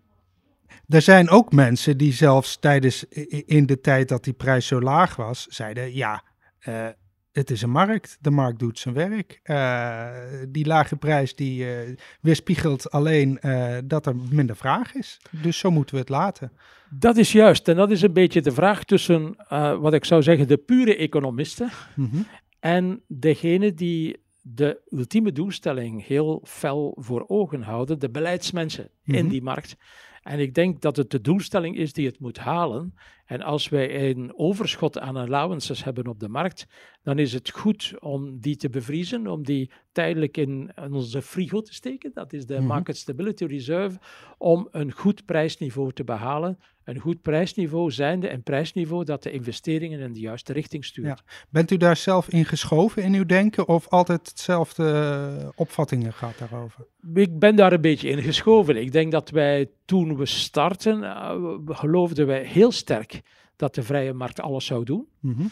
er 0.87 1.01
zijn 1.01 1.29
ook 1.29 1.51
mensen 1.51 1.97
die 1.97 2.13
zelfs 2.13 2.59
tijdens 2.59 3.03
in 3.45 3.65
de 3.65 3.79
tijd 3.79 4.09
dat 4.09 4.23
die 4.23 4.33
prijs 4.33 4.67
zo 4.67 4.81
laag 4.81 5.15
was, 5.15 5.47
zeiden 5.47 5.93
ja, 5.95 6.23
uh, 6.67 6.87
het 7.33 7.51
is 7.51 7.61
een 7.61 7.69
markt. 7.69 8.17
De 8.21 8.31
markt 8.31 8.59
doet 8.59 8.79
zijn 8.79 8.93
werk. 8.93 9.39
Uh, 9.43 10.07
die 10.49 10.65
lage 10.65 10.95
prijs 10.95 11.35
die 11.35 11.65
uh, 11.65 11.95
weerspiegelt 12.21 12.91
alleen 12.91 13.39
uh, 13.41 13.77
dat 13.85 14.05
er 14.05 14.15
minder 14.15 14.55
vraag 14.55 14.95
is. 14.95 15.19
Dus 15.29 15.57
zo 15.57 15.71
moeten 15.71 15.95
we 15.95 16.01
het 16.01 16.09
laten. 16.09 16.51
Dat 16.89 17.17
is 17.17 17.31
juist. 17.31 17.67
En 17.67 17.75
dat 17.75 17.91
is 17.91 18.01
een 18.01 18.13
beetje 18.13 18.41
de 18.41 18.51
vraag 18.51 18.83
tussen 18.83 19.35
wat 19.79 19.93
ik 19.93 20.05
zou 20.05 20.21
zeggen 20.23 20.47
de 20.47 20.57
pure 20.57 20.95
economisten 20.95 21.69
mm 21.95 22.09
-hmm. 22.11 22.25
en 22.59 23.01
degene 23.07 23.73
die 23.73 24.21
de 24.41 24.81
ultieme 24.89 25.31
doelstelling 25.31 26.05
heel 26.05 26.41
fel 26.45 26.97
voor 26.99 27.23
ogen 27.27 27.61
houden, 27.61 27.99
de 27.99 28.09
beleidsmensen 28.09 28.83
mm 28.83 28.99
-hmm. 29.03 29.23
in 29.23 29.29
die 29.29 29.41
markt. 29.41 29.75
En 30.23 30.39
ik 30.39 30.53
denk 30.53 30.81
dat 30.81 30.95
het 30.95 31.11
de 31.11 31.21
doelstelling 31.21 31.77
is 31.77 31.93
die 31.93 32.05
het 32.05 32.19
moet 32.19 32.37
halen. 32.37 32.93
En 33.33 33.41
als 33.41 33.69
wij 33.69 34.09
een 34.09 34.33
overschot 34.35 34.99
aan 34.99 35.15
allowances 35.15 35.83
hebben 35.83 36.07
op 36.07 36.19
de 36.19 36.27
markt, 36.27 36.67
dan 37.03 37.19
is 37.19 37.33
het 37.33 37.49
goed 37.49 37.93
om 37.99 38.39
die 38.39 38.55
te 38.55 38.69
bevriezen, 38.69 39.27
om 39.27 39.43
die 39.43 39.71
tijdelijk 39.91 40.37
in 40.37 40.71
onze 40.91 41.21
frigo 41.21 41.61
te 41.61 41.73
steken. 41.73 42.11
Dat 42.13 42.33
is 42.33 42.45
de 42.45 42.57
mhm. 42.57 42.65
Market 42.65 42.97
Stability 42.97 43.45
Reserve, 43.45 43.99
om 44.37 44.67
een 44.71 44.91
goed 44.91 45.25
prijsniveau 45.25 45.93
te 45.93 46.03
behalen. 46.03 46.59
Een 46.83 46.99
goed 46.99 47.21
prijsniveau 47.21 47.91
zijnde 47.91 48.31
een 48.31 48.43
prijsniveau 48.43 49.03
dat 49.03 49.23
de 49.23 49.31
investeringen 49.31 49.99
in 49.99 50.13
de 50.13 50.19
juiste 50.19 50.53
richting 50.53 50.85
stuurt. 50.85 51.07
Ja. 51.07 51.33
Bent 51.49 51.71
u 51.71 51.77
daar 51.77 51.97
zelf 51.97 52.29
in 52.29 52.45
geschoven 52.45 53.03
in 53.03 53.13
uw 53.13 53.25
denken 53.25 53.67
of 53.67 53.87
altijd 53.87 54.27
hetzelfde 54.27 54.83
eh, 55.39 55.49
opvattingen 55.55 56.13
gaat 56.13 56.37
daarover? 56.37 56.87
Ik 57.13 57.39
ben 57.39 57.55
daar 57.55 57.73
een 57.73 57.81
beetje 57.81 58.09
in 58.09 58.21
geschoven. 58.21 58.77
Ik 58.77 58.91
denk 58.91 59.11
dat 59.11 59.29
wij 59.29 59.69
toen 59.85 60.17
we 60.17 60.25
starten, 60.25 60.99
uh, 60.99 61.57
geloofden 61.65 62.27
wij 62.27 62.45
heel 62.45 62.71
sterk 62.71 63.21
dat 63.63 63.75
de 63.75 63.83
vrije 63.83 64.13
markt 64.13 64.39
alles 64.39 64.65
zou 64.65 64.83
doen. 64.83 65.07
Mm 65.19 65.51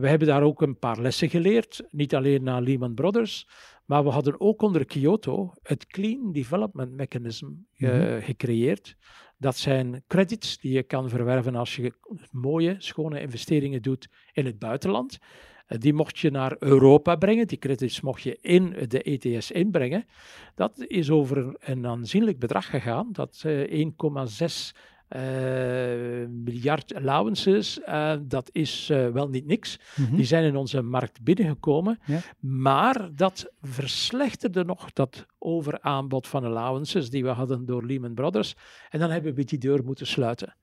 we 0.00 0.08
hebben 0.08 0.28
daar 0.28 0.42
ook 0.42 0.62
een 0.62 0.78
paar 0.78 1.00
lessen 1.00 1.28
geleerd, 1.28 1.82
niet 1.90 2.14
alleen 2.14 2.42
naar 2.42 2.62
Lehman 2.62 2.94
Brothers, 2.94 3.48
maar 3.84 4.04
we 4.04 4.10
hadden 4.10 4.40
ook 4.40 4.62
onder 4.62 4.84
Kyoto 4.84 5.52
het 5.62 5.86
Clean 5.86 6.32
Development 6.32 6.92
Mechanism 6.92 7.46
mhm. 7.76 8.20
gecreëerd. 8.20 8.96
Dat 9.38 9.56
zijn 9.56 10.04
credits 10.06 10.58
die 10.58 10.72
je 10.72 10.82
kan 10.82 11.08
verwerven 11.08 11.54
als 11.54 11.76
je 11.76 11.92
mooie, 12.30 12.74
schone 12.78 13.20
investeringen 13.20 13.82
doet 13.82 14.08
in 14.32 14.46
het 14.46 14.58
buitenland. 14.58 15.18
Eh, 15.66 15.78
die 15.78 15.92
mocht 15.92 16.18
je 16.18 16.30
naar 16.30 16.56
Europa 16.58 17.16
brengen, 17.16 17.46
die 17.46 17.58
credits 17.58 18.00
mocht 18.00 18.22
je 18.22 18.38
in 18.40 18.76
de 18.88 19.02
ETS 19.02 19.50
inbrengen. 19.50 20.04
Dat 20.54 20.84
is 20.86 21.10
over 21.10 21.56
een 21.58 21.86
aanzienlijk 21.86 22.38
bedrag 22.38 22.66
gegaan, 22.66 23.08
dat 23.12 23.44
1,6 23.46 23.46
uh, 23.46 23.88
miljard 26.28 26.94
allowances, 26.94 27.80
uh, 27.88 28.12
dat 28.22 28.48
is 28.52 28.88
uh, 28.92 29.08
wel 29.08 29.28
niet 29.28 29.46
niks. 29.46 29.78
Mm 29.96 30.06
-hmm. 30.06 30.16
Die 30.16 30.26
zijn 30.26 30.44
in 30.44 30.56
onze 30.56 30.82
markt 30.82 31.22
binnengekomen. 31.22 31.98
Ja. 32.04 32.20
Maar 32.40 33.08
dat 33.14 33.52
verslechterde 33.60 34.64
nog 34.64 34.92
dat 34.92 35.26
overaanbod 35.38 36.28
van 36.28 36.44
allowances 36.44 37.10
die 37.10 37.22
we 37.22 37.28
hadden 37.28 37.66
door 37.66 37.86
Lehman 37.86 38.14
Brothers. 38.14 38.54
En 38.90 38.98
dan 38.98 39.10
hebben 39.10 39.34
we 39.34 39.44
die 39.44 39.58
deur 39.58 39.84
moeten 39.84 40.06
sluiten. 40.06 40.56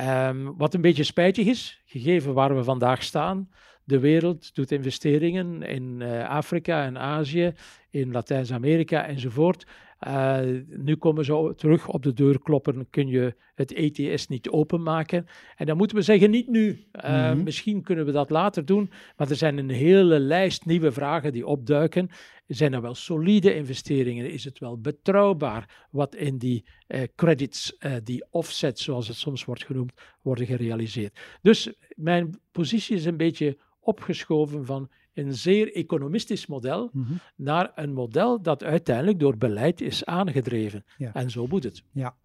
Um, 0.00 0.56
wat 0.56 0.74
een 0.74 0.80
beetje 0.80 1.04
spijtig 1.04 1.46
is, 1.46 1.82
gegeven 1.84 2.34
waar 2.34 2.56
we 2.56 2.64
vandaag 2.64 3.02
staan. 3.02 3.48
De 3.84 3.98
wereld 3.98 4.54
doet 4.54 4.72
investeringen 4.72 5.62
in 5.62 6.02
Afrika 6.28 6.84
en 6.84 6.98
Azië, 6.98 7.52
in 7.90 8.12
Latijns-Amerika 8.12 9.06
enzovoort. 9.06 9.66
Uh, 10.06 10.40
nu 10.68 10.96
komen 10.96 11.24
ze 11.24 11.52
terug 11.56 11.88
op 11.88 12.02
de 12.02 12.12
deur 12.12 12.38
kloppen, 12.42 12.90
kun 12.90 13.08
je 13.08 13.34
het 13.54 13.72
ETS 13.72 14.26
niet 14.26 14.48
openmaken. 14.48 15.26
En 15.56 15.66
dan 15.66 15.76
moeten 15.76 15.96
we 15.96 16.02
zeggen, 16.02 16.30
niet 16.30 16.48
nu. 16.48 16.68
Uh, 16.68 17.02
mm 17.02 17.32
-hmm. 17.32 17.42
Misschien 17.42 17.82
kunnen 17.82 18.04
we 18.04 18.12
dat 18.12 18.30
later 18.30 18.64
doen, 18.64 18.90
maar 19.16 19.30
er 19.30 19.36
zijn 19.36 19.58
een 19.58 19.70
hele 19.70 20.18
lijst 20.18 20.66
nieuwe 20.66 20.92
vragen 20.92 21.32
die 21.32 21.46
opduiken. 21.46 22.08
Zijn 22.46 22.72
er 22.72 22.80
wel 22.80 22.94
solide 22.94 23.54
investeringen? 23.54 24.30
Is 24.30 24.44
het 24.44 24.58
wel 24.58 24.80
betrouwbaar 24.80 25.86
wat 25.90 26.14
in 26.14 26.38
die 26.38 26.64
uh, 26.88 27.02
credits, 27.14 27.78
die 28.02 28.24
offsets 28.30 28.84
zoals 28.84 29.08
het 29.08 29.16
soms 29.16 29.44
wordt 29.44 29.64
genoemd, 29.64 29.92
worden 30.22 30.46
gerealiseerd? 30.46 31.18
Dus 31.42 31.72
mijn 31.96 32.40
positie 32.52 32.96
is 32.96 33.04
een 33.04 33.16
beetje 33.16 33.58
opgeschoven 33.80 34.66
van 34.66 34.90
een 35.14 35.34
zeer 35.34 35.74
economistisch 35.74 36.46
model 36.46 36.90
mm 36.92 37.04
-hmm. 37.04 37.20
naar 37.36 37.72
een 37.74 37.92
model 37.92 38.42
dat 38.42 38.64
uiteindelijk 38.64 39.18
door 39.18 39.36
beleid 39.36 39.80
is 39.80 40.04
aangedreven. 40.04 40.84
Ja. 40.96 41.14
En 41.14 41.30
zo 41.30 41.46
moet 41.46 41.64
het. 41.64 41.82
Ja. 41.92 42.16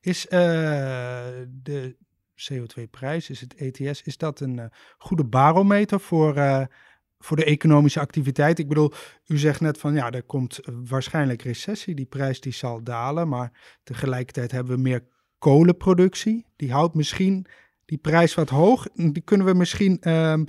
Is 0.00 0.24
uh, 0.24 0.30
de 1.62 1.96
CO2-prijs, 2.34 3.30
is 3.30 3.40
het 3.40 3.54
ETS, 3.54 4.02
is 4.02 4.16
dat 4.16 4.40
een 4.40 4.56
uh, 4.56 4.64
goede 4.98 5.24
barometer 5.24 6.00
voor, 6.00 6.36
uh, 6.36 6.64
voor 7.18 7.36
de 7.36 7.44
economische 7.44 8.00
activiteit? 8.00 8.58
Ik 8.58 8.68
bedoel, 8.68 8.92
u 9.26 9.38
zegt 9.38 9.60
net 9.60 9.78
van 9.78 9.94
ja, 9.94 10.10
er 10.10 10.22
komt 10.22 10.60
waarschijnlijk 10.88 11.42
recessie, 11.42 11.94
die 11.94 12.06
prijs 12.06 12.40
die 12.40 12.52
zal 12.52 12.82
dalen, 12.82 13.28
maar 13.28 13.78
tegelijkertijd 13.82 14.50
hebben 14.50 14.76
we 14.76 14.82
meer 14.82 15.04
kolenproductie. 15.38 16.46
Die 16.56 16.72
houdt 16.72 16.94
misschien 16.94 17.46
die 17.84 17.98
prijs 17.98 18.34
wat 18.34 18.48
hoog. 18.48 18.88
Die 18.94 19.22
kunnen 19.22 19.46
we 19.46 19.54
misschien 19.54 20.10
um, 20.10 20.46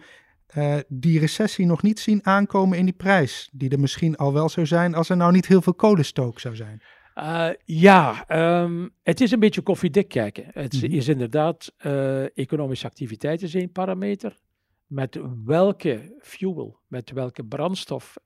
uh, 0.58 0.78
die 0.88 1.20
recessie 1.20 1.66
nog 1.66 1.82
niet 1.82 2.00
zien 2.00 2.26
aankomen 2.26 2.78
in 2.78 2.86
die 2.86 2.94
prijs. 2.94 3.50
Die 3.52 3.70
er 3.70 3.80
misschien 3.80 4.16
al 4.16 4.34
wel 4.34 4.50
zou 4.50 4.66
zijn 4.66 4.96
als 4.96 5.10
er 5.10 5.18
nou 5.18 5.32
niet 5.32 5.48
heel 5.48 5.62
veel 5.62 5.74
kolenstook 5.74 6.40
zou 6.40 6.56
zijn. 6.56 6.82
Uh, 7.16 7.50
ja, 7.66 8.26
um, 8.62 8.90
het 9.04 9.22
is 9.22 9.32
een 9.32 9.40
beetje 9.40 9.62
koffiedik 9.62 10.08
kijken. 10.08 10.46
Het 10.52 10.74
mm 10.74 10.80
-hmm. 10.80 10.92
is 10.92 11.08
inderdaad, 11.08 11.74
uh, 11.86 12.38
economische 12.38 12.88
activiteit 12.88 13.42
is 13.42 13.56
één 13.56 13.72
parameter. 13.72 14.38
Met 14.86 15.20
welke 15.46 16.18
fuel, 16.22 16.80
met 16.88 17.12
welke 17.12 17.44
brandstof 17.44 18.18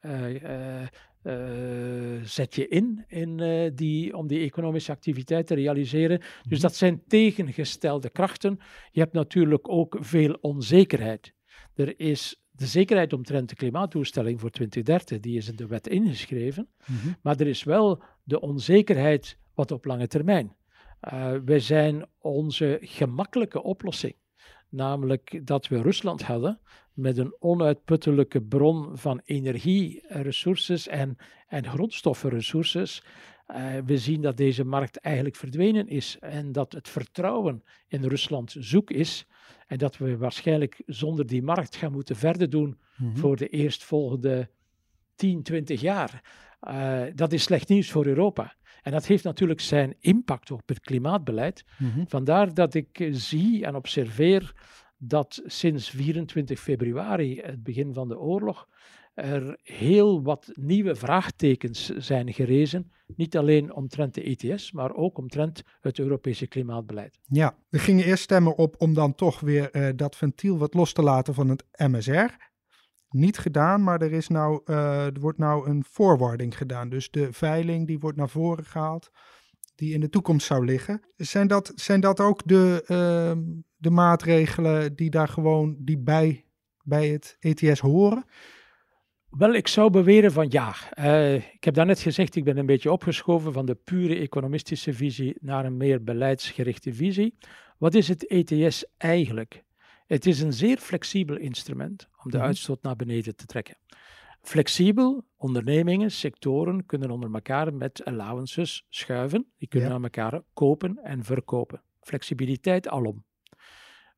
zet 2.22 2.56
je 2.56 2.68
in, 2.68 3.06
in 3.08 3.72
die, 3.76 4.18
om 4.18 4.28
die 4.28 4.40
economische 4.40 4.92
activiteit 4.92 5.48
te 5.48 5.56
realiseren. 5.56 6.20
Dus 6.20 6.58
mhm. 6.58 6.62
dat 6.62 6.76
zijn 6.76 7.02
tegengestelde 7.08 8.10
krachten. 8.10 8.60
Je 8.92 9.00
hebt 9.00 9.14
natuurlijk 9.14 9.70
ook 9.70 9.98
veel 10.00 10.38
onzekerheid. 10.42 11.34
Er 11.80 12.00
is 12.00 12.42
de 12.52 12.65
zekerheid 12.65 13.13
omtrent 13.13 13.50
de 13.50 13.56
klimaatdoelstelling 13.56 14.39
voor 14.39 14.50
2030, 14.50 15.20
die 15.20 15.38
is 15.38 15.50
in 15.50 15.56
de 15.56 15.68
wet 15.68 15.88
ingeschreven. 15.88 16.70
Mm 16.86 16.98
-hmm. 16.98 17.15
Maar 17.22 17.39
er 17.39 17.48
is 17.48 17.63
wel 17.63 18.04
de 18.24 18.42
onzekerheid 18.42 19.38
wat 19.54 19.72
op 19.72 19.86
lange 19.86 20.08
termijn. 20.08 20.56
Uh, 21.13 21.34
wij 21.46 21.60
zijn 21.60 22.06
onze 22.18 22.78
gemakkelijke 22.82 23.63
oplossing, 23.63 24.15
namelijk 24.70 25.48
dat 25.48 25.68
we 25.68 25.82
Rusland 25.82 26.22
hadden 26.22 26.60
met 27.00 27.18
een 27.18 27.36
onuitputtelijke 27.40 28.42
bron 28.42 28.98
van 28.98 29.22
energieresources 29.26 30.88
en, 30.88 31.18
en 31.48 31.66
grondstoffenresources. 31.66 33.04
Uh, 33.48 33.78
we 33.86 33.98
zien 33.98 34.22
dat 34.22 34.38
deze 34.38 34.64
markt 34.64 34.98
eigenlijk 34.98 35.36
verdwenen 35.36 35.88
is 35.88 36.18
en 36.20 36.52
dat 36.52 36.72
het 36.72 36.90
vertrouwen 36.90 37.64
in 37.88 38.04
Rusland 38.04 38.56
zoek 38.60 38.92
is. 38.92 39.26
En 39.68 39.78
dat 39.78 39.98
we 39.98 40.18
waarschijnlijk 40.18 40.82
zonder 40.86 41.28
die 41.28 41.44
markt 41.44 41.76
gaan 41.76 41.92
moeten 41.92 42.16
verder 42.16 42.50
doen 42.50 42.68
mm 42.68 43.08
-hmm. 43.08 43.18
voor 43.18 43.36
de 43.36 43.48
eerstvolgende 43.48 44.50
10, 45.16 45.44
20 45.44 45.82
jaar. 45.82 46.22
Uh, 46.68 47.02
dat 47.16 47.32
is 47.32 47.44
slecht 47.44 47.70
nieuws 47.70 47.92
voor 47.92 48.06
Europa. 48.06 48.56
En 48.82 48.92
dat 48.92 49.06
heeft 49.06 49.24
natuurlijk 49.24 49.62
zijn 49.62 49.96
impact 50.00 50.52
op 50.52 50.68
het 50.68 50.80
klimaatbeleid. 50.80 51.64
Mm 51.78 51.92
-hmm. 51.92 52.08
Vandaar 52.08 52.54
dat 52.54 52.74
ik 52.74 53.08
zie 53.12 53.66
en 53.66 53.76
observeer 53.76 54.54
dat 55.00 55.42
sinds 55.46 55.90
24 55.90 56.60
februari, 56.60 57.40
het 57.42 57.64
begin 57.64 57.94
van 57.94 58.08
de 58.08 58.20
oorlog, 58.20 58.68
er 59.14 59.60
heel 59.64 60.24
wat 60.24 60.52
nieuwe 60.54 60.96
vraagtekens 60.96 61.90
zijn 61.90 62.34
gerezen. 62.34 62.92
Niet 63.16 63.38
alleen 63.38 63.74
omtrent 63.74 64.14
de 64.14 64.24
ETS, 64.24 64.72
maar 64.72 64.94
ook 64.94 65.18
omtrent 65.18 65.64
het 65.82 66.00
Europese 66.00 66.48
klimaatbeleid. 66.48 67.20
Ja, 67.26 67.56
er 67.70 67.80
gingen 67.80 68.06
eerst 68.06 68.24
stemmen 68.24 68.58
op 68.58 68.76
om 68.78 68.94
dan 68.94 69.16
toch 69.16 69.40
weer 69.40 69.76
uh, 69.76 69.90
dat 69.96 70.16
ventiel 70.16 70.58
wat 70.58 70.74
los 70.74 70.94
te 70.94 71.02
laten 71.02 71.34
van 71.34 71.50
het 71.50 71.64
MSR. 71.78 72.48
Niet 73.10 73.38
gedaan, 73.38 73.84
maar 73.84 74.02
er, 74.02 74.12
is 74.12 74.28
nou, 74.28 74.62
uh, 74.66 75.06
er 75.06 75.20
wordt 75.20 75.38
nou 75.38 75.70
een 75.70 75.84
voorwarding 75.90 76.58
gedaan. 76.58 76.90
Dus 76.90 77.12
de 77.12 77.34
veiling 77.34 77.88
die 77.88 78.00
wordt 78.00 78.18
naar 78.18 78.30
voren 78.30 78.66
gehaald. 78.66 79.12
Die 79.80 79.94
in 79.94 80.00
de 80.00 80.10
toekomst 80.10 80.48
zou 80.48 80.65
liggen. 80.65 81.02
Zijn 81.15 81.48
dat, 81.48 81.72
zijn 81.76 82.00
dat 82.00 82.20
ook 82.20 82.42
de, 82.46 82.84
ehm, 82.86 83.42
de 83.78 83.89
maatregelen 83.89 84.96
die 84.96 85.10
daar 85.10 85.28
gewoon 85.28 85.76
die 85.80 85.98
bij, 85.98 86.46
bij 86.84 87.08
het 87.08 87.38
ETS 87.39 87.80
horen? 87.80 88.24
Wel, 89.30 89.54
ik 89.54 89.68
zou 89.68 89.89
beweren 89.89 90.32
van 90.32 90.46
ja. 90.50 90.76
Uh, 91.00 91.34
ik 91.36 91.63
heb 91.63 91.74
daarnet 91.74 92.00
gezegd, 92.00 92.36
ik 92.36 92.44
ben 92.44 92.58
een 92.58 92.65
beetje 92.65 92.92
opgeschoven 92.92 93.54
van 93.54 93.65
de 93.65 93.76
pure 93.76 94.15
economistische 94.15 94.94
visie 94.94 95.38
naar 95.39 95.65
een 95.65 95.78
meer 95.78 96.04
beleidsgerichte 96.04 96.94
visie. 96.94 97.38
Wat 97.78 97.94
is 97.94 98.08
het 98.08 98.28
ETS 98.28 98.86
eigenlijk? 98.98 99.63
Het 100.08 100.26
is 100.26 100.42
een 100.42 100.54
zeer 100.54 100.78
flexibel 100.78 101.38
instrument 101.38 102.08
om 102.24 102.32
de 102.32 102.38
mhm. 102.38 102.46
uitstoot 102.46 102.82
naar 102.82 102.96
beneden 102.96 103.36
te 103.36 103.46
trekken. 103.46 103.78
Flexibel, 104.41 105.25
ondernemingen, 105.38 106.12
sectoren 106.12 106.86
kunnen 106.86 107.12
onder 107.12 107.34
elkaar 107.34 107.73
met 107.73 108.06
allowances 108.06 108.86
schuiven. 108.89 109.52
Die 109.58 109.67
kunnen 109.67 109.91
aan 109.91 110.04
elkaar 110.04 110.41
kopen 110.54 110.97
en 111.04 111.23
verkopen. 111.23 111.82
Flexibiliteit 112.02 112.88
alom. 112.88 113.23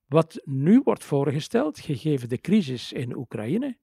Wat 0.07 0.41
nu 0.43 0.81
wordt 0.83 1.03
voorgesteld, 1.03 1.79
gegeven 1.79 2.29
de 2.29 2.37
crisis 2.37 2.93
in 2.93 3.15
Oekraïne, 3.15 3.77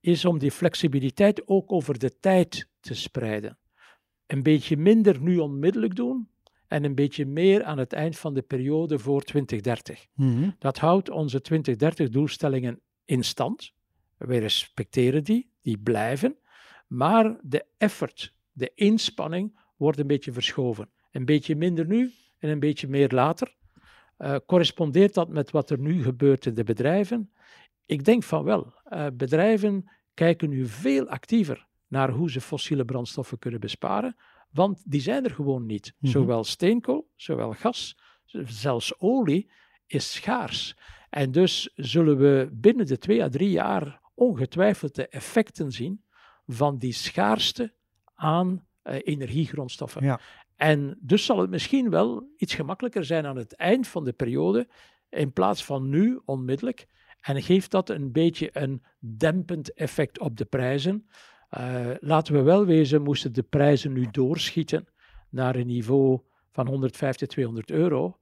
is 0.00 0.24
om 0.24 0.38
die 0.38 0.50
flexibiliteit 0.50 1.48
ook 1.48 1.72
over 1.72 1.98
de 1.98 2.18
tijd 2.18 2.68
te 2.80 2.94
spreiden. 2.94 3.58
Een 4.26 4.42
beetje 4.42 4.76
minder 4.76 5.20
nu 5.20 5.38
onmiddellijk 5.38 5.96
doen 5.96 6.28
en 6.66 6.84
een 6.84 6.94
beetje 6.94 7.26
meer 7.26 7.64
aan 7.64 7.78
het 7.78 7.92
eind 7.92 8.18
van 8.18 8.34
de 8.34 8.42
periode 8.42 8.98
voor 8.98 9.22
2030. 9.22 10.06
Mhm. 10.14 10.50
Dat 10.58 10.78
houdt 10.78 11.10
onze 11.10 11.42
2030-doelstellingen 11.42 12.80
in 13.04 13.24
stand. 13.24 13.72
We 14.16 14.38
respecteren 14.38 15.24
die, 15.24 15.49
die 15.62 15.78
blijven, 15.78 16.36
maar 16.86 17.38
de 17.42 17.64
effort, 17.78 18.34
de 18.52 18.70
inspanning 18.74 19.58
wordt 19.76 19.98
een 19.98 20.06
beetje 20.06 20.32
verschoven. 20.32 20.90
Een 21.10 21.24
beetje 21.24 21.56
minder 21.56 21.86
nu 21.86 22.12
en 22.38 22.50
een 22.50 22.60
beetje 22.60 22.88
meer 22.88 23.08
later. 23.08 23.54
Uh, 24.18 24.36
correspondeert 24.46 25.14
dat 25.14 25.28
met 25.28 25.50
wat 25.50 25.70
er 25.70 25.78
nu 25.78 26.02
gebeurt 26.02 26.46
in 26.46 26.54
de 26.54 26.64
bedrijven? 26.64 27.32
Ik 27.86 28.04
denk 28.04 28.22
van 28.22 28.44
wel. 28.44 28.74
Uh, 28.88 29.06
bedrijven 29.12 29.90
kijken 30.14 30.48
nu 30.48 30.66
veel 30.66 31.08
actiever 31.08 31.66
naar 31.86 32.10
hoe 32.10 32.30
ze 32.30 32.40
fossiele 32.40 32.84
brandstoffen 32.84 33.38
kunnen 33.38 33.60
besparen, 33.60 34.16
want 34.50 34.82
die 34.86 35.00
zijn 35.00 35.24
er 35.24 35.30
gewoon 35.30 35.66
niet. 35.66 35.94
Mhm. 35.98 36.12
Zowel 36.12 36.44
steenkool, 36.44 37.10
zowel 37.16 37.52
gas, 37.52 37.98
zelfs 38.44 39.00
olie 39.00 39.50
is 39.86 40.12
schaars. 40.12 40.76
En 41.10 41.32
dus 41.32 41.72
zullen 41.74 42.16
we 42.16 42.48
binnen 42.52 42.86
de 42.86 42.98
twee 42.98 43.22
à 43.22 43.28
drie 43.28 43.50
jaar 43.50 44.00
ongetwijfeld 44.20 44.94
de 44.94 45.08
effecten 45.08 45.72
zien 45.72 46.04
van 46.46 46.78
die 46.78 46.92
schaarste 46.92 47.74
aan 48.14 48.66
uh, 48.84 48.94
energiegrondstoffen. 49.02 50.04
Ja. 50.04 50.20
En 50.56 50.98
dus 51.00 51.24
zal 51.24 51.38
het 51.38 51.50
misschien 51.50 51.90
wel 51.90 52.32
iets 52.36 52.54
gemakkelijker 52.54 53.04
zijn 53.04 53.26
aan 53.26 53.36
het 53.36 53.54
eind 53.54 53.88
van 53.88 54.04
de 54.04 54.12
periode, 54.12 54.68
in 55.08 55.32
plaats 55.32 55.64
van 55.64 55.88
nu 55.88 56.20
onmiddellijk. 56.24 56.86
En 57.20 57.42
geeft 57.42 57.70
dat 57.70 57.88
een 57.88 58.12
beetje 58.12 58.50
een 58.52 58.82
dempend 58.98 59.72
effect 59.72 60.18
op 60.18 60.36
de 60.36 60.44
prijzen. 60.44 61.08
Uh, 61.58 61.90
laten 62.00 62.34
we 62.34 62.42
wel 62.42 62.66
wezen, 62.66 63.02
moesten 63.02 63.32
de 63.32 63.42
prijzen 63.42 63.92
nu 63.92 64.08
doorschieten 64.10 64.88
naar 65.28 65.56
een 65.56 65.66
niveau 65.66 66.20
van 66.50 66.66
150, 66.66 67.28
200 67.28 67.70
euro, 67.70 68.18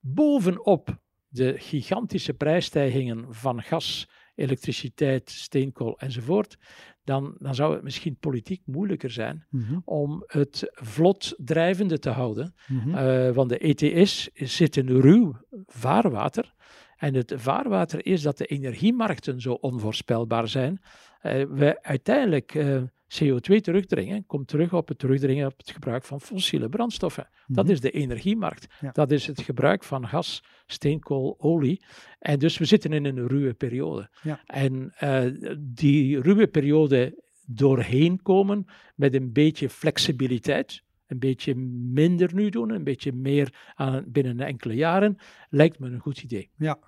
bovenop 0.00 1.00
de 1.28 1.54
gigantische 1.58 2.34
prijsstijgingen 2.34 3.34
van 3.34 3.62
gas, 3.62 4.08
elektriciteit, 4.34 5.30
steenkool 5.30 5.98
enzovoort, 5.98 6.58
dan, 7.04 7.34
dan 7.38 7.54
zou 7.54 7.74
het 7.74 7.82
misschien 7.82 8.16
politiek 8.16 8.62
moeilijker 8.64 9.10
zijn 9.10 9.46
mhm. 9.50 9.78
om 9.84 10.22
het 10.26 10.70
vlot 10.74 11.34
drijvende 11.36 11.98
te 11.98 12.10
houden. 12.10 12.54
Mm 12.66 13.00
want 13.34 13.48
de 13.48 13.58
ETS 13.58 14.30
zit 14.34 14.76
in 14.76 14.88
ruw 14.88 15.36
vaarwater. 15.66 16.54
En 16.96 17.14
het 17.14 17.32
vaarwater 17.36 18.06
is 18.06 18.22
dat 18.22 18.38
de 18.38 18.46
energiemarkten 18.46 19.40
zo 19.40 19.52
onvoorspelbaar 19.52 20.48
zijn. 20.48 20.80
Uh, 21.22 21.44
we 21.48 21.82
uiteindelijk 21.82 22.54
uh, 22.54 22.76
eh, 22.76 22.82
CO2 23.20 23.60
terugdringen, 23.60 24.26
komt 24.26 24.48
terug 24.48 24.72
op 24.72 24.88
het 24.88 24.98
terugdringen 24.98 25.46
op 25.46 25.58
het 25.58 25.70
gebruik 25.70 26.04
van 26.04 26.20
fossiele 26.20 26.68
brandstoffen. 26.68 27.28
Dat 27.46 27.64
mhm. 27.64 27.72
is 27.72 27.80
de 27.80 27.90
energiemarkt. 27.90 28.66
Dat 28.92 29.10
is 29.10 29.26
het 29.26 29.40
gebruik 29.40 29.84
van 29.84 30.08
gas, 30.08 30.44
steenkool, 30.66 31.36
olie. 31.38 31.84
En 32.18 32.38
dus 32.38 32.58
we 32.58 32.64
zitten 32.64 32.92
in 32.92 33.04
een 33.04 33.26
ruwe 33.28 33.54
periode. 33.54 34.10
Ja. 34.22 34.40
En 34.46 34.94
uh, 35.00 35.56
die 35.58 36.20
ruwe 36.20 36.46
periode 36.46 37.22
doorheen 37.46 38.22
komen 38.22 38.64
met 38.94 39.14
een 39.14 39.32
beetje 39.32 39.68
flexibiliteit 39.68 40.82
een 41.06 41.18
beetje 41.18 41.54
minder 41.92 42.34
nu 42.34 42.48
doen, 42.48 42.70
een 42.70 42.84
beetje 42.84 43.12
meer 43.12 43.72
aan, 43.74 44.04
binnen 44.06 44.40
enkele 44.40 44.74
jaren, 44.74 45.16
lijkt 45.48 45.78
me 45.78 45.90
een 45.90 45.98
goed 45.98 46.22
idee. 46.22 46.50
Ja, 46.56 46.78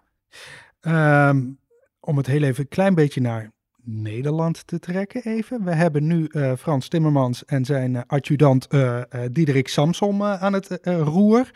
Ehm, 0.80 1.52
om 2.00 2.16
het 2.16 2.26
heel 2.26 2.42
even 2.42 2.62
een 2.62 2.68
klein 2.68 2.94
beetje 2.94 3.20
naar 3.20 3.52
Nederland 3.84 4.66
te 4.66 4.78
trekken 4.78 5.22
even. 5.22 5.64
We 5.64 5.74
hebben 5.74 6.06
nu 6.06 6.28
uh, 6.30 6.52
Frans 6.56 6.88
Timmermans 6.88 7.44
en 7.44 7.64
zijn 7.64 7.94
uh, 7.94 8.02
adjudant 8.06 8.66
uh, 8.72 9.02
Diederik 9.32 9.68
Samsom 9.68 10.22
aan 10.22 10.52
het 10.52 10.78
roer. 10.84 11.50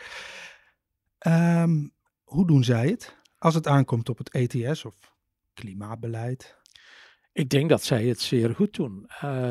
Ehm, 1.17 1.87
hoe 2.23 2.47
doen 2.47 2.63
zij 2.63 2.87
het 2.87 3.15
als 3.37 3.53
het 3.53 3.67
aankomt 3.67 4.09
op 4.09 4.17
het 4.17 4.31
ETS 4.31 4.85
of 4.85 5.13
klimaatbeleid? 5.53 6.57
Ik 7.31 7.49
denk 7.49 7.69
dat 7.69 7.83
zij 7.83 8.05
het 8.05 8.21
zeer 8.21 8.55
goed 8.55 8.75
doen. 8.75 9.09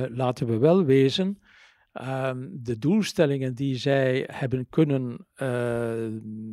laten 0.09 0.47
we 0.47 0.59
wel 0.59 0.85
wezen, 0.85 1.43
Ehm, 1.93 2.49
de 2.51 2.79
doelstellingen 2.79 3.55
die 3.55 3.77
zij 3.77 4.29
hebben 4.33 4.69
kunnen 4.69 5.27
uh, 5.37 6.07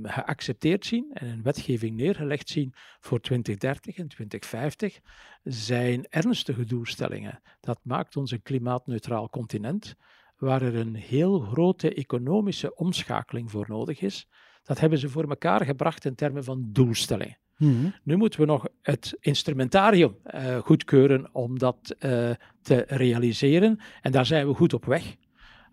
geaccepteerd 0.04 0.86
zien 0.86 1.12
en 1.14 1.28
in 1.28 1.44
wetgeving 1.44 1.96
neergelegd 1.96 2.50
zien 2.50 2.74
voor 3.00 3.20
2030 3.20 3.98
en 3.98 4.08
2050 4.08 5.00
zijn 5.44 6.06
ernstige 6.10 6.66
doelstellingen. 6.66 7.42
Dat 7.60 7.80
maakt 7.84 8.18
ons 8.18 8.32
een 8.32 8.42
klimaatneutraal 8.42 9.30
continent 9.30 9.96
waar 10.38 10.62
er 10.62 10.76
een 10.76 10.96
heel 10.96 11.40
grote 11.40 11.94
economische 11.94 12.76
omschakeling 12.76 13.52
voor 13.52 13.66
nodig 13.68 14.02
is. 14.02 14.28
Dat 14.64 14.80
hebben 14.80 15.00
ze 15.00 15.10
voor 15.10 15.30
elkaar 15.30 15.66
gebracht 15.66 16.06
in 16.06 16.16
termen 16.16 16.44
van 16.44 16.70
doelstellingen. 16.72 17.38
Mhm. 17.58 17.90
Nu 18.04 18.16
moeten 18.16 18.40
we 18.40 18.46
nog 18.46 18.68
het 18.82 19.18
instrumentarium 19.20 20.18
uh, 20.36 20.58
goedkeuren 20.58 21.30
om 21.34 21.60
dat 21.60 21.96
uh, 22.00 22.30
te 22.62 22.86
realiseren. 22.88 23.80
En 24.02 24.12
daar 24.12 24.26
zijn 24.26 24.48
we 24.48 24.54
goed 24.54 24.74
op 24.74 24.86
weg. 24.86 25.16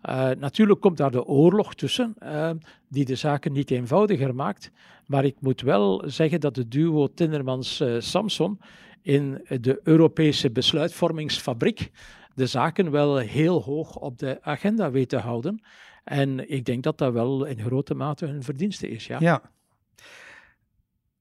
Uh, 0.09 0.29
natuurlijk 0.29 0.79
komt 0.79 0.97
daar 0.97 1.11
de 1.11 1.25
oorlog 1.25 1.75
tussen, 1.75 2.15
uh, 2.23 2.51
die 2.87 3.05
de 3.05 3.15
zaken 3.15 3.51
niet 3.51 3.71
eenvoudiger 3.71 4.35
maakt. 4.35 4.71
Maar 5.05 5.25
ik 5.25 5.35
moet 5.39 5.61
wel 5.61 6.03
zeggen 6.05 6.39
dat 6.39 6.55
de 6.55 6.67
duo 6.67 7.13
Tindermans-Samson 7.13 8.59
in 9.01 9.45
de 9.47 9.79
Europese 9.83 10.51
besluitvormingsfabriek 10.51 11.91
de 12.35 12.47
zaken 12.47 12.91
wel 12.91 13.17
heel 13.17 13.61
hoog 13.61 13.95
op 13.95 14.17
de 14.17 14.37
agenda 14.41 14.91
weet 14.91 15.09
te 15.09 15.17
houden. 15.17 15.63
En 16.03 16.49
ik 16.49 16.65
denk 16.65 16.83
dat 16.83 16.97
dat 16.97 17.13
wel 17.13 17.45
in 17.45 17.59
grote 17.59 17.93
mate 17.93 18.25
hun 18.25 18.43
verdienste 18.43 18.89
is. 18.89 19.07
Ja. 19.07 19.17
ja. 19.19 19.41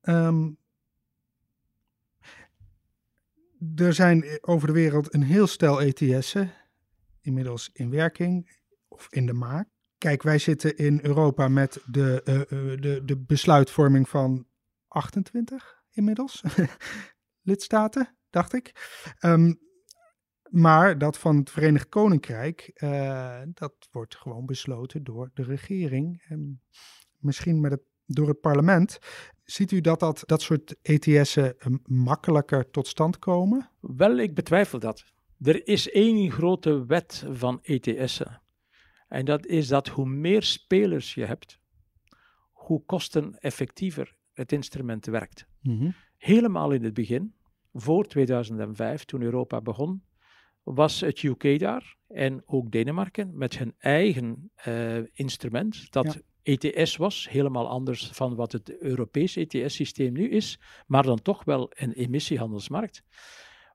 Um, 0.03 0.57
er 3.77 3.95
zijn 3.95 4.39
over 4.41 4.67
de 4.67 4.73
wereld 4.73 5.15
een 5.15 5.23
heel 5.23 5.47
stel 5.47 5.83
ETS'en 5.83 6.53
inmiddels 7.21 7.71
in 7.73 7.91
werking 7.91 8.61
of 8.93 9.07
in 9.11 9.27
de 9.27 9.33
maak. 9.33 9.69
Kijk, 9.99 10.23
wij 10.23 10.39
zitten 10.39 10.77
in 10.77 11.01
Europa 11.03 11.49
met 11.49 11.83
de, 11.87 12.23
uh, 12.25 12.81
de, 12.81 13.05
de 13.05 13.19
besluitvorming 13.19 14.09
van 14.09 14.47
28 14.89 15.83
inmiddels 15.91 16.43
lidstaten, 17.49 18.17
dacht 18.31 18.53
ik. 18.53 18.73
Um, 19.21 19.61
maar 20.51 20.99
dat 20.99 21.19
van 21.19 21.37
het 21.37 21.51
Verenigd 21.51 21.89
Koninkrijk, 21.89 22.71
uh, 22.75 23.41
dat 23.47 23.75
wordt 23.91 24.17
gewoon 24.17 24.47
besloten 24.47 25.05
door 25.05 25.31
de 25.35 25.43
regering. 25.43 26.25
En 26.29 26.63
misschien 27.19 27.61
met 27.61 27.81
door 28.07 28.29
het 28.29 28.41
parlement. 28.41 28.99
Ziet 29.45 29.71
u 29.71 29.81
dat 29.81 30.01
dat, 30.01 30.23
dat 30.27 30.43
soort 30.43 30.77
ETS'en 30.83 31.57
makkelijker 31.85 32.71
tot 32.71 32.87
stand 32.87 33.19
komen? 33.19 33.71
Wel, 33.81 34.17
ik 34.17 34.35
betwijfel 34.35 34.79
dat. 34.79 35.05
Er 35.41 35.67
is 35.67 35.91
één 35.91 36.31
grote 36.31 36.87
wet 36.87 37.25
van 37.31 37.59
ETS'en. 37.63 38.42
En 39.13 39.25
dat 39.25 39.47
is 39.47 39.69
dat 39.69 39.89
hoe 39.89 40.07
meer 40.07 40.43
spelers 40.43 41.15
je 41.15 41.25
hebt, 41.25 41.59
hoe 42.53 42.83
kosteneffectiever 42.87 44.17
het 44.33 44.53
instrument 44.53 45.07
werkt. 45.07 45.47
Mhm. 45.61 45.91
Helemaal 46.17 46.71
in 46.71 46.85
het 46.85 46.95
begin, 46.95 47.35
voor 47.73 48.07
2005, 48.07 49.05
toen 49.05 49.23
Europa 49.23 49.61
begon, 49.61 50.03
was 50.63 51.01
het 51.01 51.23
UK 51.23 51.59
daar 51.59 51.97
en 52.09 52.43
ook 52.47 52.71
Denemarken 52.71 53.39
met 53.39 53.59
hun 53.59 53.75
eigen 53.79 54.51
uh, 54.67 54.97
instrument, 55.13 55.93
dat 55.93 56.23
ETS 56.43 56.97
was, 56.97 57.29
helemaal 57.29 57.69
anders 57.69 58.11
van 58.13 58.35
wat 58.35 58.53
het 58.53 58.79
Europees 58.81 59.37
ETS-systeem 59.37 60.13
nu 60.13 60.29
is, 60.29 60.61
maar 60.87 61.03
dan 61.03 61.23
toch 61.23 61.45
wel 61.45 61.71
een 61.75 61.93
emissiehandelsmarkt 61.93 63.03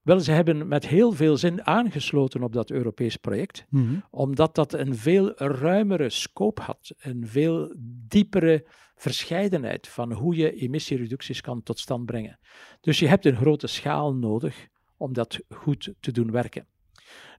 Wel, 0.08 0.20
ze 0.20 0.32
hebben 0.32 0.68
met 0.68 0.88
heel 0.88 1.12
veel 1.12 1.38
zin 1.38 1.66
aangesloten 1.66 2.44
op 2.44 2.54
dat 2.54 2.70
Europees 2.70 3.16
project, 3.16 3.66
mhm. 3.70 3.96
omdat 4.10 4.56
dat 4.56 4.74
een 4.74 4.96
veel 4.96 5.38
ruimere 5.38 6.10
scope 6.10 6.62
had, 6.62 6.94
een 6.98 7.28
veel 7.28 7.76
diepere 8.08 8.66
verscheidenheid 8.96 9.88
van 9.88 10.12
hoe 10.12 10.36
je 10.36 10.54
emissiereducties 10.54 11.42
kan 11.42 11.64
tot 11.64 11.80
stand 11.80 12.06
brengen. 12.06 12.40
Dus 12.82 13.00
je 13.00 13.08
hebt 13.08 13.26
een 13.26 13.36
grote 13.36 13.68
schaal 13.68 14.14
nodig 14.14 14.68
om 14.98 15.14
dat 15.14 15.40
goed 15.50 15.94
te 16.00 16.12
doen 16.12 16.32
werken. 16.32 16.68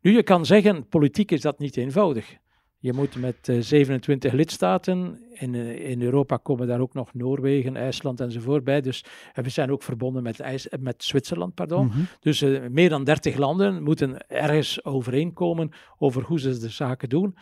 Nu, 0.00 0.12
je 0.12 0.22
kan 0.22 0.46
zeggen, 0.46 0.88
politiek 0.88 1.30
is 1.30 1.40
dat 1.40 1.58
niet 1.58 1.76
eenvoudig. 1.76 2.36
Je 2.80 2.92
moet 2.92 3.16
met 3.16 3.48
27 3.58 4.30
eh, 4.30 4.36
lidstaten, 4.36 5.20
in, 5.32 5.54
eh, 5.54 5.90
in 5.90 6.02
Europa 6.02 6.36
komen 6.36 6.66
daar 6.66 6.80
ook 6.80 6.94
nog 6.94 7.14
Noorwegen, 7.14 7.76
IJsland 7.76 8.20
enzovoort 8.20 8.64
bij. 8.64 8.80
Dus 8.80 9.04
we 9.34 9.48
zijn 9.48 9.70
ook 9.70 9.82
verbonden 9.82 10.22
met, 10.22 10.40
IJs, 10.40 10.68
met 10.80 11.04
Zwitserland. 11.04 11.54
Pardon. 11.54 11.86
Mhm. 11.86 11.98
Dus 12.20 12.42
uh, 12.42 12.68
meer 12.68 12.88
dan 12.88 13.04
30 13.04 13.36
landen 13.36 13.82
moeten 13.82 14.26
ergens 14.28 14.84
overeenkomen 14.84 15.70
over 15.98 16.22
hoe 16.22 16.40
ze 16.40 16.58
de 16.58 16.68
zaken 16.68 17.08
doen. 17.08 17.36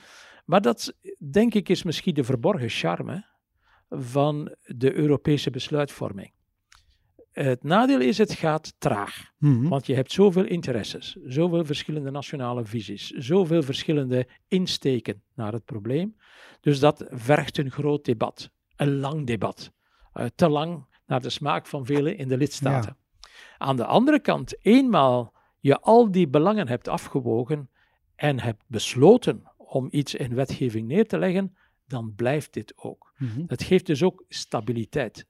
Maar 0.44 0.60
dat, 0.60 0.94
denk 1.30 1.54
ik, 1.54 1.68
is 1.68 1.82
misschien 1.82 2.14
de 2.14 2.24
verborgen 2.24 2.68
charme 2.68 3.24
van 3.90 4.54
de 4.64 4.94
Europese 4.94 5.50
besluitvorming. 5.50 6.32
Het 7.42 7.62
nadeel 7.62 8.00
is, 8.00 8.18
het 8.18 8.32
gaat 8.32 8.74
traag. 8.78 9.30
Mhm. 9.38 9.68
Want 9.68 9.86
je 9.86 9.94
hebt 9.94 10.12
zoveel 10.12 10.44
interesses, 10.44 11.16
zoveel 11.24 11.64
verschillende 11.64 12.10
nationale 12.10 12.64
visies, 12.64 13.10
zoveel 13.10 13.62
verschillende 13.62 14.28
insteken 14.48 15.22
naar 15.34 15.52
het 15.52 15.64
probleem. 15.64 16.16
Dus 16.60 16.80
dat 16.80 17.06
vergt 17.08 17.58
een 17.58 17.70
groot 17.70 18.04
debat, 18.04 18.50
een 18.76 18.96
lang 18.96 19.26
debat. 19.26 19.72
Uh, 20.14 20.26
te 20.34 20.48
lang 20.48 20.86
naar 21.06 21.20
de 21.20 21.30
smaak 21.30 21.66
van 21.66 21.86
velen 21.86 22.16
in 22.16 22.28
de 22.28 22.36
lidstaten. 22.36 22.96
Aan 23.58 23.76
de 23.76 23.86
andere 23.86 24.20
kant, 24.20 24.64
eenmaal 24.64 25.34
je 25.60 25.80
al 25.80 26.10
die 26.10 26.28
belangen 26.28 26.68
hebt 26.68 26.88
afgewogen 26.88 27.70
en 28.14 28.40
hebt 28.40 28.62
besloten 28.66 29.52
om 29.56 29.88
iets 29.90 30.14
in 30.14 30.34
wetgeving 30.34 30.88
neer 30.88 31.06
te 31.06 31.18
leggen, 31.18 31.56
dan 31.86 32.14
blijft 32.14 32.52
dit 32.52 32.72
ook. 32.76 33.12
Mm 33.16 33.46
Dat 33.46 33.62
geeft 33.62 33.86
dus 33.86 34.02
ook 34.02 34.24
stabiliteit. 34.28 35.26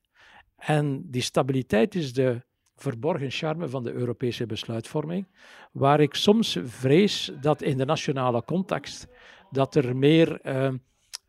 En 0.57 1.11
die 1.11 1.23
stabiliteit 1.23 1.95
is 1.95 2.13
de 2.13 2.43
verborgen 2.77 3.31
charme 3.31 3.69
van 3.69 3.83
de 3.83 3.93
Europese 3.93 4.47
besluitvorming, 4.47 5.27
waar 5.73 6.01
ik 6.01 6.15
soms 6.15 6.59
vrees 6.63 7.33
dat 7.41 7.63
in 7.63 7.77
de 7.77 7.85
nationale 7.85 8.45
context 8.45 9.07
dat 9.51 9.75
er 9.75 9.97
meer 9.97 10.41
uh, 10.47 10.69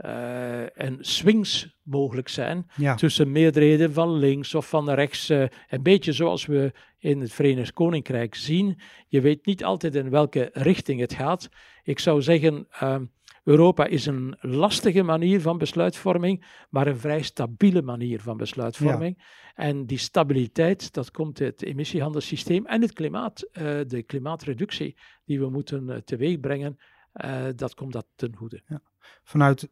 uh, 0.05 0.93
swings 0.99 1.77
mogelijk 1.83 2.29
zijn 2.29 2.67
tussen 2.95 3.31
meerderheden 3.31 3.93
van 3.93 4.11
links 4.11 4.55
of 4.55 4.69
van 4.69 4.89
rechts. 4.89 5.29
Uh, 5.29 5.45
een 5.69 5.83
beetje 5.83 6.11
zoals 6.11 6.45
we 6.45 6.71
in 6.97 7.21
het 7.21 7.33
Verenigd 7.33 7.73
Koninkrijk 7.73 8.35
zien. 8.35 8.79
Je 9.07 9.21
weet 9.21 9.45
niet 9.45 9.63
altijd 9.63 9.95
in 9.95 10.09
welke 10.09 10.49
richting 10.53 10.99
het 10.99 11.13
gaat. 11.13 11.49
Ik 11.83 11.99
zou 11.99 12.21
zeggen, 12.21 12.67
ehm, 12.69 13.05
Europa 13.47 13.85
is 13.85 14.05
een 14.05 14.35
lastige 14.41 15.03
manier 15.03 15.41
van 15.41 15.57
besluitvorming, 15.57 16.45
maar 16.69 16.87
een 16.87 16.97
vrij 16.97 17.21
stabiele 17.21 17.81
manier 17.81 18.21
van 18.21 18.37
besluitvorming. 18.37 19.23
En 19.55 19.85
die 19.85 19.97
stabiliteit, 19.97 20.93
dat 20.93 21.11
komt 21.11 21.41
uit 21.41 21.59
het 21.59 21.69
emissiehandelssysteem 21.69 22.65
en 22.65 22.81
het 22.81 22.93
klimaat, 22.93 23.43
uh, 23.43 23.79
de 23.87 24.03
klimaatreductie 24.03 24.97
die 25.25 25.39
we 25.39 25.49
moeten 25.49 25.87
uh, 25.87 25.95
teweegbrengen, 25.95 26.77
uh, 27.13 27.45
dat 27.55 27.73
komt 27.73 27.93
dat 27.93 28.07
ten 28.15 28.35
goede. 28.35 28.61
Ja. 28.67 28.81
Vanuit 29.23 29.69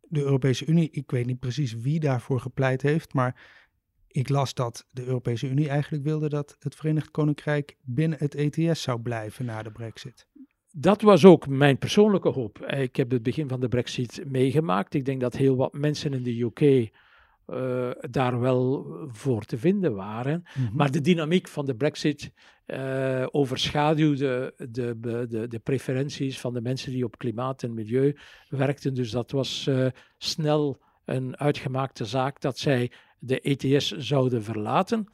de 0.00 0.20
Europese 0.20 0.66
Unie, 0.66 0.90
ik 0.90 1.10
weet 1.10 1.26
niet 1.26 1.40
precies 1.40 1.74
wie 1.74 2.00
daarvoor 2.00 2.40
gepleit 2.40 2.82
heeft, 2.82 3.12
maar 3.12 3.62
ik 4.08 4.28
las 4.28 4.54
dat 4.54 4.86
de 4.90 5.04
Europese 5.04 5.48
Unie 5.48 5.68
eigenlijk 5.68 6.04
wilde 6.04 6.28
dat 6.28 6.56
het 6.58 6.74
Verenigd 6.74 7.10
Koninkrijk 7.10 7.76
binnen 7.80 8.18
het 8.18 8.34
ETS 8.34 8.82
zou 8.82 9.00
blijven 9.00 9.44
na 9.44 9.62
de 9.62 9.72
brexit 9.72 10.28
dat 10.76 11.02
was 11.02 11.24
ook 11.24 11.48
mijn 11.48 11.78
persoonlijke 11.78 12.28
hoop. 12.28 12.66
Ik 12.66 12.96
heb 12.96 13.10
het 13.10 13.22
begin 13.22 13.48
van 13.48 13.60
de 13.60 13.68
Brexit 13.68 14.22
meegemaakt. 14.26 14.94
Ik 14.94 15.04
denk 15.04 15.20
dat 15.20 15.36
heel 15.36 15.56
wat 15.56 15.72
mensen 15.72 16.12
in 16.12 16.22
de 16.22 16.40
UK 16.40 16.60
uh, 16.60 17.90
eh, 17.90 17.96
daar 18.10 18.40
wel 18.40 18.86
voor 19.12 19.44
te 19.44 19.58
vinden 19.58 19.94
waren. 19.94 20.44
Mhm. 20.54 20.76
Maar 20.76 20.90
de 20.90 21.00
dynamiek 21.00 21.48
van 21.48 21.66
de 21.66 21.74
Brexit 21.74 22.32
uh, 22.66 23.26
overschaduwde 23.30 24.54
de, 24.70 24.98
de, 25.00 25.46
de, 25.48 25.58
preferenties 25.58 26.40
van 26.40 26.54
de 26.54 26.60
mensen 26.60 26.92
die 26.92 27.04
op 27.04 27.18
klimaat 27.18 27.62
en 27.62 27.74
milieu 27.74 28.16
werkten. 28.48 28.94
Dus 28.94 29.10
dat 29.10 29.30
was 29.30 29.66
uh, 29.68 29.86
snel 30.18 30.80
een 31.04 31.36
uitgemaakte 31.36 32.04
zaak 32.04 32.40
dat 32.40 32.58
zij 32.58 32.90
de 33.18 33.40
ETS 33.40 33.90
zouden 33.90 34.42
verlaten. 34.42 35.06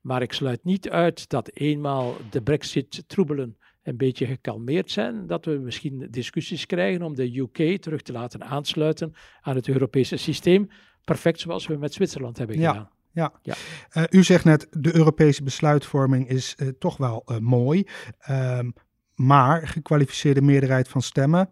Maar 0.00 0.22
ik 0.22 0.32
sluit 0.32 0.64
niet 0.64 0.90
uit 0.90 1.28
dat 1.28 1.50
eenmaal 1.52 2.16
de 2.30 2.42
Brexit-troebelen 2.42 3.56
een 3.82 3.96
beetje 3.96 4.26
gekalmeerd 4.26 4.90
zijn, 4.90 5.26
dat 5.26 5.44
we 5.44 5.50
misschien 5.50 6.06
discussies 6.10 6.66
krijgen 6.66 7.02
om 7.02 7.14
de 7.14 7.38
UK 7.38 7.80
terug 7.80 8.02
te 8.02 8.12
laten 8.12 8.44
aansluiten 8.44 9.14
aan 9.40 9.56
het 9.56 9.68
Europese 9.68 10.16
systeem, 10.16 10.68
perfect 11.04 11.40
zoals 11.40 11.66
we 11.66 11.76
met 11.76 11.94
Zwitserland 11.94 12.38
hebben 12.38 12.56
gedaan. 12.56 12.90
Ja, 13.12 13.32
ja. 13.42 13.54
Uh, 13.92 14.04
u 14.10 14.24
zegt 14.24 14.44
net, 14.44 14.66
de 14.70 14.96
Europese 14.96 15.42
besluitvorming 15.42 16.28
is 16.28 16.56
uh, 16.58 16.68
toch 16.78 16.96
wel 16.96 17.22
uh, 17.26 17.38
mooi, 17.38 17.86
ehm, 18.18 18.70
maar 19.14 19.66
gekwalificeerde 19.66 20.42
meerderheid 20.42 20.88
van 20.88 21.02
stemmen. 21.02 21.50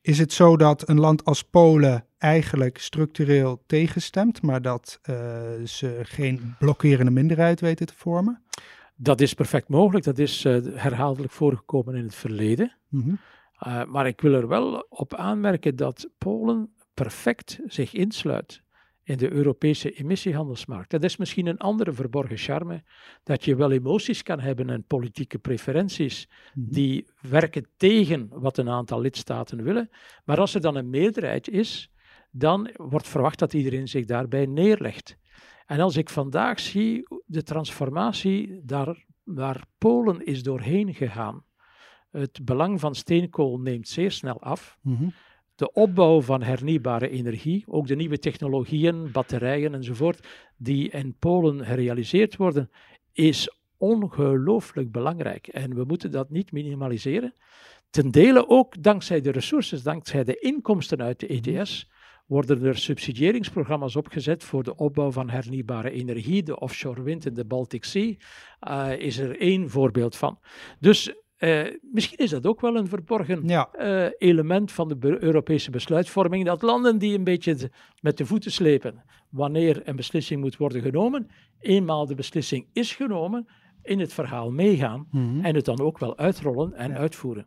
Is 0.00 0.18
het 0.18 0.32
zo 0.32 0.56
dat 0.56 0.88
een 0.88 1.00
land 1.00 1.24
als 1.24 1.42
Polen 1.42 2.06
eigenlijk 2.18 2.78
structureel 2.78 3.62
tegenstemt, 3.66 4.42
maar 4.42 4.62
dat 4.62 5.00
ze 5.64 6.00
geen 6.02 6.54
blokkerende 6.58 7.10
minderheid 7.10 7.60
weten 7.60 7.86
te 7.86 7.94
vormen? 7.96 8.42
Dat 8.96 9.20
is 9.20 9.34
perfect 9.34 9.68
mogelijk. 9.68 10.04
Dat 10.04 10.18
is 10.18 10.44
uh, 10.44 10.58
herhaaldelijk 10.74 11.32
voorgekomen 11.32 11.94
in 11.94 12.04
het 12.04 12.14
verleden. 12.14 12.76
Mhm. 12.88 13.14
Eh, 13.58 13.84
maar 13.84 14.06
ik 14.06 14.20
wil 14.20 14.32
er 14.32 14.48
wel 14.48 14.86
op 14.88 15.14
aanmerken 15.14 15.76
dat 15.76 16.10
Polen 16.18 16.74
perfect 16.94 17.60
zich 17.66 17.92
insluit 17.92 18.62
in 19.02 19.16
de 19.16 19.32
Europese 19.32 19.90
emissiehandelsmarkt. 19.90 20.90
Dat 20.90 21.04
is 21.04 21.16
misschien 21.16 21.46
een 21.46 21.58
andere 21.58 21.92
verborgen 21.92 22.36
charme, 22.36 22.82
dat 23.22 23.44
je 23.44 23.56
wel 23.56 23.70
emoties 23.70 24.22
kan 24.22 24.40
hebben 24.40 24.70
en 24.70 24.84
politieke 24.86 25.38
preferenties 25.38 26.28
mhm. 26.54 26.72
die 26.72 27.06
werken 27.20 27.66
tegen 27.76 28.28
wat 28.30 28.58
een 28.58 28.68
aantal 28.68 29.00
lidstaten 29.00 29.62
willen. 29.62 29.90
Maar 30.24 30.40
als 30.40 30.54
er 30.54 30.60
dan 30.60 30.76
een 30.76 30.90
meerderheid 30.90 31.48
is, 31.48 31.90
dan 32.30 32.70
wordt 32.76 33.08
verwacht 33.08 33.38
dat 33.38 33.52
iedereen 33.52 33.88
zich 33.88 34.04
daarbij 34.04 34.46
neerlegt. 34.46 35.16
En 35.66 35.80
als 35.80 35.96
ik 35.96 36.10
vandaag 36.10 36.60
zie 36.60 37.06
de 37.26 37.42
transformatie 37.42 38.60
daar, 38.64 39.04
waar 39.22 39.64
Polen 39.78 40.26
is 40.26 40.42
doorheen 40.42 40.94
gegaan, 40.94 41.44
het 42.10 42.44
belang 42.44 42.80
van 42.80 42.94
steenkool 42.94 43.58
neemt 43.58 43.88
zeer 43.88 44.10
snel 44.10 44.40
af. 44.40 44.78
Mhm. 44.80 45.08
De 45.54 45.72
opbouw 45.72 46.20
van 46.20 46.42
hernieuwbare 46.42 47.08
energie, 47.08 47.64
ook 47.66 47.86
de 47.86 47.96
nieuwe 47.96 48.18
technologieën, 48.18 49.12
batterijen 49.12 49.74
enzovoort, 49.74 50.26
die 50.56 50.90
in 50.90 51.16
Polen 51.18 51.64
gerealiseerd 51.64 52.36
worden, 52.36 52.70
is 53.12 53.48
ongelooflijk 53.76 54.92
belangrijk. 54.92 55.46
En 55.46 55.74
we 55.74 55.84
moeten 55.84 56.10
dat 56.10 56.30
niet 56.30 56.52
minimaliseren. 56.52 57.34
Ten 57.90 58.10
dele 58.10 58.48
ook 58.48 58.82
dankzij 58.82 59.20
de 59.20 59.30
resources, 59.30 59.82
dankzij 59.82 60.24
de 60.24 60.38
inkomsten 60.38 61.02
uit 61.02 61.20
de 61.20 61.26
ETS, 61.26 61.90
worden 62.26 62.64
er 62.64 62.76
subsidieringsprogramma's 62.76 63.96
opgezet 63.96 64.44
voor 64.44 64.62
de 64.62 64.76
opbouw 64.76 65.10
van 65.10 65.30
hernieuwbare 65.30 65.90
energie. 65.90 66.42
De 66.42 66.58
offshore 66.58 67.02
wind 67.02 67.26
in 67.26 67.34
de 67.34 67.44
Baltic 67.44 67.84
Sea 67.84 68.14
uh, 68.68 68.98
is 68.98 69.18
er 69.18 69.40
één 69.40 69.70
voorbeeld 69.70 70.16
van. 70.16 70.38
Dus 70.80 71.14
uh, 71.38 71.66
misschien 71.80 72.18
is 72.18 72.30
dat 72.30 72.46
ook 72.46 72.60
wel 72.60 72.76
een 72.76 72.88
verborgen 72.88 73.48
ja. 73.48 73.68
uh, 73.78 74.06
element 74.18 74.72
van 74.72 74.88
de 74.88 75.16
Europese 75.22 75.70
besluitvorming, 75.70 76.44
dat 76.44 76.62
landen 76.62 76.98
die 76.98 77.18
een 77.18 77.24
beetje 77.24 77.70
met 78.00 78.16
de 78.16 78.26
voeten 78.26 78.52
slepen 78.52 79.04
wanneer 79.30 79.88
een 79.88 79.96
beslissing 79.96 80.40
moet 80.40 80.56
worden 80.56 80.82
genomen, 80.82 81.28
eenmaal 81.60 82.06
de 82.06 82.14
beslissing 82.14 82.66
is 82.72 82.94
genomen, 82.94 83.46
in 83.82 84.00
het 84.00 84.12
verhaal 84.12 84.50
meegaan 84.50 85.06
mm 85.10 85.44
en 85.44 85.54
het 85.54 85.64
dan 85.64 85.80
ook 85.80 85.98
wel 85.98 86.18
uitrollen 86.18 86.74
en 86.74 86.90
ja. 86.90 86.96
uitvoeren. 86.96 87.46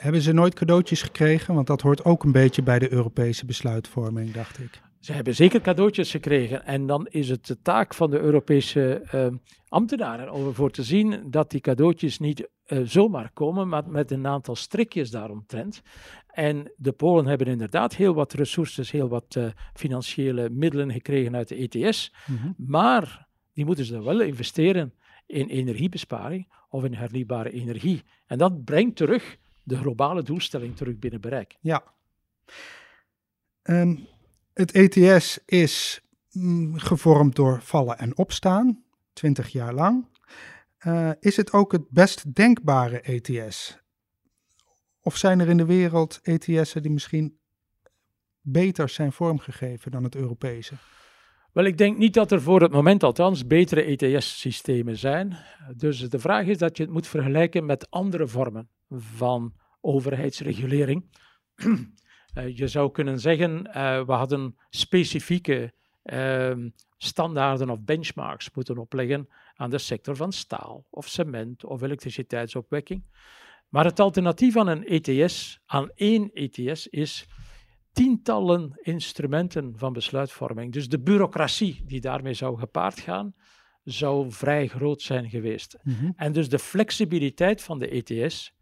Hebben 0.00 0.22
ze 0.22 0.32
nooit 0.32 0.54
cadeautjes 0.54 1.02
gekregen? 1.02 1.54
Want 1.54 1.66
dat 1.66 1.80
hoort 1.80 2.04
ook 2.04 2.24
een 2.24 2.32
beetje 2.32 2.62
bij 2.62 2.78
de 2.78 2.92
Europese 2.92 3.44
besluitvorming, 3.44 4.30
dacht 4.30 4.58
ik. 4.58 4.80
Ze 5.00 5.12
hebben 5.12 5.34
zeker 5.34 5.60
cadeautjes 5.60 6.10
gekregen. 6.10 6.64
En 6.64 6.86
dan 6.86 7.06
is 7.06 7.28
het 7.28 7.46
de 7.46 7.60
taak 7.62 7.94
van 7.94 8.10
de 8.10 8.18
Europese 8.18 9.02
uh, 9.14 9.26
ambtenaren 9.68 10.32
om 10.32 10.46
ervoor 10.46 10.70
te 10.70 10.82
zien 10.82 11.30
dat 11.30 11.50
die 11.50 11.60
cadeautjes 11.60 12.18
niet 12.18 12.48
uh, 12.66 12.80
zomaar 12.84 13.30
komen, 13.32 13.68
maar 13.68 13.88
met 13.88 14.10
een 14.10 14.26
aantal 14.26 14.56
strikjes 14.56 15.10
daaromtrent. 15.10 15.82
En 16.26 16.72
de 16.76 16.92
Polen 16.92 17.26
hebben 17.26 17.46
inderdaad 17.46 17.96
heel 17.96 18.14
wat 18.14 18.32
resources, 18.32 18.90
heel 18.90 19.08
wat 19.08 19.34
uh, 19.38 19.46
financiële 19.74 20.50
middelen 20.50 20.92
gekregen 20.92 21.36
uit 21.36 21.48
de 21.48 21.68
ETS. 21.68 22.14
Mhm. 22.26 22.52
Maar 22.56 23.28
die 23.52 23.64
moeten 23.64 23.84
ze 23.84 24.02
wel 24.02 24.20
investeren 24.20 24.94
in 25.26 25.48
energiebesparing 25.48 26.52
of 26.68 26.84
in 26.84 26.94
hernieuwbare 26.94 27.50
energie. 27.50 28.02
En 28.26 28.38
dat 28.38 28.64
brengt 28.64 28.96
terug 28.96 29.38
de 29.62 29.76
globale 29.76 30.22
doelstelling 30.22 30.76
terug 30.76 30.98
binnen 30.98 31.20
bereik. 31.20 31.56
Ja. 31.60 31.82
Um, 33.62 34.06
het 34.54 34.72
ETS 34.72 35.38
is 35.44 36.00
mm, 36.30 36.78
gevormd 36.78 37.36
door 37.36 37.60
vallen 37.62 37.98
en 37.98 38.16
opstaan, 38.16 38.84
20 39.12 39.48
jaar 39.48 39.74
lang. 39.74 40.06
Uh, 40.86 41.10
is 41.20 41.36
het 41.36 41.52
ook 41.52 41.72
het 41.72 41.90
best 41.90 42.34
denkbare 42.34 43.00
ETS? 43.00 43.78
Of 45.00 45.16
zijn 45.16 45.40
er 45.40 45.48
in 45.48 45.56
de 45.56 45.64
wereld 45.64 46.20
ETS'en 46.22 46.82
die 46.82 46.90
misschien 46.90 47.38
beter 48.40 48.88
zijn 48.88 49.12
vormgegeven 49.12 49.90
dan 49.90 50.04
het 50.04 50.14
Europese? 50.14 50.74
Wel, 51.52 51.64
ik 51.64 51.78
denk 51.78 51.98
niet 51.98 52.14
dat 52.14 52.32
er 52.32 52.42
voor 52.42 52.62
het 52.62 52.72
moment 52.72 53.02
althans 53.02 53.46
betere 53.46 53.82
ETS-systemen 53.82 54.98
zijn. 54.98 55.36
Dus 55.76 55.98
de 56.00 56.18
vraag 56.18 56.46
is 56.46 56.58
dat 56.58 56.76
je 56.76 56.82
het 56.82 56.92
moet 56.92 57.06
vergelijken 57.06 57.66
met 57.66 57.90
andere 57.90 58.28
vormen 58.28 58.68
van 58.90 59.54
overheidsregulering. 59.80 61.04
uh, 61.64 62.48
je 62.60 62.68
zou 62.68 62.90
kunnen 62.90 63.20
zeggen, 63.20 63.66
uh, 63.66 64.04
we 64.04 64.12
hadden 64.12 64.56
specifieke 64.68 65.72
uh, 66.04 66.56
standaarden 66.96 67.70
of 67.70 67.80
benchmarks 67.80 68.50
moeten 68.54 68.78
opleggen 68.78 69.28
aan 69.54 69.70
de 69.70 69.78
sector 69.78 70.16
van 70.16 70.32
staal 70.32 70.86
of 70.90 71.08
cement 71.08 71.64
of 71.64 71.82
elektriciteitsopwekking. 71.82 73.04
Maar 73.68 73.84
het 73.84 74.00
alternatief 74.00 74.56
aan 74.56 74.68
een 74.68 74.86
ETS, 74.86 75.60
aan 75.66 75.90
één 75.94 76.30
ETS, 76.32 76.86
is 76.86 77.28
tientallen 77.92 78.78
instrumenten 78.82 79.72
van 79.76 79.92
besluitvorming. 79.92 80.72
Dus 80.72 80.88
de 80.88 81.00
bureaucratie 81.00 81.82
die 81.86 82.00
daarmee 82.00 82.34
zou 82.34 82.58
gepaard 82.58 83.00
gaan, 83.00 83.34
zou 83.84 84.32
vrij 84.32 84.66
groot 84.68 85.02
zijn 85.02 85.30
geweest. 85.30 85.78
Mhm. 85.82 86.10
En 86.16 86.32
dus 86.32 86.48
de 86.48 86.58
flexibiliteit 86.58 87.62
van 87.62 87.78
de 87.78 87.88
ETS, 87.88 88.54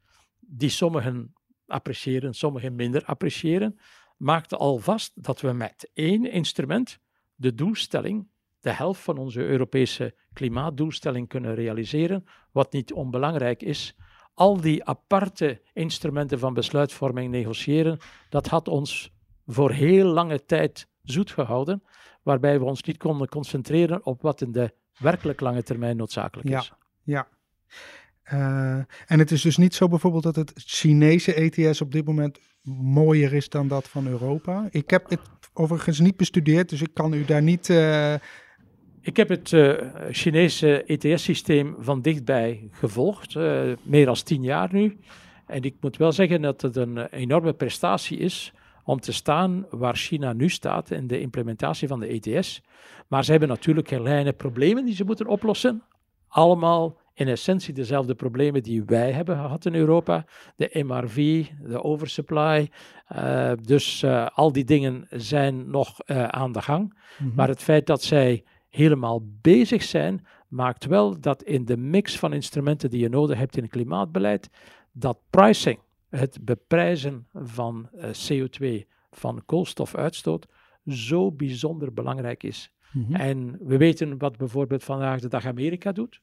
die 0.51 0.69
sommigen 0.69 1.35
appreciëren, 1.67 2.35
sommigen 2.35 2.75
minder 2.75 3.05
appreciëren, 3.05 3.79
maakte 4.17 4.57
al 4.57 4.79
vast 4.79 5.25
dat 5.25 5.41
we 5.41 5.53
met 5.53 5.91
één 5.95 6.31
instrument 6.31 6.99
de 7.35 7.55
doelstelling, 7.55 8.29
de 8.61 8.73
helft 8.73 9.01
van 9.01 9.19
onze 9.19 9.41
Europese 9.41 10.15
klimaatdoelstelling 10.33 11.29
kunnen 11.29 11.55
realiseren, 11.55 12.25
wat 12.53 12.73
niet 12.73 12.93
onbelangrijk 12.93 13.63
is. 13.63 13.97
Al 14.35 14.61
die 14.61 14.85
aparte 14.85 15.63
instrumenten 15.73 16.39
van 16.39 16.55
besluitvorming 16.55 17.31
negociëren, 17.31 17.99
dat 18.29 18.47
had 18.47 18.69
ons 18.69 19.13
voor 19.47 19.71
heel 19.71 20.07
lange 20.07 20.45
tijd 20.45 20.89
zoet 21.03 21.31
gehouden, 21.31 21.83
waarbij 22.23 22.59
we 22.59 22.65
ons 22.65 22.83
niet 22.83 22.97
konden 22.97 23.29
concentreren 23.29 24.07
op 24.07 24.23
wat 24.23 24.41
in 24.41 24.53
de 24.53 24.75
werkelijk 24.99 25.41
lange 25.41 25.63
termijn 25.63 25.97
noodzakelijk 25.97 26.49
is. 26.49 26.73
Ja, 27.03 27.29
uh, 28.33 28.75
en 29.07 29.19
het 29.19 29.31
is 29.31 29.43
dus 29.43 29.57
niet 29.57 29.75
zo 29.75 29.89
bijvoorbeeld 29.89 30.23
dat 30.23 30.37
het 30.37 30.53
Chinese 30.55 31.35
ETS 31.35 31.81
op 31.81 31.93
dit 31.93 32.07
moment 32.07 32.39
mooier 32.83 33.35
is 33.35 33.49
dan 33.49 33.69
dat 33.69 33.89
van 33.89 34.07
Europa. 34.07 34.69
Ik 34.71 34.91
heb 34.91 35.11
het 35.11 35.21
overigens 35.53 36.01
niet 36.01 36.17
bestudeerd, 36.17 36.69
dus 36.69 36.83
ik 36.83 36.95
kan 36.95 37.13
u 37.13 37.25
daar 37.25 37.43
niet. 37.43 37.69
Uh... 37.69 38.15
Ik 39.01 39.17
heb 39.17 39.29
het 39.29 39.53
uh, 39.53 39.73
Chinese 40.11 40.85
ETS-systeem 40.85 41.77
van 41.79 42.03
dichtbij 42.03 42.69
gevolgd, 42.71 43.35
meer 43.83 44.05
dan 44.05 44.15
tien 44.15 44.43
jaar 44.43 44.69
nu. 44.73 44.99
En 45.47 45.63
ik 45.63 45.75
moet 45.81 45.97
wel 45.97 46.13
zeggen 46.13 46.43
dat 46.43 46.63
het 46.63 46.77
een 46.77 47.07
enorme 47.07 47.53
prestatie 47.53 48.19
is 48.19 48.53
om 48.85 49.01
te 49.01 49.13
staan 49.13 49.67
waar 49.71 49.97
China 49.97 50.33
nu 50.33 50.49
staat 50.49 50.91
in 50.91 51.07
de 51.07 51.21
implementatie 51.21 51.89
van 51.89 52.01
de 52.01 52.21
ETS. 52.21 52.63
Maar 53.09 53.25
ze 53.25 53.31
hebben 53.31 53.49
natuurlijk 53.49 53.87
kleine 53.87 54.33
problemen 54.33 54.85
die 54.85 54.95
ze 54.95 55.05
moeten 55.05 55.27
oplossen. 55.27 55.83
Allemaal 56.29 56.97
in 57.19 57.29
essentie 57.29 57.75
dezelfde 57.75 58.15
problemen 58.15 58.63
die 58.63 58.85
wij 58.85 59.13
hebben 59.13 59.37
gehad 59.37 59.67
in 59.67 59.75
Europa. 59.75 60.25
De 60.57 60.85
MRV, 60.87 61.47
de 61.63 61.83
oversupply. 61.83 62.71
Uh, 63.13 63.53
dus 63.63 64.03
uh, 64.03 64.27
al 64.35 64.53
die 64.53 64.65
dingen 64.65 65.07
zijn 65.11 65.71
nog 65.71 65.99
uh, 66.07 66.25
aan 66.25 66.53
de 66.53 66.63
gang. 66.63 66.83
Mm 66.83 66.93
-hmm. 67.27 67.35
Maar 67.35 67.49
het 67.49 67.63
feit 67.63 67.87
dat 67.87 68.03
zij 68.03 68.45
helemaal 68.69 69.23
bezig 69.41 69.83
zijn, 69.83 70.27
maakt 70.49 70.85
wel 70.85 71.21
dat 71.21 71.43
in 71.43 71.65
de 71.65 71.77
mix 71.77 72.19
van 72.19 72.33
instrumenten 72.33 72.91
die 72.91 73.01
je 73.01 73.09
nodig 73.09 73.39
hebt 73.39 73.57
in 73.57 73.63
het 73.63 73.73
klimaatbeleid, 73.73 74.51
dat 74.93 75.19
pricing 75.31 75.79
het 76.09 76.39
beprijzen 76.45 77.27
van 77.33 77.89
uh, 77.95 78.09
eh, 78.09 78.47
CO2, 78.49 78.87
van 79.11 79.43
koolstofuitstoot, 79.47 80.47
zo 80.87 81.33
bijzonder 81.33 81.93
belangrijk 81.93 82.43
is. 82.43 82.73
Mm 82.93 83.05
-hmm. 83.05 83.15
En 83.15 83.59
we 83.61 83.77
weten 83.77 84.19
wat 84.19 84.37
bijvoorbeeld 84.37 84.85
vandaag 84.85 85.21
de 85.21 85.29
dag 85.29 85.47
Amerika 85.47 85.93
doet. 85.93 86.21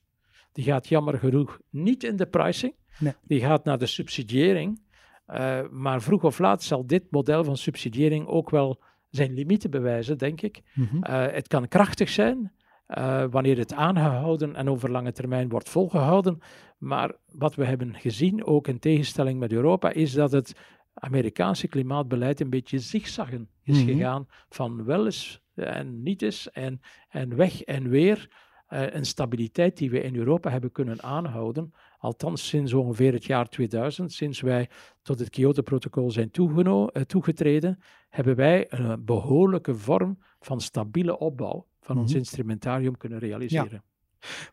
Die 0.56 0.64
gaat 0.64 0.88
jammer 0.88 1.18
genoeg 1.18 1.60
niet 1.70 2.04
in 2.04 2.16
de 2.16 2.26
pricing, 2.26 2.74
nee. 3.00 3.14
die 3.24 3.40
gaat 3.40 3.64
naar 3.64 3.78
de 3.78 3.86
subsidiëring. 3.86 4.82
Uh, 5.28 5.60
maar 5.70 6.02
vroeg 6.02 6.24
of 6.24 6.40
laat 6.40 6.64
zal 6.64 6.88
dit 6.88 7.04
model 7.10 7.44
van 7.44 7.58
subsidiëring 7.58 8.28
ook 8.28 8.50
wel 8.50 8.82
zijn 9.10 9.34
limieten 9.34 9.72
bewijzen, 9.72 10.18
denk 10.18 10.42
ik. 10.42 10.62
Mm 10.74 10.88
-hmm. 10.92 11.04
uh, 11.10 11.26
het 11.32 11.48
kan 11.48 11.68
krachtig 11.68 12.10
zijn, 12.10 12.52
uh, 12.88 13.26
wanneer 13.30 13.58
het 13.58 13.74
aangehouden 13.74 14.56
en 14.56 14.70
over 14.70 14.92
lange 14.92 15.12
termijn 15.12 15.50
wordt 15.50 15.70
volgehouden. 15.70 16.40
Maar 16.78 17.16
wat 17.32 17.56
we 17.56 17.66
hebben 17.66 17.96
gezien, 17.96 18.46
ook 18.46 18.68
in 18.68 18.80
tegenstelling 18.80 19.40
met 19.40 19.52
Europa, 19.52 19.92
is 19.92 20.14
dat 20.14 20.32
het 20.32 20.54
Amerikaanse 20.94 21.68
klimaatbeleid 21.68 22.40
een 22.40 22.50
beetje 22.50 22.80
zigzaggen 22.80 23.50
is 23.64 23.78
mm 23.80 23.88
-hmm. 23.88 23.96
gegaan 23.96 24.28
van 24.50 24.86
wel 24.86 25.06
eens 25.06 25.42
en 25.56 26.04
niet 26.04 26.22
eens 26.22 26.52
en, 26.52 26.82
en 27.10 27.36
weg 27.36 27.62
en 27.62 27.90
weer. 27.90 28.30
Uh, 28.70 28.94
een 28.94 29.06
stabiliteit 29.06 29.78
die 29.78 29.90
we 29.90 30.02
in 30.02 30.16
Europa 30.16 30.50
hebben 30.50 30.72
kunnen 30.72 31.04
aanhouden, 31.04 31.74
althans 31.98 32.48
sinds 32.48 32.74
ongeveer 32.74 33.14
het 33.14 33.26
jaar 33.26 33.50
2000, 33.50 34.14
sinds 34.14 34.42
wij 34.42 34.70
tot 35.02 35.20
het 35.20 35.30
Kyoto-protocol 35.30 36.12
zijn 36.12 36.30
uh, 36.34 36.86
toegetreden, 37.02 37.80
hebben 38.10 38.36
wij 38.36 38.66
een 38.70 39.06
behoorlijke 39.06 39.76
vorm 39.76 40.18
van 40.40 40.62
stabiele 40.62 41.18
opbouw 41.18 41.66
van 41.82 41.98
ons 41.98 42.10
mhm. 42.10 42.20
instrumentarium 42.20 42.98
kunnen 42.98 43.20
realiseren. 43.20 43.84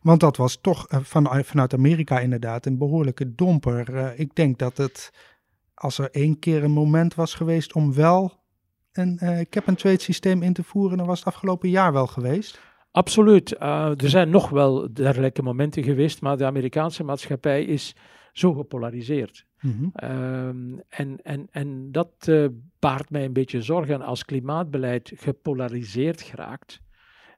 Want 0.01 0.19
dat 0.19 0.37
was 0.37 0.61
toch 0.61 0.91
uh, 0.91 0.99
van, 0.99 1.43
vanuit 1.43 1.73
Amerika 1.73 2.19
inderdaad 2.19 2.65
een 2.65 2.77
behoorlijke 2.77 3.35
domper. 3.35 4.13
Ik 4.19 4.35
denk 4.35 4.59
dat 4.59 4.77
het, 4.77 5.11
als 5.73 5.97
er 5.97 6.11
één 6.11 6.39
keer 6.39 6.63
een 6.63 6.71
moment 6.71 7.15
was 7.15 7.33
geweest 7.33 7.73
om 7.73 7.93
wel 7.93 8.41
een 8.91 9.47
cap-and-trade 9.49 10.01
systeem 10.01 10.41
in 10.41 10.53
te 10.53 10.63
voeren, 10.63 10.97
dan 10.97 11.07
was 11.07 11.19
het 11.19 11.27
afgelopen 11.27 11.69
jaar 11.69 11.93
wel 11.93 12.07
geweest. 12.07 12.59
Absoluut. 12.93 13.55
er 13.59 14.09
zijn 14.09 14.29
nog 14.29 14.49
wel 14.49 14.93
dergelijke 14.93 15.41
momenten 15.41 15.83
geweest, 15.83 16.21
maar 16.21 16.37
de 16.37 16.45
Amerikaanse 16.45 17.03
maatschappij 17.03 17.63
is 17.63 17.95
zo 18.33 18.53
gepolariseerd. 18.53 19.45
Mm 19.61 19.71
-hmm. 19.71 19.91
uh, 20.03 20.47
en, 20.89 21.19
en, 21.23 21.47
en 21.51 21.91
dat 21.91 22.27
uh, 22.29 22.47
baart 22.79 23.09
mij 23.09 23.25
een 23.25 23.33
beetje 23.33 23.61
zorgen 23.61 24.01
als 24.01 24.25
klimaatbeleid 24.25 25.11
gepolariseerd 25.15 26.21
geraakt. 26.21 26.81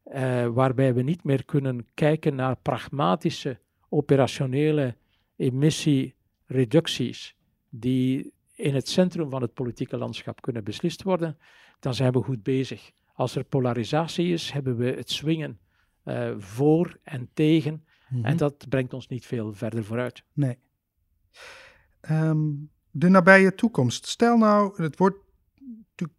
Uh, 0.05 0.47
waarbij 0.47 0.93
we 0.93 1.01
niet 1.01 1.23
meer 1.23 1.45
kunnen 1.45 1.87
kijken 1.93 2.35
naar 2.35 2.57
pragmatische 2.61 3.59
operationele 3.89 4.95
emissiereducties 5.35 7.35
die 7.69 8.33
in 8.55 8.75
het 8.75 8.89
centrum 8.89 9.29
van 9.29 9.41
het 9.41 9.53
politieke 9.53 9.97
landschap 9.97 10.41
kunnen 10.41 10.63
beslist 10.63 11.03
worden, 11.03 11.37
dan 11.79 11.93
zijn 11.93 12.11
we 12.11 12.23
goed 12.23 12.43
bezig. 12.43 12.91
Als 13.15 13.35
er 13.35 13.43
polarisatie 13.43 14.33
is, 14.33 14.51
hebben 14.51 14.77
we 14.77 14.85
het 14.85 15.11
swingen 15.11 15.59
uh, 16.05 16.33
voor 16.37 16.99
en 17.03 17.29
tegen. 17.33 17.73
Mm 17.73 18.17
-hmm. 18.17 18.25
En 18.25 18.37
dat 18.37 18.69
brengt 18.69 18.93
ons 18.93 19.07
niet 19.07 19.25
veel 19.25 19.53
verder 19.53 19.83
vooruit. 19.83 20.23
Nee. 20.33 20.57
Um, 22.09 22.71
de 22.91 23.09
nabije 23.09 23.55
toekomst. 23.55 24.07
Stel 24.07 24.37
nou, 24.37 24.83
het 24.83 24.97
wordt, 24.97 25.17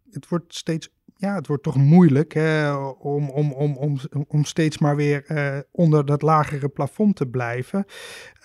het 0.09 0.27
wordt 0.27 0.55
steeds 0.55 0.89
ja, 1.17 1.35
het 1.35 1.47
wordt 1.47 1.63
toch 1.63 1.75
moeilijk 1.75 2.33
hè, 2.33 2.73
om, 2.75 3.29
om, 3.29 3.53
om, 3.53 3.77
om, 3.77 3.99
om 4.27 4.43
steeds 4.43 4.77
maar 4.77 4.95
weer 4.95 5.25
uh, 5.31 5.59
onder 5.71 6.05
dat 6.05 6.21
lagere 6.21 6.69
plafond 6.69 7.15
te 7.15 7.27
blijven. 7.27 7.85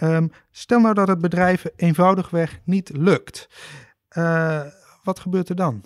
Um, 0.00 0.30
stel 0.50 0.80
nou 0.80 0.94
dat 0.94 1.08
het 1.08 1.20
bedrijven 1.20 1.72
eenvoudigweg 1.76 2.60
niet 2.64 2.96
lukt. 2.96 3.48
Uh, 4.16 4.62
wat 5.02 5.20
gebeurt 5.20 5.48
er 5.48 5.56
dan? 5.56 5.84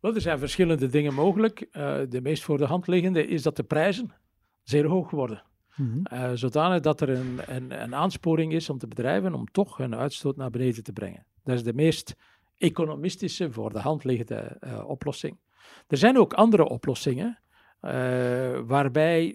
Wel, 0.00 0.14
er 0.14 0.20
zijn 0.20 0.38
verschillende 0.38 0.86
dingen 0.86 1.14
mogelijk. 1.14 1.60
Uh, 1.60 1.98
de 2.08 2.20
meest 2.20 2.42
voor 2.42 2.58
de 2.58 2.64
hand 2.64 2.86
liggende 2.86 3.26
is 3.26 3.42
dat 3.42 3.56
de 3.56 3.62
prijzen 3.62 4.10
zeer 4.62 4.86
hoog 4.86 5.10
worden. 5.10 5.42
Mm 5.76 6.04
-hmm. 6.10 6.36
zodanig 6.36 6.80
dat 6.80 7.00
er 7.00 7.08
een, 7.08 7.40
een, 7.46 7.82
een 7.82 7.94
aansporing 7.94 8.52
is 8.52 8.70
om 8.70 8.78
de 8.78 8.86
bedrijven 8.86 9.34
om 9.34 9.50
toch 9.50 9.76
hun 9.76 9.94
uitstoot 9.94 10.36
naar 10.36 10.50
beneden 10.50 10.82
te 10.82 10.92
brengen. 10.92 11.26
Dat 11.44 11.54
is 11.54 11.62
de 11.62 11.74
meest 11.74 12.16
economistische, 12.56 13.52
voor 13.52 13.72
de 13.72 13.78
hand 13.78 14.04
liggende 14.04 14.58
oplossing. 14.86 15.38
Er 15.86 15.96
zijn 15.96 16.18
ook 16.18 16.32
andere 16.32 16.68
oplossingen 16.68 17.38
waarbij 18.66 19.32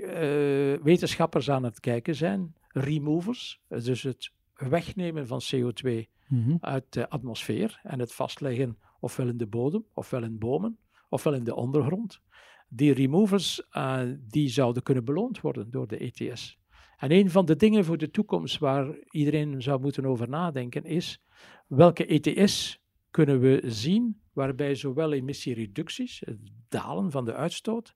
wetenschappers 0.83 1.49
aan 1.49 1.63
het 1.63 1.79
kijken 1.79 2.15
zijn. 2.15 2.55
Removers, 2.67 3.61
dus 3.67 4.03
het 4.03 4.31
wegnemen 4.55 5.27
van 5.27 5.41
CO2 5.55 5.89
mm-hmm. 6.27 6.57
uit 6.61 6.85
de 6.89 7.09
atmosfeer 7.09 7.79
en 7.83 7.99
het 7.99 8.13
vastleggen 8.13 8.77
ofwel 9.05 9.27
in 9.27 9.37
de 9.37 9.47
bodem, 9.47 9.85
ofwel 9.93 10.23
in 10.23 10.37
bomen, 10.37 10.77
ofwel 11.09 11.33
in 11.33 11.43
de 11.43 11.55
ondergrond. 11.55 12.21
Die 12.69 12.93
removers 12.93 13.67
uh, 13.71 14.01
die 14.27 14.49
zouden 14.49 14.83
kunnen 14.83 15.05
beloond 15.05 15.41
worden 15.41 15.71
door 15.71 15.87
de 15.87 15.97
ETS. 15.97 16.57
En 16.97 17.11
een 17.11 17.29
van 17.29 17.45
de 17.45 17.55
dingen 17.55 17.85
voor 17.85 17.97
de 17.97 18.11
toekomst 18.11 18.57
waar 18.57 18.97
iedereen 19.09 19.61
zou 19.61 19.81
moeten 19.81 20.05
over 20.05 20.29
nadenken 20.29 20.83
is 20.83 21.23
welke 21.67 22.05
ETS 22.05 22.83
kunnen 23.11 23.39
we 23.39 23.61
zien 23.65 24.21
waarbij 24.33 24.75
zowel 24.75 25.13
emissiereducties, 25.13 26.21
het 26.25 26.39
dalen 26.69 27.11
van 27.11 27.25
de 27.25 27.33
uitstoot, 27.33 27.93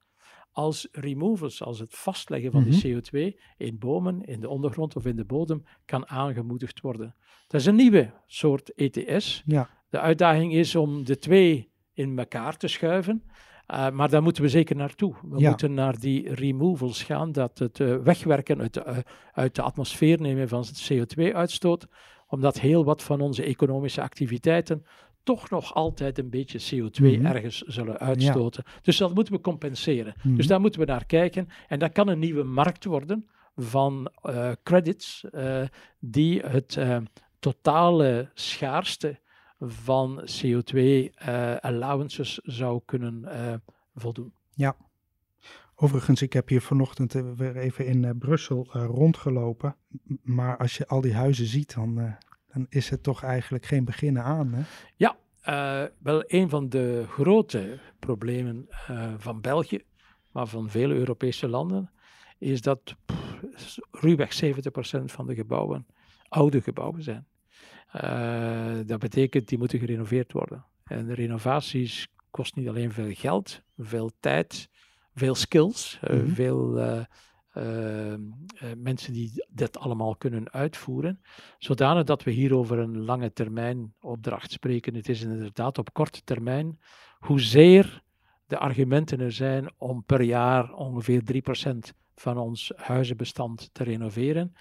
als 0.52 0.88
removals, 0.92 1.64
als 1.64 1.80
het 1.80 1.96
vastleggen 1.96 2.52
van 2.52 2.64
die 2.64 2.94
mhm. 2.94 3.00
CO2 3.00 3.40
in 3.58 3.78
bomen, 3.78 4.22
in 4.22 4.40
de 4.40 4.50
ondergrond 4.50 4.96
of 4.96 5.06
in 5.06 5.16
de 5.16 5.26
bodem, 5.26 5.64
kan 5.86 6.08
aangemoedigd 6.08 6.82
worden. 6.82 7.16
Dat 7.48 7.62
is 7.62 7.68
een 7.68 7.76
nieuwe 7.76 8.14
soort 8.28 8.74
ETS. 8.74 9.44
Ja. 9.46 9.79
De 9.90 10.00
uitdaging 10.00 10.54
is 10.54 10.76
om 10.76 11.04
de 11.04 11.18
twee 11.18 11.72
in 11.94 12.20
elkaar 12.20 12.58
te 12.58 12.68
schuiven. 12.68 13.24
Uh, 13.74 13.90
maar 13.90 14.10
daar 14.10 14.24
moeten 14.24 14.44
we 14.44 14.50
zeker 14.50 14.76
naartoe. 14.76 15.16
We 15.22 15.40
moeten 15.40 15.74
naar 15.74 16.00
die 16.00 16.34
removals 16.34 17.04
gaan, 17.04 17.32
dat 17.32 17.60
het 17.60 17.80
uh, 17.80 17.96
wegwerken 17.96 18.60
uit 18.60 18.74
de, 18.74 18.84
uh, 18.88 18.98
uit 19.34 19.56
de 19.56 19.62
atmosfeer 19.62 20.22
nemen 20.22 20.48
van 20.48 20.66
CO2-uitstoot, 20.92 21.88
omdat 22.28 22.60
heel 22.60 22.84
wat 22.86 23.04
van 23.04 23.22
onze 23.22 23.44
economische 23.44 24.02
activiteiten 24.02 24.86
toch 25.24 25.50
nog 25.50 25.74
altijd 25.74 26.18
een 26.18 26.30
beetje 26.30 26.60
CO2 26.60 27.02
mhm. 27.02 27.26
ergens 27.26 27.62
zullen 27.62 28.00
uitstoten. 28.00 28.64
Dus 28.82 28.98
dat 28.98 29.14
moeten 29.14 29.34
we 29.34 29.42
compenseren. 29.42 30.14
Mhm. 30.24 30.36
Dus 30.36 30.48
daar 30.48 30.62
moeten 30.62 30.80
we 30.80 30.86
naar 30.86 31.06
kijken. 31.06 31.48
En 31.68 31.80
dat 31.80 31.92
kan 31.92 32.08
een 32.08 32.20
nieuwe 32.20 32.44
markt 32.44 32.86
worden 32.86 33.30
van 33.56 34.12
credits 34.64 35.26
die 36.00 36.40
het 36.40 36.80
totale 37.40 38.30
schaarste 38.34 39.20
van 39.60 40.22
CO2-allowances 40.22 42.42
eh, 42.42 42.54
zou 42.54 42.82
kunnen 42.86 43.26
eh, 43.26 43.54
voldoen. 43.96 44.34
Ja. 44.54 44.76
Overigens, 45.76 46.22
ik 46.22 46.34
heb 46.34 46.48
hier 46.48 46.62
vanochtend 46.62 47.16
eh, 47.16 47.32
weer 47.36 47.58
even 47.58 47.86
in 47.86 48.18
Brussel 48.18 48.68
rondgelopen. 48.72 49.76
Maar 50.24 50.58
als 50.58 50.78
je 50.78 50.88
al 50.88 51.02
die 51.02 51.14
huizen 51.14 51.46
ziet, 51.46 51.74
dan, 51.74 52.16
dan 52.54 52.66
is 52.70 52.90
het 52.90 53.04
toch 53.04 53.24
eigenlijk 53.24 53.66
geen 53.66 53.86
beginnen 53.86 54.24
aan. 54.24 54.54
Hè? 54.54 54.62
Ja, 54.96 55.18
wel 56.00 56.24
een 56.28 56.50
van 56.50 56.70
de 56.70 57.06
grote 57.10 57.80
problemen 58.00 58.68
van 59.18 59.42
België, 59.42 59.84
maar 60.32 60.48
van 60.48 60.70
vele 60.70 60.94
Europese 60.94 61.48
landen, 61.48 61.92
is 62.38 62.62
dat 62.62 62.96
pff, 63.06 63.78
ruwweg 63.92 64.44
70% 64.44 64.48
van 65.06 65.28
de 65.28 65.36
gebouwen 65.36 65.86
oude 66.30 66.62
gebouwen 66.62 67.04
zijn. 67.04 67.28
Uh, 67.96 68.80
dat 68.86 69.00
betekent, 69.00 69.48
die 69.48 69.58
moeten 69.58 69.80
gerenoveerd 69.80 70.32
worden. 70.32 70.66
En 70.84 71.06
de 71.06 71.14
renovaties 71.14 72.08
kost 72.32 72.56
niet 72.56 72.68
alleen 72.68 72.92
veel 72.92 73.14
geld, 73.14 73.62
veel 73.78 74.12
tijd, 74.20 74.70
veel 75.14 75.36
skills, 75.36 76.00
mm-hmm. 76.02 76.30
veel 76.30 76.78
uh, 76.80 78.14
mensen 78.78 79.14
die 79.14 79.46
dat 79.50 79.78
allemaal 79.78 80.16
kunnen 80.16 80.52
uitvoeren. 80.52 81.22
Zodanig 81.58 82.04
dat 82.04 82.24
we 82.24 82.32
hier 82.32 82.56
over 82.56 82.80
een 82.80 83.00
lange 83.00 83.34
termijn 83.34 83.94
opdracht 84.02 84.52
spreken. 84.52 84.96
Het 84.96 85.10
is 85.10 85.22
inderdaad 85.22 85.78
op 85.78 85.94
korte 85.94 86.22
termijn 86.24 86.80
hoezeer 87.20 88.02
de 88.48 88.58
argumenten 88.58 89.20
er 89.20 89.32
zijn 89.32 89.72
om 89.78 90.04
per 90.04 90.22
jaar 90.22 90.74
ongeveer 90.74 91.22
3% 91.74 91.78
van 92.16 92.38
ons 92.38 92.72
huizenbestand 92.76 93.70
te 93.74 93.84
renoveren 93.84 94.54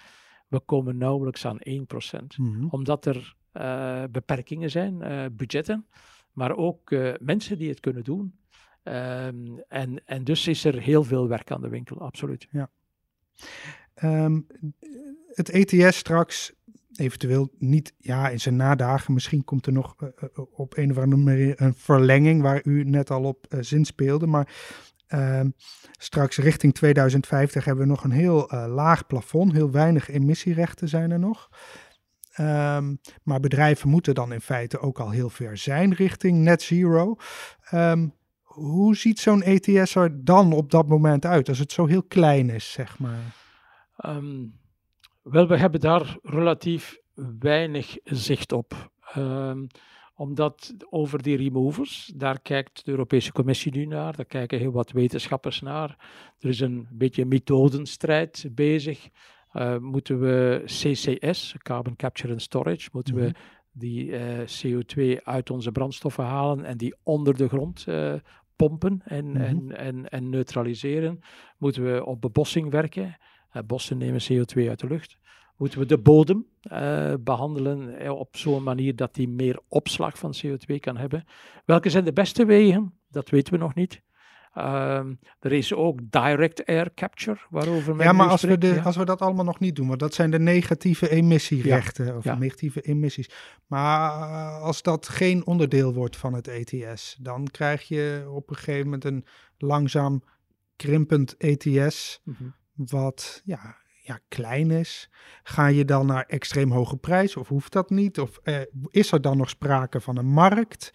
we 0.49 0.59
komen 0.59 0.97
nauwelijks 0.97 1.45
aan 1.45 1.59
1%. 1.69 2.25
Mm 2.37 2.67
Omdat 2.69 3.05
er 3.05 3.35
uh, 3.53 4.03
beperkingen 4.11 4.71
zijn, 4.71 5.01
uh, 5.01 5.25
budgetten, 5.31 5.85
maar 6.33 6.55
ook 6.55 6.91
uh, 6.91 7.13
mensen 7.19 7.57
die 7.57 7.69
het 7.69 7.79
kunnen 7.79 8.03
doen. 8.03 8.37
Um, 8.83 9.59
en, 9.67 10.05
en 10.05 10.23
dus 10.23 10.47
is 10.47 10.65
er 10.65 10.81
heel 10.81 11.03
veel 11.03 11.27
werk 11.27 11.51
aan 11.51 11.61
de 11.61 11.69
winkel, 11.69 12.01
absoluut. 12.01 12.47
Ja. 12.51 12.69
Um, 14.03 14.47
het 15.27 15.49
ETS 15.49 15.97
straks 15.97 16.53
eventueel 16.95 17.49
niet, 17.57 17.93
ja, 17.97 18.29
in 18.29 18.39
zijn 18.39 18.55
nadagen, 18.55 19.13
misschien 19.13 19.43
komt 19.43 19.65
er 19.65 19.73
nog 19.73 19.95
op 20.51 20.77
een 20.77 20.91
of 20.91 20.97
andere 20.97 21.21
manier 21.21 21.61
een 21.61 21.73
verlenging 21.73 22.41
waar 22.41 22.61
u 22.63 22.83
net 22.83 23.11
al 23.11 23.23
op 23.23 23.45
zin 23.59 23.85
speelde, 23.85 24.27
maar 24.27 24.53
Ehm, 25.09 25.49
straks 25.91 26.37
richting 26.37 26.73
2050 26.73 27.65
hebben 27.65 27.83
we 27.83 27.89
nog 27.89 28.03
een 28.03 28.11
heel 28.11 28.53
uh, 28.53 28.65
laag 28.67 29.07
plafond. 29.07 29.51
Heel 29.51 29.71
weinig 29.71 30.09
emissierechten 30.09 30.87
zijn 30.87 31.11
er 31.11 31.19
nog. 31.19 31.49
Um, 32.39 32.99
maar 33.23 33.39
bedrijven 33.39 33.89
moeten 33.89 34.15
dan 34.15 34.33
in 34.33 34.41
feite 34.41 34.79
ook 34.79 34.99
al 34.99 35.09
heel 35.09 35.29
ver 35.29 35.57
zijn 35.57 35.93
richting 35.93 36.37
net 36.37 36.61
zero. 36.61 37.15
Um, 37.73 38.13
hoe 38.43 38.95
ziet 38.95 39.19
zo'n 39.19 39.41
ETS 39.41 39.95
er 39.95 40.25
dan 40.25 40.53
op 40.53 40.71
dat 40.71 40.87
moment 40.87 41.25
uit, 41.25 41.49
als 41.49 41.59
het 41.59 41.71
zo 41.71 41.85
heel 41.85 42.03
klein 42.03 42.49
is, 42.49 42.71
zeg 42.71 42.99
maar? 42.99 43.35
wel, 45.23 45.47
we 45.47 45.57
hebben 45.57 45.79
daar 45.79 46.17
relatief 46.23 46.99
weinig 47.39 47.97
zicht 48.03 48.51
op 48.51 48.91
omdat 50.19 50.73
over 50.89 51.21
die 51.21 51.37
removers, 51.37 52.11
daar 52.15 52.39
kijkt 52.41 52.85
de 52.85 52.91
Europese 52.91 53.31
Commissie 53.31 53.71
nu 53.71 53.85
naar, 53.85 54.15
daar 54.15 54.25
kijken 54.25 54.59
heel 54.59 54.71
wat 54.71 54.91
wetenschappers 54.91 55.61
naar. 55.61 55.97
Er 56.39 56.49
is 56.49 56.59
een 56.59 56.87
beetje 56.91 57.25
methodenstrijd 57.25 58.49
bezig. 58.51 59.09
Uh, 59.53 59.77
moeten 59.77 60.19
we 60.19 60.61
CCS, 60.65 61.55
Carbon 61.57 61.95
Capture 61.95 62.31
and 62.31 62.41
Storage, 62.41 62.89
moeten 62.91 63.15
we 63.15 63.21
mhm. 63.21 63.33
die 63.71 64.05
uh, 64.05 64.39
CO2 64.39 65.23
uit 65.23 65.49
onze 65.49 65.71
brandstoffen 65.71 66.23
halen 66.23 66.65
en 66.65 66.77
die 66.77 66.95
onder 67.03 67.37
de 67.37 67.47
grond 67.47 67.85
uh, 67.89 68.13
pompen 68.55 69.01
en, 69.05 69.25
mm 69.25 69.35
-hmm. 69.35 69.43
en, 69.43 69.77
en, 69.77 70.09
en 70.09 70.29
neutraliseren? 70.29 71.19
Moeten 71.57 71.93
we 71.93 72.05
op 72.05 72.21
bebossing 72.21 72.71
werken? 72.71 73.17
bossen 73.65 73.97
nemen 73.97 74.21
CO2 74.21 74.67
uit 74.67 74.79
de 74.79 74.87
lucht 74.87 75.19
moeten 75.59 75.79
we 75.79 75.85
de 75.85 75.97
bodem 75.97 76.45
uh, 76.71 77.13
behandelen 77.19 77.99
eh, 77.99 78.11
op 78.11 78.37
zo'n 78.37 78.63
manier 78.63 78.95
dat 78.95 79.13
die 79.13 79.29
meer 79.29 79.59
opslag 79.67 80.17
van 80.17 80.35
CO2 80.45 80.75
kan 80.79 80.97
hebben. 80.97 81.25
Welke 81.65 81.89
zijn 81.89 82.03
de 82.03 82.13
beste 82.13 82.45
wegen? 82.45 82.93
Dat 83.09 83.29
weten 83.29 83.53
we 83.53 83.59
nog 83.59 83.75
niet. 83.75 84.01
Uh, 84.57 85.05
er 85.39 85.51
is 85.51 85.73
ook 85.73 85.99
direct 86.09 86.65
air 86.65 86.93
capture, 86.93 87.39
waarover 87.49 87.95
men 87.95 88.05
Ja, 88.05 88.11
maar 88.11 88.27
als 88.27 88.41
we, 88.41 88.57
de, 88.57 88.81
als 88.81 88.95
we 88.95 89.05
dat 89.05 89.21
allemaal 89.21 89.45
nog 89.45 89.59
niet 89.59 89.75
doen, 89.75 89.87
want 89.87 89.99
dat 89.99 90.13
zijn 90.13 90.31
de 90.31 90.39
negatieve 90.39 91.09
emissierechten, 91.09 92.17
of 92.17 92.25
negatieve 92.25 92.81
emissies. 92.81 93.29
Maar 93.67 94.11
eh, 94.11 94.61
als 94.61 94.81
dat 94.81 95.07
geen 95.07 95.45
onderdeel 95.45 95.93
wordt 95.93 96.17
van 96.17 96.33
het 96.33 96.47
ETS, 96.47 97.17
dan 97.19 97.47
krijg 97.47 97.87
je 97.87 98.25
op 98.29 98.49
een 98.49 98.55
gegeven 98.55 98.83
moment 98.83 99.05
een 99.05 99.25
langzaam 99.57 100.23
krimpend 100.75 101.37
ETS, 101.37 102.21
mhm. 102.23 102.43
wat 102.75 103.41
ja, 103.45 103.77
ja, 104.09 104.19
klein 104.27 104.71
is. 104.71 105.09
Ga 105.43 105.67
je 105.67 105.85
dan 105.85 106.05
naar 106.05 106.25
extreem 106.25 106.71
hoge 106.71 106.97
prijs 106.97 107.35
of 107.35 107.47
hoeft 107.47 107.71
dat 107.71 107.89
niet? 107.89 108.19
Of 108.19 108.37
eh, 108.43 108.61
is 108.87 109.11
er 109.11 109.21
dan 109.21 109.37
nog 109.37 109.49
sprake 109.49 110.01
van 110.01 110.17
een 110.17 110.31
markt? 110.31 110.93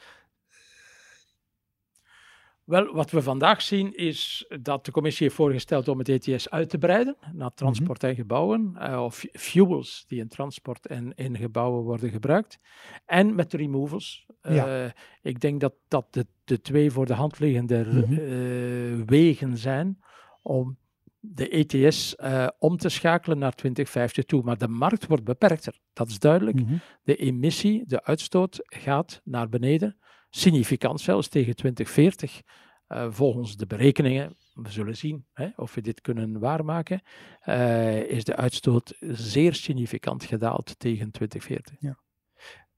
Wel, 2.64 2.94
wat 2.94 3.10
we 3.10 3.22
vandaag 3.22 3.62
zien 3.62 3.96
is 3.96 4.52
dat 4.60 4.84
de 4.84 4.90
commissie 4.90 5.26
heeft 5.26 5.38
voorgesteld 5.38 5.88
om 5.88 5.98
het 5.98 6.08
ETS 6.08 6.50
uit 6.50 6.70
te 6.70 6.78
breiden 6.78 7.16
naar 7.20 7.32
mhm. 7.32 7.54
transport 7.54 8.04
en 8.04 8.14
gebouwen, 8.14 8.76
uh, 8.78 9.02
of 9.02 9.24
fuels 9.32 10.04
die 10.08 10.20
in 10.20 10.28
transport 10.28 10.86
en 10.86 11.14
in 11.14 11.36
gebouwen 11.36 11.82
worden 11.82 12.10
gebruikt. 12.10 12.58
En 13.06 13.34
met 13.34 13.50
de 13.50 13.56
removals. 13.56 14.26
Uh, 14.42 14.84
Ik 15.22 15.40
denk 15.40 15.60
dat 15.60 15.74
dat 15.88 16.06
de, 16.10 16.26
de 16.44 16.60
twee 16.60 16.90
voor 16.90 17.06
de 17.06 17.14
hand 17.14 17.38
liggende 17.38 17.84
mm 17.84 19.06
wegen 19.06 19.58
zijn 19.58 19.98
om 20.42 20.78
de 21.26 21.48
ETS 21.48 22.14
uh, 22.16 22.44
eh, 22.44 22.48
om 22.58 22.76
te 22.76 22.88
schakelen 22.88 23.38
naar 23.38 23.54
2050 23.54 24.24
toe. 24.24 24.42
Maar 24.42 24.58
de 24.58 24.68
markt 24.68 25.06
wordt 25.06 25.24
beperkter, 25.24 25.78
dat 25.92 26.08
is 26.08 26.18
duidelijk. 26.18 26.60
Mhm. 26.60 26.76
De 27.02 27.16
emissie, 27.16 27.86
de 27.86 28.04
uitstoot 28.04 28.58
gaat 28.62 29.20
naar 29.24 29.48
beneden, 29.48 29.96
significant 30.30 31.00
zelfs 31.00 31.28
tegen 31.28 31.56
2040. 31.56 32.40
Uh, 32.88 33.02
eh, 33.02 33.12
volgens 33.12 33.56
de 33.56 33.66
berekeningen, 33.66 34.36
we 34.54 34.70
zullen 34.70 34.96
zien 34.96 35.26
hè, 35.32 35.48
of 35.56 35.74
we 35.74 35.80
dit 35.80 36.00
kunnen 36.00 36.38
waarmaken, 36.38 37.02
uh, 37.48 38.10
is 38.10 38.24
de 38.24 38.36
uitstoot 38.36 38.96
zeer 39.10 39.54
significant 39.54 40.24
gedaald 40.24 40.78
tegen 40.78 41.10
2040. 41.10 41.76
Ja. 41.80 41.98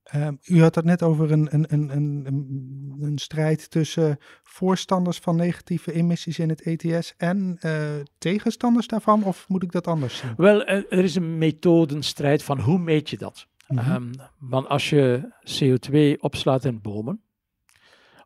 Ehm, 0.07 0.35
u 0.45 0.63
had 0.63 0.75
het 0.75 0.85
net 0.85 1.03
over 1.03 1.33
een, 1.33 1.49
een, 1.51 1.67
een, 1.69 1.97
een, 1.97 2.97
een 3.01 3.19
strijd 3.19 3.71
tussen 3.71 4.19
voorstanders 4.43 5.19
van 5.19 5.37
negatieve 5.37 5.93
emissies 5.93 6.39
in 6.39 6.49
het 6.49 6.63
ETS 6.63 7.15
en 7.17 7.59
uh, 7.61 7.91
tegenstanders 8.19 8.87
daarvan, 8.87 9.25
of 9.25 9.49
moet 9.49 9.63
ik 9.63 9.73
dat 9.73 9.87
anders 9.87 10.17
zien? 10.17 10.35
Wel, 10.37 10.65
er 10.67 10.93
is 10.93 11.15
een 11.15 11.39
methodenstrijd 11.39 12.43
van 12.43 12.61
hoe 12.61 12.79
meet 12.79 13.11
je 13.11 13.17
dat? 13.17 13.47
Mm 13.69 14.11
want 14.39 14.69
als 14.69 14.91
je 14.91 15.33
CO2 15.45 16.21
opslaat 16.21 16.65
in 16.65 16.81
bomen, 16.81 17.23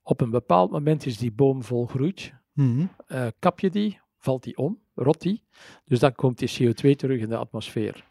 op 0.03 0.21
een 0.21 0.31
bepaald 0.31 0.71
moment 0.71 1.07
is 1.07 1.19
die 1.19 1.33
boom 1.33 1.63
volgroeid, 1.63 2.35
mm 2.53 2.91
uh, 3.09 3.27
kap 3.39 3.61
je 3.61 3.71
die, 3.71 4.01
valt 4.19 4.43
die 4.43 4.57
om, 4.57 4.79
rot 4.95 5.21
die, 5.21 5.43
dus 5.85 5.99
dan 5.99 6.15
komt 6.15 6.39
die 6.39 6.51
CO2 6.51 6.97
terug 6.97 7.21
in 7.21 7.29
de 7.29 7.37
atmosfeer. 7.37 8.09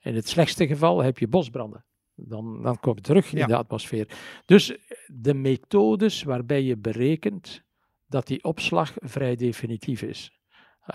In 0.00 0.14
het 0.14 0.28
slechtste 0.28 0.66
geval 0.66 1.02
heb 1.02 1.18
je 1.18 1.28
bosbranden 1.28 1.84
dan, 2.26 2.62
dan 2.62 2.80
komt 2.80 2.96
het 2.96 3.04
terug 3.04 3.32
in 3.32 3.46
de 3.46 3.56
atmosfeer. 3.56 4.08
Dus 4.44 4.76
de 5.06 5.34
methodes 5.34 6.22
waarbij 6.22 6.62
je 6.62 6.76
berekent 6.76 7.62
dat 8.06 8.26
die 8.26 8.44
opslag 8.44 8.92
vrij 8.96 9.36
definitief 9.36 10.02
is. 10.02 10.40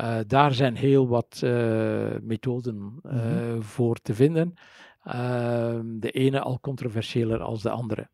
Uh, 0.01 0.17
daar 0.27 0.53
zijn 0.53 0.75
heel 0.75 1.07
wat 1.07 1.41
uh, 1.43 2.15
methoden 2.21 2.99
uh, 3.03 3.11
mm-hmm. 3.11 3.63
voor 3.63 3.95
te 3.95 4.13
vinden. 4.13 4.53
Ehm, 5.03 5.99
de 5.99 6.11
ene 6.11 6.39
al 6.39 6.59
controversiëler 6.59 7.41
als 7.41 7.61
de 7.61 7.69
andere. 7.69 8.09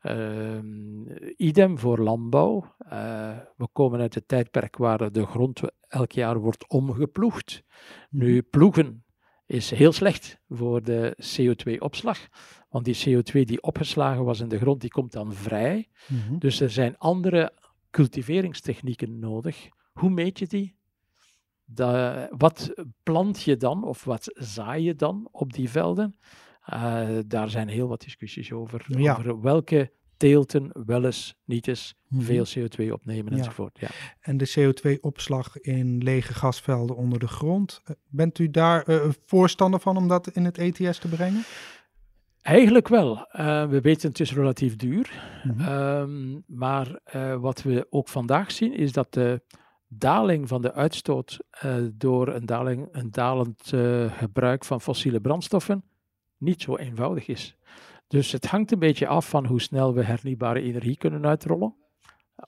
Ehm, 0.00 1.06
idem 1.36 1.78
voor 1.78 1.98
landbouw. 1.98 2.74
we 3.56 3.68
komen 3.72 4.00
uit 4.00 4.14
het 4.14 4.28
tijdperk 4.28 4.76
waar 4.76 5.12
de 5.12 5.26
grond 5.26 5.60
elk 5.88 6.12
jaar 6.12 6.38
wordt 6.38 6.68
omgeploegd. 6.68 7.62
Nu, 8.10 8.36
mhm. 8.36 8.50
ploegen 8.50 9.01
is 9.52 9.70
heel 9.70 9.92
slecht 9.92 10.40
voor 10.48 10.82
de 10.82 11.16
CO2-opslag. 11.36 12.28
Want 12.68 12.84
die 12.84 12.96
CO2 12.96 13.32
die 13.32 13.62
opgeslagen 13.62 14.24
was 14.24 14.40
in 14.40 14.48
de 14.48 14.58
grond, 14.58 14.80
die 14.80 14.90
komt 14.90 15.12
dan 15.12 15.32
vrij. 15.32 15.88
Mhm. 16.06 16.38
Dus 16.38 16.60
er 16.60 16.70
zijn 16.70 16.98
andere 16.98 17.52
cultiveringstechnieken 17.90 19.18
nodig. 19.18 19.68
Hoe 19.92 20.10
meet 20.10 20.38
je 20.38 20.46
die? 20.46 20.80
wat 22.30 22.72
plant 23.02 23.42
je 23.42 23.56
dan 23.56 23.84
of 23.84 24.04
wat 24.04 24.30
zaai 24.34 24.82
je 24.82 24.94
dan 24.94 25.28
op 25.30 25.52
die 25.52 25.70
velden? 25.70 26.14
Uh, 26.72 27.18
daar 27.26 27.50
zijn 27.50 27.68
heel 27.68 27.88
wat 27.88 28.00
discussies 28.00 28.52
over. 28.52 28.86
Over 28.90 29.40
welke 29.40 29.92
teelten 30.22 30.70
wel 30.86 31.04
eens, 31.04 31.34
niet 31.44 31.68
eens, 31.68 31.94
mhm. 32.08 32.22
veel 32.22 32.44
CO2 32.46 32.92
opnemen 32.92 33.32
enzovoort. 33.32 33.78
Ja. 33.80 33.88
En 34.20 34.36
de 34.36 34.50
CO2-opslag 34.58 35.60
in 35.60 35.98
lege 35.98 36.34
gasvelden 36.34 36.96
onder 36.96 37.18
de 37.18 37.28
grond, 37.28 37.80
eh, 37.84 37.94
bent 38.08 38.38
u 38.38 38.50
daar 38.50 38.88
uh, 38.88 39.04
voorstander 39.26 39.80
van 39.80 39.96
om 39.96 40.08
dat 40.08 40.28
in 40.28 40.44
het 40.44 40.58
ETS 40.58 40.98
te 40.98 41.08
brengen? 41.08 41.42
Eigenlijk 42.42 42.88
wel. 42.88 43.16
Uh, 43.16 43.68
we 43.68 43.80
weten 43.80 44.08
het 44.08 44.20
is 44.20 44.34
relatief 44.34 44.76
duur. 44.76 45.22
Mhm. 45.44 45.60
Ehm, 45.60 46.40
maar 46.46 47.00
wat 47.40 47.62
we 47.62 47.86
ook 47.90 48.08
vandaag 48.08 48.50
zien 48.50 48.72
is 48.72 48.92
dat 48.92 49.12
de 49.12 49.42
daling 49.88 50.48
van 50.48 50.62
de 50.62 50.72
uitstoot 50.72 51.38
door 51.92 52.28
een, 52.28 52.46
daling, 52.46 52.88
een 52.92 53.10
dalend 53.10 53.72
gebruik 54.18 54.64
van 54.64 54.80
fossiele 54.80 55.20
brandstoffen 55.20 55.84
niet 56.42 56.62
zo 56.62 56.76
eenvoudig 56.76 57.28
is. 57.28 57.56
Dus 58.12 58.32
het 58.32 58.46
hangt 58.46 58.72
een 58.72 58.78
beetje 58.78 59.06
af 59.06 59.28
van 59.28 59.46
hoe 59.46 59.60
snel 59.60 59.94
we 59.94 60.04
hernieuwbare 60.04 60.60
energie 60.60 60.96
kunnen 60.96 61.26
uitrollen. 61.26 61.74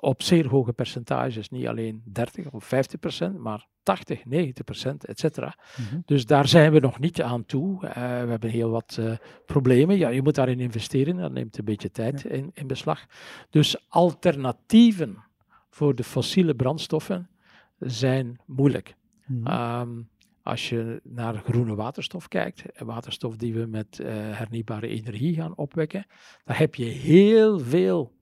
Op 0.00 0.22
zeer 0.22 0.48
hoge 0.48 0.72
percentages, 0.72 1.48
niet 1.48 1.66
alleen 1.66 2.02
30 2.04 2.50
of 2.50 2.64
50 2.64 3.00
procent, 3.00 3.38
maar 3.38 3.66
80, 3.82 4.24
90 4.24 4.64
procent, 4.64 5.04
et 5.04 5.18
cetera. 5.18 5.58
Mhm. 5.76 6.00
Dus 6.04 6.26
daar 6.26 6.48
zijn 6.48 6.72
we 6.72 6.80
nog 6.80 6.98
niet 6.98 7.22
aan 7.22 7.44
toe. 7.44 7.74
Uh, 7.74 7.92
we 7.94 8.30
hebben 8.30 8.50
heel 8.50 8.70
wat 8.70 8.96
uh, 9.00 9.16
problemen. 9.46 9.96
Ja, 9.96 10.08
je 10.08 10.22
moet 10.22 10.34
daarin 10.34 10.60
investeren, 10.60 11.16
dat 11.16 11.32
neemt 11.32 11.58
een 11.58 11.64
beetje 11.64 11.90
tijd 11.90 12.24
in, 12.24 12.50
in 12.54 12.66
beslag. 12.66 13.06
Dus 13.50 13.88
alternatieven 13.88 15.24
voor 15.70 15.94
de 15.94 16.04
fossiele 16.04 16.54
brandstoffen 16.54 17.30
zijn 17.78 18.40
moeilijk. 18.46 18.94
Mm 19.26 20.12
als 20.44 20.68
je 20.68 21.00
naar 21.04 21.34
groene 21.34 21.74
waterstof 21.74 22.28
kijkt, 22.28 22.64
waterstof 22.78 23.36
die 23.36 23.54
we 23.54 23.66
met 23.66 23.98
uh, 24.00 24.08
hernieuwbare 24.10 24.86
energie 24.86 25.34
gaan 25.34 25.56
opwekken, 25.56 26.06
daar 26.44 26.58
heb 26.58 26.74
je 26.74 26.84
heel 26.84 27.58
veel 27.58 28.12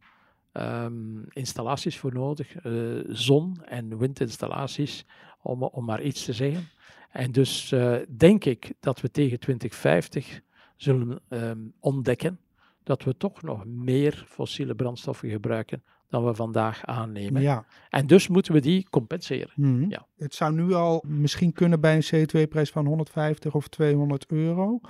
um, 0.53 1.25
installaties 1.29 1.99
voor 1.99 2.13
nodig, 2.13 2.65
uh, 2.65 3.05
zon- 3.09 3.65
en 3.65 3.99
windinstallaties, 3.99 5.07
om, 5.43 5.63
om 5.63 5.85
maar 5.85 6.03
iets 6.03 6.25
te 6.25 6.33
zeggen. 6.33 6.69
En 7.11 7.33
dus 7.33 7.75
denk 8.17 8.45
ik 8.45 8.73
dat 8.81 9.01
we 9.01 9.11
tegen 9.11 9.41
2050 9.41 10.41
zullen 10.77 11.21
um, 11.29 11.73
ontdekken 11.81 12.39
dat 12.83 13.03
we 13.03 13.17
toch 13.17 13.43
nog 13.43 13.65
meer 13.65 14.25
fossiele 14.29 14.75
brandstoffen 14.75 15.31
gebruiken 15.31 15.83
dan 16.13 16.25
we 16.25 16.35
vandaag 16.35 16.85
aannemen. 16.87 17.43
Ja. 17.43 17.65
En 17.91 18.07
dus 18.07 18.29
moeten 18.29 18.53
we 18.53 18.61
die 18.61 18.87
compenseren. 18.91 19.53
Mhm. 19.57 19.91
ja. 19.91 20.07
Het 20.17 20.35
zou 20.35 20.53
nu 20.53 20.73
al 20.73 21.05
misschien 21.07 21.53
kunnen 21.53 21.81
bij 21.81 21.97
een 21.97 22.27
CO2-prijs 22.27 22.71
van 22.71 22.87
150 22.87 23.55
of 23.55 23.69
200 23.69 24.27
euro. 24.27 24.81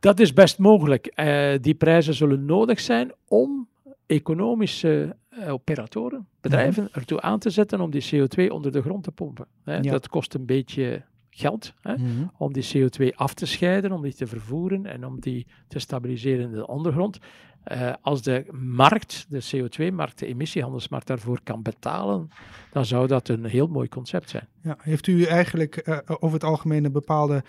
Dat 0.00 0.20
is 0.20 0.32
best 0.32 0.58
mogelijk. 0.58 1.12
Uh, 1.16 1.52
die 1.60 1.74
prijzen 1.74 2.14
zullen 2.14 2.44
nodig 2.44 2.80
zijn 2.80 3.12
om 3.28 3.68
economische 4.06 5.16
uh, 5.30 5.52
operatoren, 5.52 6.28
bedrijven, 6.40 6.82
mhm. 6.82 6.98
ertoe 6.98 7.20
aan 7.20 7.38
te 7.38 7.50
zetten 7.50 7.80
om 7.80 7.90
die 7.90 8.04
CO2 8.14 8.46
onder 8.48 8.72
de 8.72 8.82
grond 8.82 9.04
te 9.04 9.12
pompen. 9.12 9.46
Hè. 9.64 9.80
Dat 9.80 10.08
kost 10.08 10.34
een 10.34 10.46
beetje 10.46 11.02
geld 11.30 11.74
hè, 11.80 11.96
mhm. 11.96 12.26
om 12.38 12.52
die 12.52 12.68
CO2 12.74 13.14
af 13.14 13.34
te 13.34 13.46
scheiden, 13.46 13.92
om 13.92 14.02
die 14.02 14.14
te 14.14 14.26
vervoeren 14.26 14.86
en 14.86 15.06
om 15.06 15.20
die 15.20 15.46
te 15.68 15.78
stabiliseren 15.78 16.44
in 16.44 16.52
de 16.52 16.66
ondergrond. 16.66 17.18
Uh, 17.66 17.92
als 18.00 18.22
de 18.22 18.46
markt, 18.52 19.26
de 19.28 19.42
CO2-markt, 19.42 20.18
de 20.18 20.26
emissiehandelsmarkt 20.26 21.06
daarvoor 21.06 21.40
kan 21.42 21.62
betalen, 21.62 22.30
dan 22.72 22.84
zou 22.84 23.06
dat 23.06 23.28
een 23.28 23.44
heel 23.44 23.66
mooi 23.66 23.88
concept 23.88 24.30
zijn. 24.30 24.48
Ja, 24.62 24.76
heeft 24.80 25.06
u 25.06 25.24
eigenlijk 25.24 25.88
uh, 25.88 25.98
over 26.06 26.32
het 26.32 26.44
algemeen 26.44 26.84
een 26.84 26.92
bepaalde 26.92 27.44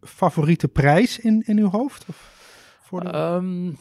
favoriete 0.00 0.68
prijs 0.68 1.18
in, 1.18 1.42
in 1.46 1.58
uw 1.58 1.68
hoofd? 1.68 2.04
Of 2.08 2.36
voor 2.82 3.00
de... 3.00 3.18
um, 3.18 3.78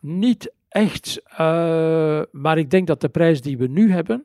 niet 0.00 0.52
echt, 0.68 1.22
uh, 1.32 2.22
maar 2.30 2.58
ik 2.58 2.70
denk 2.70 2.86
dat 2.86 3.00
de 3.00 3.08
prijs 3.08 3.40
die 3.40 3.58
we 3.58 3.66
nu 3.66 3.92
hebben 3.92 4.24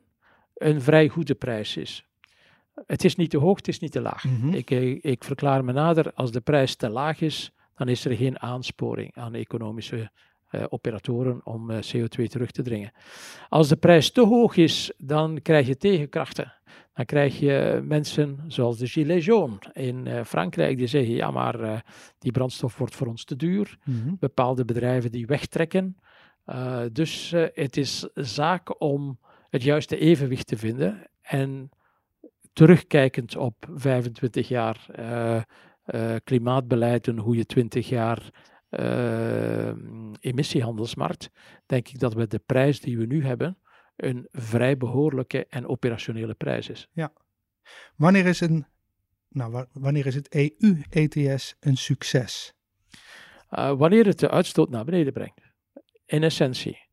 een 0.54 0.80
vrij 0.80 1.08
goede 1.08 1.34
prijs 1.34 1.76
is. 1.76 2.04
Het 2.86 3.04
is 3.04 3.16
niet 3.16 3.30
te 3.30 3.38
hoog, 3.38 3.56
het 3.56 3.68
is 3.68 3.78
niet 3.78 3.92
te 3.92 4.00
laag. 4.00 4.24
Mm 4.24 4.40
-hmm. 4.40 4.54
ik, 4.54 4.70
ik 5.00 5.24
verklaar 5.24 5.64
me 5.64 5.72
nader, 5.72 6.12
als 6.14 6.32
de 6.32 6.40
prijs 6.40 6.74
te 6.74 6.88
laag 6.88 7.20
is, 7.20 7.52
dan 7.74 7.88
is 7.88 8.04
er 8.04 8.16
geen 8.16 8.40
aansporing 8.40 9.16
aan 9.16 9.34
economische 9.34 10.10
operatoren 10.68 11.40
om 11.44 11.70
uh, 11.70 11.76
CO2 11.76 12.24
terug 12.26 12.50
te 12.50 12.62
dringen. 12.62 12.92
Als 13.48 13.68
de 13.68 13.76
prijs 13.76 14.10
te 14.10 14.20
hoog 14.20 14.56
is, 14.56 14.92
dan 14.98 15.42
krijg 15.42 15.66
je 15.66 15.76
tegenkrachten. 15.76 16.52
Dan 16.94 17.04
krijg 17.04 17.38
je 17.38 17.80
mensen 17.84 18.38
zoals 18.46 18.78
de 18.78 18.86
Gilets 18.86 19.24
jaunes 19.24 19.68
in 19.72 20.06
uh, 20.06 20.24
Frankrijk 20.24 20.78
die 20.78 20.86
zeggen: 20.86 21.14
ja, 21.14 21.30
maar 21.30 21.84
die 22.18 22.32
brandstof 22.32 22.78
wordt 22.78 22.94
voor 22.94 23.06
ons 23.06 23.24
te 23.24 23.36
duur. 23.36 23.78
Mm 23.84 24.02
-hmm. 24.02 24.16
Bepaalde 24.20 24.64
bedrijven 24.64 25.12
die 25.12 25.26
wegtrekken. 25.26 25.96
dus 26.92 27.34
het 27.54 27.76
is 27.76 28.08
zaak 28.14 28.80
om 28.80 29.18
het 29.50 29.62
juiste 29.62 29.98
evenwicht 29.98 30.46
te 30.46 30.56
vinden. 30.56 31.02
En 31.22 31.70
terugkijkend 32.52 33.36
op 33.36 33.68
25 33.74 34.48
jaar 34.48 34.86
klimaatbeleid 36.24 37.08
en 37.08 37.18
hoe 37.18 37.36
je 37.36 37.46
20 37.46 37.88
jaar 37.88 38.30
uh, 38.70 39.72
emissiehandelsmarkt, 40.20 41.30
denk 41.66 41.88
ik 41.88 41.98
dat 41.98 42.14
we 42.14 42.26
de 42.26 42.38
prijs 42.38 42.80
die 42.80 42.98
we 42.98 43.06
nu 43.06 43.24
hebben, 43.24 43.58
een 43.96 44.28
vrij 44.30 44.76
behoorlijke 44.76 45.46
en 45.46 45.66
operationele 45.66 46.34
prijs 46.34 46.68
is. 46.68 46.88
Ja. 46.92 47.12
Wanneer 47.96 48.26
is, 48.26 48.40
een, 48.40 48.66
nou, 49.28 49.66
wanneer 49.72 50.06
is 50.06 50.14
het 50.14 50.34
EU-ETS 50.34 51.56
een 51.60 51.76
succes? 51.76 52.54
Uh, 53.50 53.72
wanneer 53.72 54.06
het 54.06 54.18
de 54.18 54.30
uitstoot 54.30 54.70
naar 54.70 54.84
beneden 54.84 55.12
brengt, 55.12 55.40
in 56.06 56.22
essentie. 56.22 56.88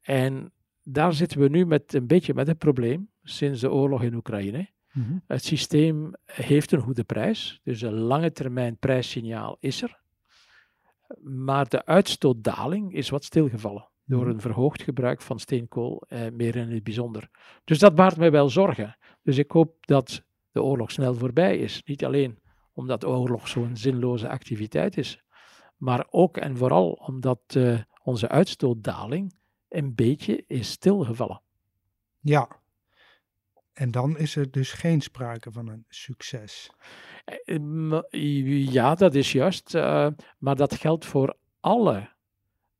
En 0.00 0.52
daar 0.82 1.12
zitten 1.12 1.40
we 1.40 1.48
nu 1.48 1.66
met 1.66 1.94
een 1.94 2.06
beetje 2.06 2.34
met 2.34 2.46
het 2.46 2.58
probleem 2.58 3.10
sinds 3.22 3.60
de 3.60 3.70
oorlog 3.70 4.02
in 4.02 4.14
Oekraïne. 4.14 4.68
Mm 4.92 5.04
-hmm. 5.04 5.22
Het 5.26 5.44
systeem 5.44 6.12
heeft 6.24 6.72
een 6.72 6.80
goede 6.80 7.04
prijs, 7.04 7.60
dus 7.62 7.80
een 7.80 7.98
lange 7.98 8.32
termijn 8.32 8.78
prijssignaal 8.78 9.56
is 9.60 9.82
er. 9.82 10.02
Maar 11.22 11.68
de 11.68 11.84
uitstootdaling 11.84 12.94
is 12.94 13.10
wat 13.10 13.24
stilgevallen 13.24 13.88
door 14.04 14.20
mhm. 14.20 14.30
een 14.30 14.40
verhoogd 14.40 14.82
gebruik 14.82 15.20
van 15.20 15.38
steenkool, 15.38 16.02
eh, 16.08 16.30
meer 16.32 16.56
in 16.56 16.70
het 16.70 16.82
bijzonder. 16.82 17.28
Dus 17.64 17.78
dat 17.78 17.94
baart 17.94 18.16
mij 18.16 18.30
wel 18.30 18.48
zorgen. 18.48 18.96
Dus 19.22 19.38
ik 19.38 19.50
hoop 19.50 19.86
dat 19.86 20.22
de 20.50 20.62
oorlog 20.62 20.90
snel 20.90 21.14
voorbij 21.14 21.58
is. 21.58 21.82
Niet 21.84 22.04
alleen 22.04 22.38
omdat 22.72 23.00
de 23.00 23.08
oorlog 23.08 23.48
zo'n 23.48 23.76
zinloze 23.76 24.28
activiteit 24.28 24.96
is, 24.96 25.22
maar 25.76 26.06
ook 26.10 26.36
en 26.36 26.56
vooral 26.56 26.90
omdat 26.90 27.40
uh, 27.56 27.78
onze 28.02 28.28
uitstootdaling 28.28 29.34
een 29.68 29.94
beetje 29.94 30.44
is 30.46 30.70
stilgevallen. 30.70 31.42
Ja, 32.20 32.48
en 33.74 33.90
dan 33.90 34.18
is 34.18 34.36
er 34.36 34.50
dus 34.50 34.72
geen 34.72 35.00
sprake 35.00 35.52
van 35.52 35.68
een 35.68 35.84
succes. 35.88 36.70
Eh, 37.24 38.66
ja, 38.72 38.94
dat 38.94 39.14
is 39.14 39.32
juist. 39.32 39.74
Uh, 39.74 40.08
maar 40.38 40.56
dat 40.56 40.74
geldt 40.74 41.04
voor 41.04 41.36
alle 41.60 42.08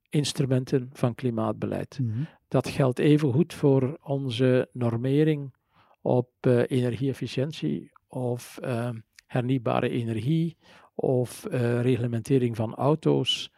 instrumenten 0.09 0.89
van 0.93 1.15
klimaatbeleid. 1.15 1.99
Mm 1.99 2.11
-hmm. 2.11 2.27
Dat 2.47 2.67
geldt 2.67 2.99
evengoed 2.99 3.53
voor 3.53 3.97
onze 4.01 4.69
normering 4.71 5.53
op 6.01 6.29
uh, 6.41 6.63
energieefficiëntie 6.67 7.91
of 8.07 8.59
uh, 8.63 8.89
hernieuwbare 9.25 9.89
energie 9.89 10.57
of 10.95 11.45
reglementering 11.81 12.55
van 12.55 12.75
auto's. 12.75 13.51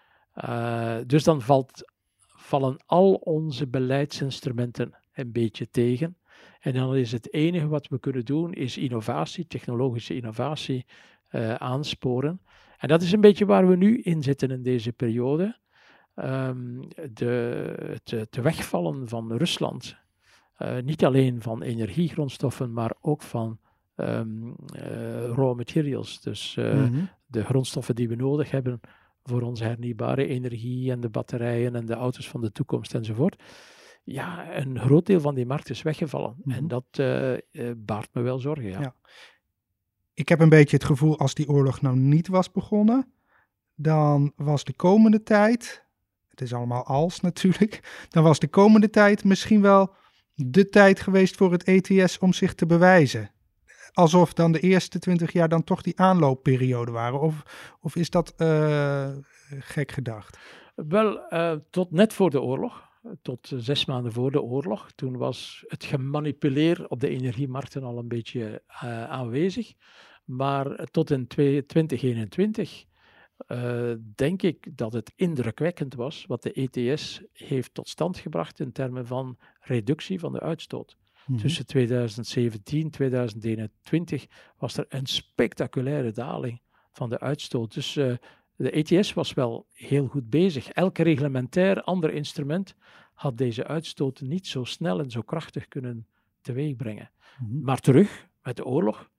dus 1.06 1.24
dan 1.24 1.42
valt, 1.42 1.92
vallen 2.28 2.78
al 2.86 3.14
onze 3.14 3.68
beleidsinstrumenten 3.68 4.98
een 5.14 5.32
beetje 5.32 5.70
tegen. 5.70 6.18
En 6.60 6.74
dan 6.74 6.96
is 6.96 7.12
het 7.12 7.34
enige 7.34 7.68
wat 7.68 7.88
we 7.88 8.00
kunnen 8.00 8.26
doen, 8.26 8.54
is 8.54 8.78
innovatie, 8.78 9.48
technologische 9.48 10.16
innovatie 10.16 10.86
uh, 11.32 11.54
aansporen. 11.54 12.42
En 12.78 12.88
dat 12.88 13.02
is 13.02 13.12
een 13.12 13.22
beetje 13.22 13.46
waar 13.46 13.68
we 13.68 13.76
nu 13.76 13.98
in 13.98 14.24
zitten 14.24 14.52
in 14.52 14.64
deze 14.64 14.92
periode. 14.92 15.58
Um, 16.16 16.88
de, 17.14 17.74
het, 17.86 18.12
het, 18.12 18.36
wegvallen 18.36 19.08
van 19.08 19.34
Rusland, 19.34 19.98
uh, 20.60 20.80
niet 20.84 21.06
alleen 21.06 21.42
van 21.42 21.62
energiegrondstoffen, 21.62 22.74
maar 22.74 22.94
ook 23.02 23.22
van 23.22 23.60
um, 23.96 24.56
uh, 24.76 25.26
raw 25.26 25.56
materials. 25.56 26.22
Dus 26.22 26.56
mm 26.56 26.64
-hmm. 26.64 27.10
de 27.26 27.44
grondstoffen 27.44 27.96
die 27.96 28.10
we 28.10 28.16
nodig 28.16 28.52
hebben 28.52 28.80
voor 29.24 29.42
onze 29.42 29.64
hernieuwbare 29.64 30.28
energie 30.28 30.92
en 30.92 31.00
de 31.00 31.10
batterijen 31.10 31.76
en 31.76 31.86
de 31.86 31.94
auto's 31.94 32.30
van 32.30 32.42
de 32.42 32.52
toekomst 32.52 32.94
enzovoort 32.96 33.44
ja, 34.08 34.56
een 34.56 34.80
groot 34.80 35.06
deel 35.06 35.20
van 35.20 35.36
die 35.36 35.46
markt 35.46 35.70
is 35.70 35.82
weggevallen. 35.82 36.36
En 36.46 36.64
mhm. 36.64 36.68
dat 36.68 36.86
uh, 37.00 37.72
baart 37.78 38.10
me 38.14 38.22
wel 38.22 38.40
zorgen, 38.40 38.70
ja. 38.70 38.80
ja. 38.80 38.96
Ik 40.14 40.30
heb 40.30 40.40
een 40.40 40.50
beetje 40.50 40.76
het 40.76 40.86
gevoel, 40.86 41.20
als 41.20 41.34
die 41.34 41.50
oorlog 41.50 41.82
nou 41.82 41.96
niet 41.96 42.28
was 42.28 42.52
begonnen, 42.52 43.14
dan 43.76 44.34
was 44.36 44.64
de 44.64 44.74
komende 44.74 45.24
tijd, 45.24 45.86
het 46.28 46.42
is 46.42 46.54
allemaal 46.54 46.86
als 46.86 47.20
natuurlijk, 47.30 48.06
dan 48.10 48.24
was 48.24 48.40
de 48.40 48.48
komende 48.48 48.90
tijd 48.90 49.24
misschien 49.24 49.62
wel 49.62 49.94
de 50.34 50.70
tijd 50.70 51.00
geweest 51.00 51.36
voor 51.36 51.52
het 51.52 51.64
ETS 51.64 52.18
om 52.18 52.34
zich 52.34 52.54
te 52.54 52.66
bewijzen. 52.66 53.32
Alsof 53.94 54.34
dan 54.34 54.52
de 54.52 54.60
eerste 54.60 55.00
twintig 55.00 55.32
jaar 55.32 55.50
dan 55.50 55.64
toch 55.64 55.82
die 55.82 56.00
aanloopperiode 56.00 56.92
waren. 56.92 57.20
Of, 57.20 57.44
of 57.82 57.96
is 57.96 58.10
dat 58.10 58.34
uh, 58.38 59.10
gek 59.60 59.92
gedacht? 59.92 60.38
Wel, 60.76 61.34
uh, 61.34 61.54
tot 61.70 61.92
net 61.92 62.14
voor 62.14 62.30
de 62.30 62.42
oorlog 62.42 62.87
tot 63.22 63.52
zes 63.56 63.86
maanden 63.86 64.12
voor 64.12 64.32
de 64.32 64.42
oorlog. 64.42 64.92
Toen 64.92 65.18
was 65.18 65.64
het 65.68 65.84
gemanipuleer 65.84 66.88
op 66.88 67.00
de 67.00 67.10
energiemarkten 67.10 67.84
al 67.84 67.98
een 67.98 68.08
beetje 68.08 68.64
uh, 68.84 69.04
aanwezig. 69.04 69.74
Maar 70.26 70.86
tot 70.92 71.12
in 71.12 71.28
2021 71.28 72.86
uh, 73.48 73.94
denk 74.16 74.42
ik 74.42 74.78
dat 74.78 74.94
het 74.94 75.14
indrukwekkend 75.16 75.96
was 75.96 76.26
wat 76.26 76.44
de 76.44 76.54
ETS 76.54 77.22
heeft 77.34 77.74
tot 77.74 77.90
stand 77.90 78.18
gebracht 78.18 78.60
in 78.60 78.72
termen 78.72 79.08
van 79.08 79.38
reductie 79.60 80.20
van 80.20 80.32
de 80.32 80.40
uitstoot. 80.40 80.98
Mhm. 81.28 81.40
Tussen 81.40 81.66
2017 81.66 82.84
en 82.84 82.90
2021 82.90 84.26
was 84.58 84.78
er 84.78 84.86
een 84.90 85.06
spectaculaire 85.06 86.12
daling 86.12 86.62
van 86.92 87.10
de 87.10 87.20
uitstoot. 87.20 87.74
Dus 87.74 87.96
uh, 87.96 88.14
de 88.58 88.72
ETS 88.72 89.14
was 89.14 89.34
wel 89.34 89.68
heel 89.72 90.08
goed 90.08 90.30
bezig. 90.30 90.70
Elk 90.70 90.98
reglementair 90.98 91.82
ander 91.82 92.14
instrument 92.14 92.76
had 93.14 93.38
deze 93.38 93.68
uitstoot 93.68 94.22
niet 94.22 94.48
zo 94.48 94.64
snel 94.64 95.00
en 95.00 95.12
zo 95.12 95.22
krachtig 95.22 95.68
kunnen 95.68 96.08
teweegbrengen. 96.42 97.12
Mm 97.40 97.62
Maar 97.64 97.80
terug 97.80 98.28
met 98.42 98.56
de 98.56 98.66
oorlog 98.66 99.10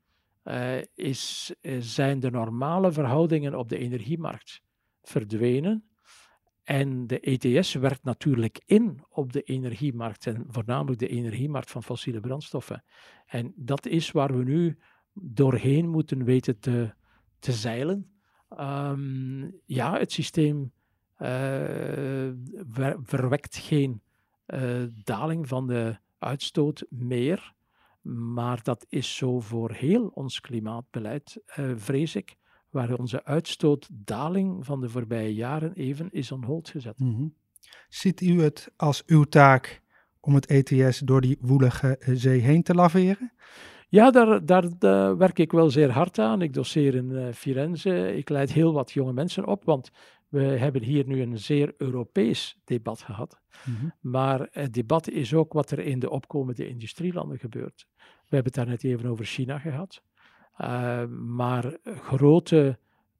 uh, 0.45 0.77
is, 0.95 1.55
eh, 1.61 1.77
zijn 1.81 2.21
de 2.21 2.31
normale 2.31 2.93
verhoudingen 2.93 3.55
op 3.55 3.69
de 3.69 3.79
energiemarkt 3.79 4.63
verdwenen. 5.03 5.85
En 6.63 7.07
de 7.07 7.21
ETS 7.21 7.75
werkt 7.75 8.05
natuurlijk 8.05 8.61
in 8.67 9.05
op 9.09 9.33
de 9.33 9.43
energiemarkt 9.43 10.27
en 10.27 10.45
voornamelijk 10.49 10.99
de 10.99 11.09
energiemarkt 11.09 11.71
van 11.71 11.83
fossiele 11.83 12.21
brandstoffen. 12.21 12.85
En 13.27 13.53
dat 13.57 13.87
is 13.87 14.11
waar 14.11 14.37
we 14.37 14.45
nu 14.45 14.79
doorheen 15.13 15.89
moeten 15.89 16.25
weten 16.25 16.59
te, 16.59 16.95
te 17.39 17.53
zeilen. 17.53 18.18
Um, 18.61 19.61
ja, 19.65 19.99
het 19.99 20.13
systeem 20.13 20.73
uh, 21.19 22.31
verwekt 23.03 23.57
geen 23.57 24.01
uh, 24.47 24.83
daling 25.05 25.49
van 25.49 25.67
de 25.67 25.97
uitstoot 26.19 26.87
meer. 26.89 27.53
Maar 28.03 28.63
dat 28.63 28.87
is 28.89 29.17
zo 29.17 29.41
voor 29.41 29.73
heel 29.73 30.07
ons 30.07 30.41
klimaatbeleid, 30.41 31.41
uh, 31.59 31.73
vrees 31.77 32.17
ik, 32.17 32.37
waar 32.71 32.99
onze 32.99 33.25
uitstootdaling 33.25 34.65
van 34.65 34.81
de 34.81 34.89
voorbije 34.89 35.35
jaren 35.35 35.73
even 35.73 36.11
is 36.11 36.33
on 36.33 36.45
hold 36.45 36.69
gezet. 36.69 36.99
-hmm. 36.99 37.35
Ziet 37.89 38.21
u 38.21 38.43
het 38.43 38.73
als 38.77 39.03
uw 39.07 39.25
taak 39.25 39.83
om 40.21 40.35
het 40.35 40.47
ETS 40.47 40.99
door 40.99 41.21
die 41.21 41.37
woelige 41.41 41.99
zee 42.01 42.41
heen 42.41 42.63
te 42.63 42.75
laveren? 42.75 43.33
Ja, 43.91 44.11
daar, 44.11 44.47
daar, 44.79 45.17
werk 45.17 45.39
ik 45.39 45.53
wel 45.53 45.71
zeer 45.71 45.91
hard 45.91 46.19
aan. 46.19 46.43
Ik 46.43 46.55
doseer 46.55 46.95
in 46.95 47.11
uh, 47.11 47.33
Firenze. 47.33 48.17
Ik 48.17 48.29
leid 48.29 48.53
heel 48.53 48.73
wat 48.73 48.93
jonge 48.93 49.13
mensen 49.13 49.47
op, 49.47 49.65
want 49.65 49.91
we 50.29 50.43
hebben 50.43 50.83
hier 50.83 51.07
nu 51.07 51.23
een 51.23 51.39
zeer 51.39 51.75
Europees 51.77 52.59
debat 52.65 53.01
gehad. 53.01 53.41
Mhm. 53.65 53.87
Maar 54.01 54.49
het 54.51 54.75
debat 54.75 55.09
is 55.09 55.35
ook 55.35 55.53
wat 55.53 55.71
er 55.71 55.79
in 55.79 55.99
de 55.99 56.11
opkomende 56.11 56.69
industrielanden 56.69 57.39
gebeurt. 57.39 57.87
We 57.97 58.35
hebben 58.35 58.53
het 58.53 58.55
daar 58.55 58.67
net 58.67 58.85
even 58.85 59.11
over 59.11 59.25
China 59.25 59.59
gehad. 59.59 60.03
Uh, 60.59 61.05
maar 61.07 61.77
grote 61.85 62.79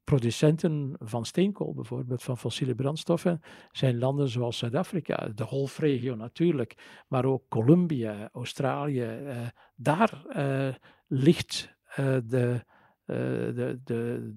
producenten 0.09 0.95
van 0.99 1.25
steenkool 1.25 1.73
bijvoorbeeld, 1.73 2.23
van 2.23 2.37
fossiele 2.37 2.75
brandstoffen, 2.75 3.41
zijn 3.71 3.97
landen 3.97 4.29
zoals 4.29 4.57
Zuid-Afrika, 4.57 5.29
de 5.35 5.43
golfregio 5.43 6.15
natuurlijk, 6.15 7.03
maar 7.07 7.25
ook 7.25 7.43
Colombia, 7.49 8.29
Australië. 8.33 9.03
Uh, 9.03 9.47
daar 9.75 10.23
uh, 10.35 10.73
ligt 11.07 11.77
de, 11.95 12.63
de, 13.05 13.79
de, 13.83 14.33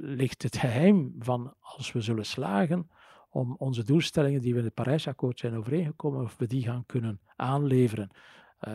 ligt 0.00 0.42
het 0.42 0.56
geheim 0.56 1.14
van 1.18 1.54
als 1.60 1.92
we 1.92 2.00
zullen 2.00 2.26
slagen 2.26 2.90
om 3.30 3.54
onze 3.58 3.84
doelstellingen 3.84 4.40
die 4.40 4.52
we 4.52 4.58
in 4.58 4.64
het 4.64 4.74
Parijsakkoord 4.74 5.38
zijn 5.38 5.56
overeengekomen, 5.56 6.22
of 6.22 6.36
we 6.38 6.46
die 6.46 6.62
gaan 6.62 6.86
kunnen 6.86 7.20
aanleveren. 7.36 8.10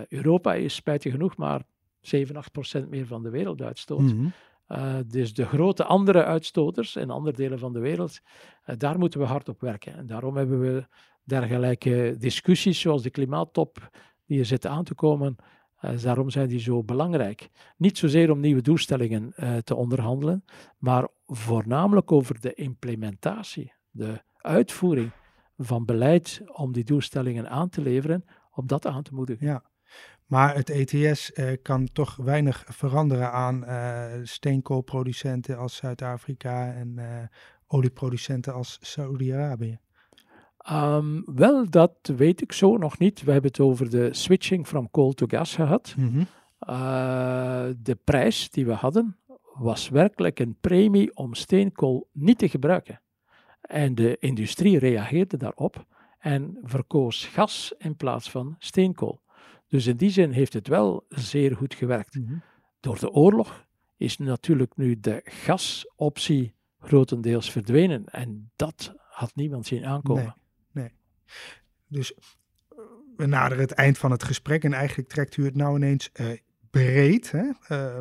Europa 0.08 0.54
is 0.54 0.76
spijtig 0.76 1.12
genoeg 1.12 1.38
maar 1.38 1.64
7, 2.02 2.36
8 2.36 2.52
procent 2.52 2.90
meer 2.90 3.06
van 3.06 3.24
de 3.24 3.30
werelduitstoot. 3.30 4.00
Mm 4.00 4.34
uh, 4.68 4.96
dus 5.08 5.34
de 5.34 5.46
grote 5.46 5.84
andere 5.84 6.24
uitstoters 6.24 6.96
in 6.96 7.10
andere 7.10 7.36
delen 7.36 7.60
van 7.60 7.74
de 7.74 7.80
wereld, 7.80 8.20
uh, 8.66 8.76
daar 8.78 9.00
moeten 9.00 9.20
we 9.20 9.26
hard 9.26 9.50
op 9.50 9.62
werken. 9.62 9.96
En 9.96 10.06
daarom 10.06 10.38
hebben 10.38 10.60
we 10.60 10.88
dergelijke 11.24 12.16
discussies 12.18 12.80
zoals 12.80 13.04
de 13.04 13.10
klimaattop 13.10 13.90
die 14.26 14.40
er 14.40 14.46
zit 14.46 14.66
aan 14.66 14.84
te 14.84 14.96
komen. 14.96 15.36
Uh, 15.82 16.02
daarom 16.02 16.30
zijn 16.30 16.48
die 16.48 16.60
zo 16.60 16.84
belangrijk. 16.84 17.50
Niet 17.78 17.98
zozeer 17.98 18.32
om 18.32 18.40
nieuwe 18.40 18.62
doelstellingen 18.62 19.34
te 19.64 19.76
onderhandelen, 19.76 20.44
maar 20.78 21.08
voornamelijk 21.26 22.12
over 22.12 22.42
de 22.42 22.54
implementatie, 22.54 23.74
de 23.90 24.24
uitvoering 24.38 25.12
van 25.58 25.86
beleid 25.86 26.42
om 26.46 26.72
die 26.72 26.84
doelstellingen 26.84 27.50
aan 27.50 27.70
te 27.70 27.82
leveren, 27.82 28.26
om 28.52 28.68
dat 28.68 28.86
aan 28.86 29.04
te 29.04 29.14
moedigen. 29.14 29.48
Ja. 29.48 29.64
Maar 30.26 30.56
het 30.56 30.70
ETS 30.70 31.34
eh, 31.34 31.52
kan 31.62 31.90
toch 31.94 32.16
weinig 32.16 32.64
veranderen 32.68 33.32
aan 33.32 33.64
uh, 33.64 34.06
steenkoolproducenten 34.24 35.58
als 35.58 35.76
Zuid-Afrika 35.76 36.74
en 36.74 36.96
uh, 36.98 37.06
olieproducenten 37.68 38.54
als 38.54 38.78
Saudi-Arabië. 38.82 39.80
Um, 40.72 41.24
wel, 41.36 41.70
dat 41.70 42.12
weet 42.16 42.42
ik 42.42 42.52
zo 42.52 42.78
nog 42.78 42.98
niet. 42.98 43.24
We 43.24 43.32
hebben 43.32 43.52
het 43.52 43.60
over 43.60 43.90
de 43.90 44.14
switching 44.14 44.68
from 44.68 44.90
coal 44.92 45.12
to 45.12 45.26
gas 45.30 45.56
gehad. 45.56 45.96
Mm 45.98 46.28
de 47.78 47.98
prijs 48.04 48.50
die 48.50 48.66
we 48.66 48.74
hadden 48.74 49.18
was 49.54 49.90
werkelijk 49.90 50.40
een 50.40 50.58
premie 50.62 51.16
om 51.16 51.34
steenkool 51.34 52.10
niet 52.12 52.38
te 52.38 52.50
gebruiken. 52.50 53.02
En 53.62 53.96
de 53.96 54.18
industrie 54.20 54.80
reageerde 54.80 55.38
daarop 55.38 55.86
en 56.20 56.58
verkoos 56.64 57.26
gas 57.26 57.74
in 57.78 57.96
plaats 57.96 58.30
van 58.30 58.56
steenkool. 58.60 59.22
Dus 59.76 59.86
in 59.86 59.98
die 59.98 60.10
zin 60.10 60.32
heeft 60.32 60.54
het 60.54 60.68
wel 60.68 61.06
zeer 61.10 61.56
goed 61.56 61.74
gewerkt. 61.74 62.16
Mhm. 62.16 62.36
Door 62.80 63.00
de 63.00 63.12
oorlog 63.12 63.68
is 63.98 64.18
natuurlijk 64.18 64.78
nu 64.78 65.00
de 65.00 65.22
gasoptie 65.24 66.56
grotendeels 66.80 67.52
verdwenen. 67.52 68.06
En 68.06 68.52
dat 68.56 68.96
had 69.10 69.36
niemand 69.36 69.66
zien 69.66 69.86
aankomen. 69.86 70.36
Nee, 70.72 70.84
nee. 70.84 70.94
Dus 71.88 72.14
eh, 72.14 72.20
we 73.18 73.26
naderen 73.26 73.64
het 73.64 73.72
eind 73.72 73.98
van 73.98 74.12
het 74.12 74.24
gesprek 74.24 74.64
en 74.64 74.74
eigenlijk 74.74 75.10
trekt 75.10 75.38
u 75.38 75.46
het 75.46 75.56
nou 75.56 75.76
ineens 75.76 76.10
uh, 76.14 76.28
breed. 76.70 77.32
Hè? 77.32 77.44
Uh, 77.70 78.00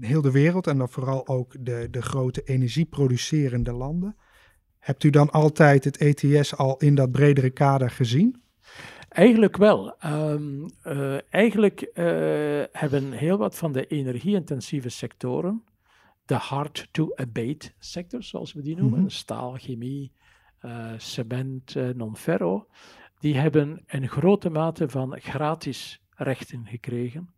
heel 0.00 0.22
de 0.22 0.30
wereld 0.30 0.66
en 0.66 0.78
dan 0.78 0.88
vooral 0.88 1.28
ook 1.28 1.56
de, 1.60 1.88
de 1.90 2.02
grote 2.02 2.42
energieproducerende 2.42 3.72
landen. 3.72 4.16
Hebt 4.78 5.04
u 5.04 5.10
dan 5.10 5.30
altijd 5.30 5.84
het 5.84 5.96
ETS 5.96 6.56
al 6.56 6.76
in 6.76 6.94
dat 6.94 7.12
bredere 7.12 7.50
kader 7.50 7.90
gezien? 7.90 8.43
Eigenlijk 9.08 9.56
wel. 9.56 9.96
Um, 10.04 10.66
uh, 10.86 11.16
eigenlijk 11.30 11.80
uh, 11.80 12.04
hebben 12.72 13.12
heel 13.12 13.36
wat 13.36 13.56
van 13.56 13.72
de 13.72 13.86
energie-intensieve 13.86 14.88
sectoren, 14.88 15.64
de 16.24 16.34
hard-to-abate 16.34 17.72
sectors, 17.78 18.28
zoals 18.28 18.52
we 18.52 18.62
die 18.62 18.76
noemen, 18.76 18.98
mm 18.98 19.04
-hmm. 19.04 19.10
staal, 19.10 19.54
chemie, 19.54 20.12
uh, 20.62 20.92
cement, 20.96 21.74
non-ferro, 21.94 22.66
die 23.18 23.36
hebben 23.36 23.82
een 23.86 24.08
grote 24.08 24.50
mate 24.50 24.88
van 24.88 25.20
gratis 25.20 26.02
rechten 26.10 26.66
gekregen. 26.66 27.28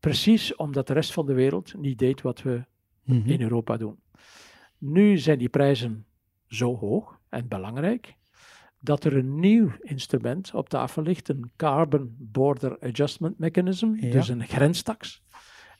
Precies 0.00 0.56
omdat 0.56 0.86
de 0.86 0.92
rest 0.92 1.12
van 1.12 1.26
de 1.26 1.34
wereld 1.34 1.74
niet 1.74 1.98
deed 1.98 2.22
wat 2.22 2.42
we 2.42 2.64
mm 3.04 3.20
-hmm. 3.20 3.30
in 3.30 3.42
Europa 3.42 3.76
doen. 3.76 3.98
Nu 4.78 5.18
zijn 5.18 5.38
die 5.38 5.48
prijzen 5.48 6.06
zo 6.48 6.76
hoog 6.76 7.20
en 7.28 7.48
belangrijk 7.48 8.18
dat 8.80 9.04
er 9.04 9.16
een 9.16 9.40
nieuw 9.40 9.70
instrument 9.80 10.54
op 10.54 10.68
tafel 10.68 11.02
ligt, 11.02 11.28
een 11.28 11.50
Carbon 11.56 12.14
Border 12.18 12.78
Adjustment 12.78 13.38
Mechanism, 13.38 13.92
dus 14.10 14.28
een 14.28 14.46
grenstax. 14.46 15.22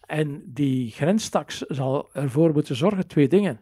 En 0.00 0.42
die 0.46 0.90
grenstax 0.90 1.58
zal 1.58 2.10
ervoor 2.12 2.52
moeten 2.52 2.76
zorgen, 2.76 3.06
twee 3.06 3.28
dingen. 3.28 3.60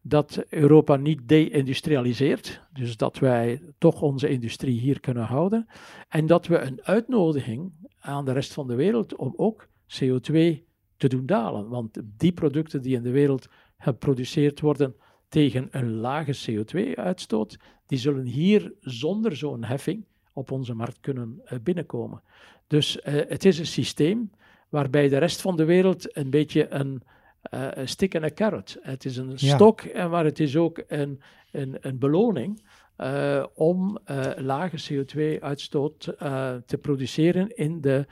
Dat 0.00 0.44
Europa 0.48 0.96
niet 0.96 1.28
de-industrialiseert, 1.28 2.62
dus 2.72 2.96
dat 2.96 3.18
wij 3.18 3.62
toch 3.78 4.02
onze 4.02 4.28
industrie 4.28 4.80
hier 4.80 5.00
kunnen 5.00 5.24
houden. 5.24 5.66
En 6.08 6.26
dat 6.26 6.46
we 6.46 6.58
een 6.58 6.80
uitnodiging 6.82 7.72
aan 7.98 8.24
de 8.24 8.32
rest 8.32 8.52
van 8.52 8.66
de 8.66 8.74
wereld 8.74 9.16
om 9.16 9.34
ook 9.36 9.68
CO2 9.86 10.66
te 10.96 11.08
doen 11.08 11.26
dalen. 11.26 11.68
Want 11.68 12.00
die 12.04 12.32
producten 12.32 12.82
die 12.82 12.96
in 12.96 13.02
de 13.02 13.10
wereld 13.10 13.48
geproduceerd 13.78 14.60
worden, 14.60 14.94
tegen 15.28 15.68
een 15.70 15.94
lage 15.94 16.36
CO2-uitstoot, 16.50 17.58
die 17.86 17.98
zullen 17.98 18.24
hier 18.24 18.72
zonder 18.80 19.36
zo'n 19.36 19.64
heffing 19.64 20.04
op 20.32 20.50
onze 20.50 20.74
markt 20.74 21.00
kunnen 21.00 21.42
binnenkomen. 21.62 22.22
Dus 22.66 22.98
het 23.02 23.44
is 23.44 23.58
een 23.58 23.66
systeem 23.66 24.30
waarbij 24.68 25.08
de 25.08 25.18
rest 25.18 25.40
van 25.40 25.56
de 25.56 25.64
wereld 25.64 26.16
een 26.16 26.30
beetje 26.30 26.68
een, 26.68 27.02
een 27.50 27.88
stick 27.88 28.14
en 28.14 28.22
een 28.22 28.34
carrot. 28.34 28.76
Het 28.80 29.04
is 29.04 29.16
een 29.16 29.38
stok, 29.38 29.80
en 29.80 30.10
maar 30.10 30.24
het 30.24 30.40
is 30.40 30.56
ook 30.56 30.82
een, 30.86 31.20
een, 31.50 31.76
een 31.80 31.98
beloning 31.98 32.62
uh, 32.98 33.44
om 33.54 33.98
uh, 34.10 34.30
lage 34.36 35.04
CO2-uitstoot 35.04 36.14
uh, 36.22 36.54
te 36.66 36.78
produceren 36.78 37.56
in 37.56 37.80
de, 37.80 38.06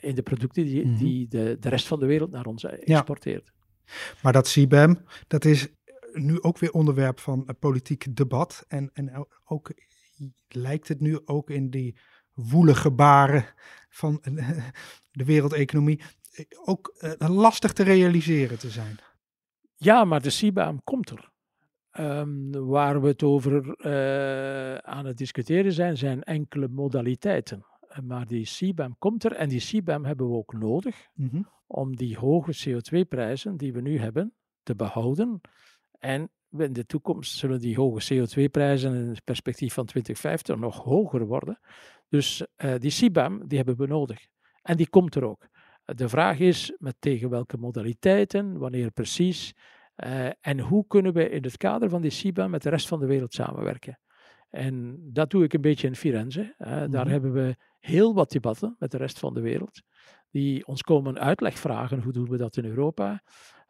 in 0.00 0.14
de 0.14 0.22
producten 0.22 0.64
die, 0.64 0.84
mm 0.84 0.90
-hmm. 0.90 0.98
die 0.98 1.28
de, 1.28 1.56
de 1.60 1.68
rest 1.68 1.86
van 1.86 2.00
de 2.00 2.06
wereld 2.06 2.30
naar 2.30 2.46
ons 2.46 2.64
exporteert. 2.64 3.52
Ja. 3.54 3.58
Maar 4.22 4.32
dat 4.32 4.48
CBAM, 4.48 5.04
dat 5.26 5.44
is 5.44 5.68
nu 6.12 6.42
ook 6.42 6.58
weer 6.58 6.72
onderwerp 6.72 7.20
van 7.20 7.56
politiek 7.58 8.16
debat. 8.16 8.64
En, 8.68 8.90
en 8.92 9.26
ook 9.44 9.72
lijkt 10.48 10.88
het 10.88 11.00
nu 11.00 11.20
ook 11.24 11.50
in 11.50 11.70
die 11.70 11.96
woelige 12.34 12.80
gebaren 12.80 13.44
van 13.88 14.22
de 15.10 15.24
wereldeconomie 15.24 16.00
ook 16.64 17.14
lastig 17.18 17.72
te 17.72 17.82
realiseren 17.82 18.58
te 18.58 18.70
zijn. 18.70 18.98
Ja, 19.76 20.04
maar 20.04 20.22
de 20.22 20.30
CBAM 20.30 20.80
komt 20.84 21.10
er. 21.10 21.28
Um, 21.98 22.50
waar 22.66 23.00
we 23.00 23.08
het 23.08 23.22
over 23.22 23.76
aan 24.84 25.06
het 25.06 25.16
discussiëren 25.16 25.72
zijn, 25.72 25.96
zijn 25.96 26.22
enkele 26.22 26.68
modaliteiten. 26.68 27.64
Maar 28.02 28.26
die 28.26 28.44
CBAM 28.44 28.98
komt 28.98 29.24
er 29.24 29.32
en 29.32 29.48
die 29.48 29.60
CBAM 29.60 30.04
hebben 30.04 30.28
we 30.28 30.36
ook 30.36 30.52
nodig 30.52 31.08
mm 31.14 31.28
-hmm. 31.28 31.48
om 31.66 31.96
die 31.96 32.18
hoge 32.18 32.68
CO2-prijzen 32.68 33.56
die 33.56 33.72
we 33.72 33.80
nu 33.80 33.98
hebben 33.98 34.34
te 34.62 34.74
behouden. 34.74 35.40
En 36.00 36.30
in 36.58 36.72
de 36.72 36.86
toekomst 36.86 37.36
zullen 37.36 37.60
die 37.60 37.76
hoge 37.76 38.14
CO2-prijzen 38.14 38.94
in 38.94 39.08
het 39.08 39.24
perspectief 39.24 39.74
van 39.74 39.86
2050 39.86 40.56
nog 40.56 40.84
hoger 40.84 41.26
worden. 41.26 41.60
Dus 42.08 42.46
uh, 42.56 42.74
die 42.78 42.90
CBAM 42.90 43.48
die 43.48 43.56
hebben 43.56 43.76
we 43.76 43.86
nodig. 43.86 44.26
En 44.62 44.76
die 44.76 44.88
komt 44.88 45.14
er 45.14 45.24
ook. 45.24 45.48
De 45.84 46.08
vraag 46.08 46.38
is 46.38 46.74
met 46.78 46.96
tegen 46.98 47.30
welke 47.30 47.56
modaliteiten, 47.56 48.58
wanneer 48.58 48.90
precies. 48.90 49.54
Uh, 49.96 50.28
en 50.40 50.60
hoe 50.60 50.86
kunnen 50.86 51.12
we 51.12 51.28
in 51.28 51.42
het 51.42 51.56
kader 51.56 51.88
van 51.88 52.02
die 52.02 52.10
SIBA 52.10 52.48
met 52.48 52.62
de 52.62 52.68
rest 52.68 52.88
van 52.88 53.00
de 53.00 53.06
wereld 53.06 53.34
samenwerken? 53.34 53.98
En 54.50 54.98
dat 55.12 55.30
doe 55.30 55.44
ik 55.44 55.52
een 55.52 55.60
beetje 55.60 55.86
in 55.86 55.96
Firenze. 55.96 56.54
Uh, 56.58 56.68
mm-hmm. 56.68 56.90
Daar 56.90 57.08
hebben 57.08 57.32
we 57.32 57.56
heel 57.78 58.14
wat 58.14 58.30
debatten 58.30 58.76
met 58.78 58.90
de 58.90 58.96
rest 58.96 59.18
van 59.18 59.34
de 59.34 59.40
wereld. 59.40 59.82
Die 60.30 60.66
ons 60.66 60.82
komen 60.82 61.18
uitleg 61.18 61.58
vragen, 61.58 62.02
hoe 62.02 62.12
doen 62.12 62.28
we 62.28 62.36
dat 62.36 62.56
in 62.56 62.64
Europa? 62.64 63.22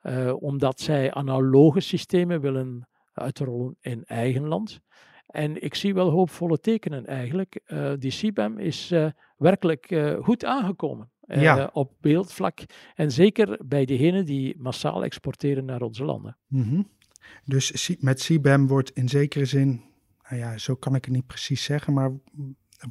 Uh, 0.03 0.42
omdat 0.42 0.80
zij 0.80 1.12
analoge 1.12 1.80
systemen 1.80 2.40
willen 2.40 2.88
uitrollen 3.12 3.76
in 3.80 4.05
eigen 4.05 4.46
land. 4.46 4.80
En 5.26 5.62
ik 5.62 5.74
zie 5.74 5.94
wel 5.94 6.11
hoopvolle 6.11 6.59
tekenen 6.59 7.07
eigenlijk. 7.07 7.61
die 7.98 8.11
CBAM 8.11 8.59
is 8.59 8.94
werkelijk 9.36 10.16
goed 10.20 10.44
aangekomen 10.44 11.11
ja. 11.38 11.59
Eh, 11.59 11.68
op 11.72 11.92
beeldvlak. 12.01 12.61
En 12.94 13.12
zeker 13.12 13.59
bij 13.66 13.84
degenen 13.84 14.24
die 14.24 14.55
massaal 14.59 15.05
exporteren 15.05 15.64
naar 15.64 15.82
onze 15.82 16.05
landen. 16.05 16.36
Mm 16.46 16.88
Dus 17.44 17.96
met 18.01 18.20
CBAM 18.20 18.66
wordt 18.66 18.90
in 18.90 19.09
zekere 19.09 19.44
zin, 19.44 19.82
nou 20.28 20.36
ja, 20.40 20.59
zo 20.59 20.74
kan 20.74 20.94
ik 20.94 21.05
het 21.05 21.14
niet 21.14 21.26
precies 21.26 21.64
zeggen, 21.64 21.92
maar 21.92 22.12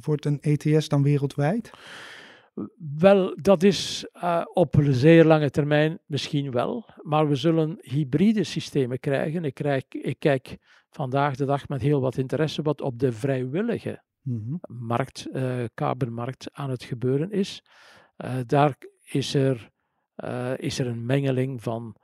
wordt 0.00 0.24
een 0.24 0.40
ETS 0.40 0.88
dan 0.88 1.02
wereldwijd? 1.02 1.70
Wel, 2.98 3.36
dat 3.40 3.62
is 3.62 4.08
uh, 4.14 4.42
op 4.52 4.74
een 4.74 4.94
zeer 4.94 5.24
lange 5.24 5.50
termijn 5.50 5.98
misschien 6.06 6.50
wel, 6.50 6.88
maar 7.02 7.28
we 7.28 7.34
zullen 7.34 7.78
hybride 7.80 8.44
systemen 8.44 9.00
krijgen. 9.00 9.44
Ik, 9.44 9.54
krijg, 9.54 9.84
ik 9.88 10.18
kijk 10.18 10.56
vandaag 10.90 11.36
de 11.36 11.44
dag 11.44 11.68
met 11.68 11.80
heel 11.80 12.00
wat 12.00 12.16
interesse 12.16 12.62
wat 12.62 12.80
op 12.80 12.98
de 12.98 13.12
vrijwillige 13.12 14.02
mm 14.22 14.42
-hmm. 14.44 14.78
markt, 14.86 15.28
uh, 15.32 15.64
carbonmarkt 15.74 16.48
aan 16.52 16.70
het 16.70 16.82
gebeuren 16.82 17.30
is. 17.30 17.62
Uh, 18.24 18.34
daar 18.46 18.76
is 19.04 19.34
er, 19.34 19.70
is 20.56 20.78
er 20.78 20.86
een 20.86 21.06
mengeling 21.06 21.62
van 21.62 21.96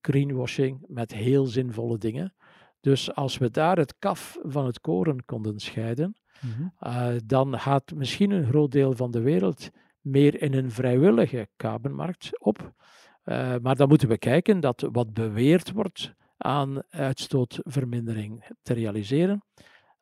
greenwashing 0.00 0.84
met 0.88 1.14
heel 1.14 1.46
zinvolle 1.46 1.98
dingen. 1.98 2.34
Dus 2.80 3.14
als 3.14 3.38
we 3.38 3.50
daar 3.50 3.76
het 3.76 3.98
kaf 3.98 4.38
van 4.42 4.66
het 4.66 4.80
koren 4.80 5.24
konden 5.24 5.58
scheiden, 5.58 6.16
uh, 6.80 7.08
dan 7.24 7.58
gaat 7.58 7.94
misschien 7.94 8.30
een 8.30 8.46
groot 8.46 8.72
deel 8.72 8.92
van 8.92 9.10
de 9.10 9.20
wereld 9.20 9.70
meer 10.04 10.42
in 10.42 10.54
een 10.54 10.70
vrijwillige 10.70 11.48
carbonmarkt 11.56 12.30
op. 12.40 12.72
maar 13.62 13.76
dan 13.76 13.88
moeten 13.88 14.08
we 14.08 14.18
kijken 14.18 14.60
dat 14.60 14.88
wat 14.92 15.14
beweerd 15.14 15.72
wordt 15.72 16.14
aan 16.36 16.82
uitstootvermindering 16.90 18.44
te 18.62 18.74
realiseren, 18.74 19.44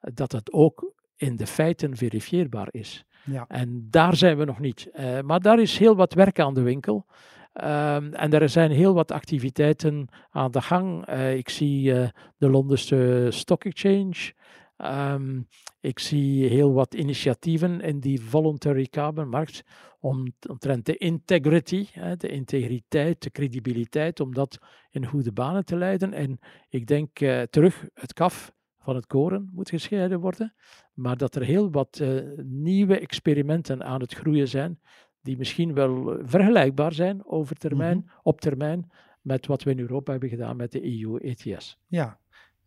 dat 0.01 0.31
dat 0.31 0.53
ook 0.53 0.93
in 1.17 1.37
de 1.37 1.47
feiten 1.47 1.97
verifieerbaar 1.97 2.69
is. 2.71 3.05
Ja. 3.25 3.45
En 3.49 3.87
daar 3.91 4.17
zijn 4.17 4.37
we 4.37 4.45
nog 4.45 4.59
niet. 4.59 4.91
Uh, 4.95 5.21
maar 5.21 5.41
daar 5.41 5.61
is 5.61 5.79
heel 5.79 5.97
wat 5.97 6.15
werk 6.15 6.41
aan 6.41 6.55
de 6.55 6.63
winkel. 6.63 7.07
Um, 7.55 8.15
en 8.15 8.33
er 8.33 8.49
zijn 8.49 8.71
heel 8.71 8.95
wat 8.95 9.11
activiteiten 9.11 10.09
aan 10.31 10.51
de 10.51 10.61
gang. 10.61 11.09
Uh, 11.09 11.37
ik 11.37 11.49
zie 11.49 11.93
de 12.37 12.51
Londense 12.51 13.27
Stock 13.31 13.65
Exchange. 13.65 14.33
Um, 14.77 15.49
ik 15.81 15.99
zie 15.99 16.49
heel 16.49 16.73
wat 16.73 16.95
initiatieven 16.95 17.81
in 17.81 18.01
die 18.01 18.21
voluntary 18.21 18.87
carbon-markt 18.87 19.63
om, 20.01 20.35
omtrent 20.49 20.87
de 20.87 20.97
integrity, 20.97 21.87
hè, 21.93 22.17
de 22.17 22.29
integriteit, 22.29 23.23
de 23.23 23.31
credibiliteit, 23.31 24.21
om 24.21 24.35
dat 24.35 24.59
in 24.91 25.07
goede 25.07 25.33
banen 25.33 25.65
te 25.65 25.77
leiden. 25.77 26.13
En 26.13 26.39
ik 26.69 26.87
denk 26.87 27.19
terug, 27.51 27.85
het 27.95 28.13
kaf 28.13 28.53
van 28.79 28.95
het 28.95 29.07
koren 29.07 29.51
moet 29.53 29.71
gescheiden 29.71 30.21
worden, 30.21 30.55
maar 30.95 31.17
dat 31.17 31.35
er 31.35 31.43
heel 31.43 31.71
wat 31.71 31.99
uh, 32.03 32.39
nieuwe 32.45 32.99
experimenten 32.99 33.85
aan 33.85 34.01
het 34.01 34.15
groeien 34.15 34.49
zijn, 34.49 34.81
die 35.21 35.37
misschien 35.37 35.75
wel 35.75 36.19
vergelijkbaar 36.23 36.93
zijn 36.93 37.27
over 37.27 37.57
termijn, 37.57 37.97
mm 37.97 38.05
-hmm. 38.07 38.21
op 38.23 38.41
termijn 38.41 38.91
met 39.21 39.47
wat 39.47 39.63
we 39.63 39.71
in 39.71 39.79
Europa 39.79 40.11
hebben 40.11 40.29
gedaan 40.29 40.57
met 40.57 40.73
de 40.73 41.01
EU 41.03 41.19
ETS. 41.19 41.79
Ja, 41.87 42.19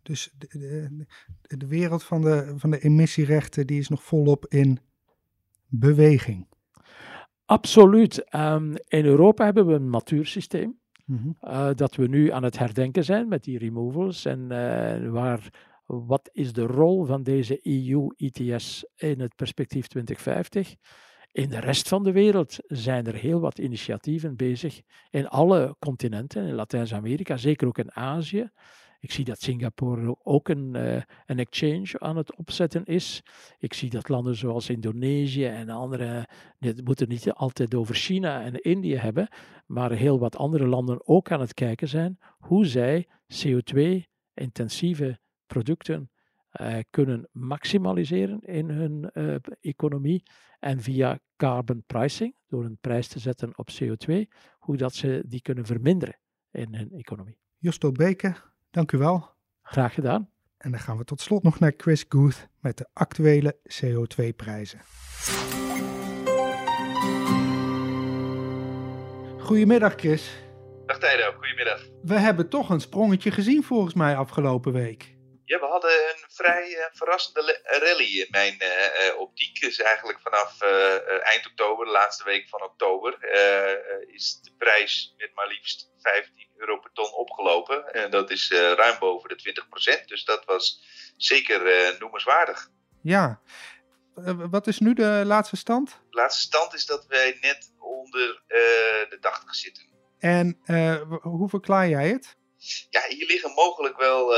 dus 0.05 0.33
de, 0.37 0.47
de, 1.41 1.57
de 1.57 1.67
wereld 1.67 2.03
van 2.03 2.21
de, 2.21 2.53
van 2.55 2.69
de 2.69 2.79
emissierechten 2.79 3.67
die 3.67 3.79
is 3.79 3.89
nog 3.89 4.03
volop 4.03 4.45
in 4.47 4.79
beweging. 5.67 6.47
Absoluut. 7.45 8.35
Um, 8.35 8.73
in 8.87 9.05
Europa 9.05 9.45
hebben 9.45 9.65
we 9.65 9.73
een 9.73 9.89
matuur 9.89 10.25
systeem. 10.25 10.79
Mm 11.05 11.17
-hmm. 11.17 11.37
uh, 11.51 11.69
dat 11.75 11.95
we 11.95 12.07
nu 12.07 12.31
aan 12.31 12.43
het 12.43 12.57
herdenken 12.57 13.03
zijn 13.03 13.27
met 13.27 13.43
die 13.43 13.57
removals 13.57 14.25
en 14.25 14.39
uh, 14.39 15.11
waar 15.11 15.49
wat 15.85 16.29
is 16.31 16.53
de 16.53 16.65
rol 16.65 17.05
van 17.05 17.23
deze 17.23 17.59
EU-ETS 17.61 18.85
in 18.95 19.19
het 19.19 19.35
perspectief 19.35 19.87
2050? 19.87 20.75
In 21.31 21.49
de 21.49 21.59
rest 21.59 21.87
van 21.87 22.03
de 22.03 22.11
wereld 22.11 22.57
zijn 22.67 23.05
er 23.05 23.15
heel 23.15 23.39
wat 23.39 23.59
initiatieven 23.59 24.35
bezig 24.35 24.81
in 25.09 25.27
alle 25.27 25.75
continenten, 25.79 26.47
in 26.47 26.53
Latijns-Amerika, 26.53 27.37
zeker 27.37 27.67
ook 27.67 27.77
in 27.77 27.95
Azië. 27.95 28.49
Ik 29.05 29.11
zie 29.11 29.25
dat 29.25 29.41
Singapore 29.41 30.15
ook 30.23 30.49
een, 30.49 30.75
uh, 30.75 31.01
een 31.25 31.39
exchange 31.39 31.99
aan 31.99 32.17
het 32.17 32.35
opzetten 32.35 32.85
is. 32.85 33.23
Ik 33.59 33.73
zie 33.73 33.89
dat 33.89 34.09
landen 34.09 34.35
zoals 34.35 34.69
Indonesië 34.69 35.45
en 35.45 35.69
andere, 35.69 36.27
het 36.59 36.85
moeten 36.85 37.07
niet 37.07 37.31
altijd 37.31 37.75
over 37.75 37.95
China 37.95 38.43
en 38.43 38.61
India 38.61 38.99
hebben, 38.99 39.27
maar 39.65 39.91
heel 39.91 40.19
wat 40.19 40.37
andere 40.37 40.67
landen 40.67 41.07
ook 41.07 41.31
aan 41.31 41.39
het 41.39 41.53
kijken 41.53 41.87
zijn 41.87 42.17
hoe 42.37 42.65
zij 42.65 43.07
CO2-intensieve 43.33 45.19
producten 45.45 46.11
uh, 46.61 46.77
kunnen 46.89 47.29
maximaliseren 47.31 48.41
in 48.41 48.69
hun 48.69 49.09
uh, 49.13 49.35
economie 49.61 50.23
en 50.59 50.81
via 50.81 51.19
carbon 51.35 51.83
pricing, 51.85 52.35
door 52.47 52.65
een 52.65 52.77
prijs 52.81 53.07
te 53.07 53.19
zetten 53.19 53.57
op 53.57 53.69
CO2, 53.71 54.13
hoe 54.59 54.77
dat 54.77 54.93
ze 54.93 55.23
die 55.25 55.41
kunnen 55.41 55.65
verminderen 55.65 56.19
in 56.51 56.75
hun 56.75 56.91
economie. 56.91 57.37
Justo 57.57 57.91
Beke, 57.91 58.35
dank 58.75 58.91
u 58.91 58.97
wel. 58.97 59.29
Graag 59.63 59.93
gedaan. 59.93 60.29
En 60.57 60.71
dan 60.71 60.79
gaan 60.79 60.97
we 60.97 61.03
tot 61.03 61.21
slot 61.21 61.43
nog 61.43 61.59
naar 61.59 61.73
Chris 61.77 62.05
Guth 62.09 62.47
met 62.61 62.77
de 62.77 62.87
actuele 62.93 63.57
CO2-prijzen. 63.81 64.79
Goedemiddag 69.39 69.93
Chris. 69.95 70.31
Dag 70.85 70.99
Tijdo, 70.99 71.31
goedemiddag. 71.31 71.81
We 72.03 72.19
hebben 72.19 72.49
toch 72.49 72.69
een 72.69 72.79
sprongetje 72.79 73.31
gezien 73.31 73.63
volgens 73.63 73.93
mij 73.93 74.15
afgelopen 74.15 74.73
week. 74.73 75.13
Ja, 75.45 75.59
we 75.59 75.65
hadden 75.65 75.91
een 75.91 76.23
vrij 76.27 76.69
uh, 76.69 76.85
verrassende 76.91 77.59
rally 77.63 78.19
in 78.19 78.27
mijn 78.29 78.57
uh, 78.61 79.19
optiek. 79.19 79.59
Dus 79.61 79.81
eigenlijk 79.81 80.19
vanaf 80.19 80.61
eind 81.21 81.47
oktober, 81.47 81.85
de 81.85 81.91
laatste 81.91 82.23
week 82.23 82.49
van 82.49 82.63
oktober, 82.63 83.17
is 84.07 84.39
de 84.41 84.51
prijs 84.57 85.13
met 85.17 85.31
maar 85.33 85.47
liefst 85.47 85.91
15 85.97 86.44
euro 86.57 86.79
per 86.79 86.91
ton 86.93 87.13
opgelopen. 87.13 87.93
En 87.93 88.11
dat 88.11 88.29
is 88.29 88.51
ruim 88.51 88.99
boven 88.99 89.29
de 89.29 89.63
20%. 90.01 90.05
Dus 90.05 90.25
dat 90.25 90.45
was 90.45 90.83
zeker 91.17 91.95
noemenswaardig. 91.99 92.69
Ja, 93.01 93.41
wat 94.49 94.67
is 94.67 94.79
nu 94.79 94.93
de 94.93 95.21
laatste 95.25 95.55
stand? 95.55 95.89
De 95.89 96.17
laatste 96.17 96.41
stand 96.41 96.73
is 96.73 96.85
dat 96.85 97.05
wij 97.07 97.37
net 97.41 97.73
onder 97.79 98.43
de 99.09 99.17
80 99.21 99.55
zitten. 99.55 99.83
En 100.19 100.59
hoe 101.21 101.49
verklaar 101.49 101.87
jij 101.87 102.09
het? 102.09 102.35
Ja, 102.89 103.01
hier 103.07 103.25
liggen 103.25 103.51
mogelijk 103.53 103.97
wel 103.97 104.37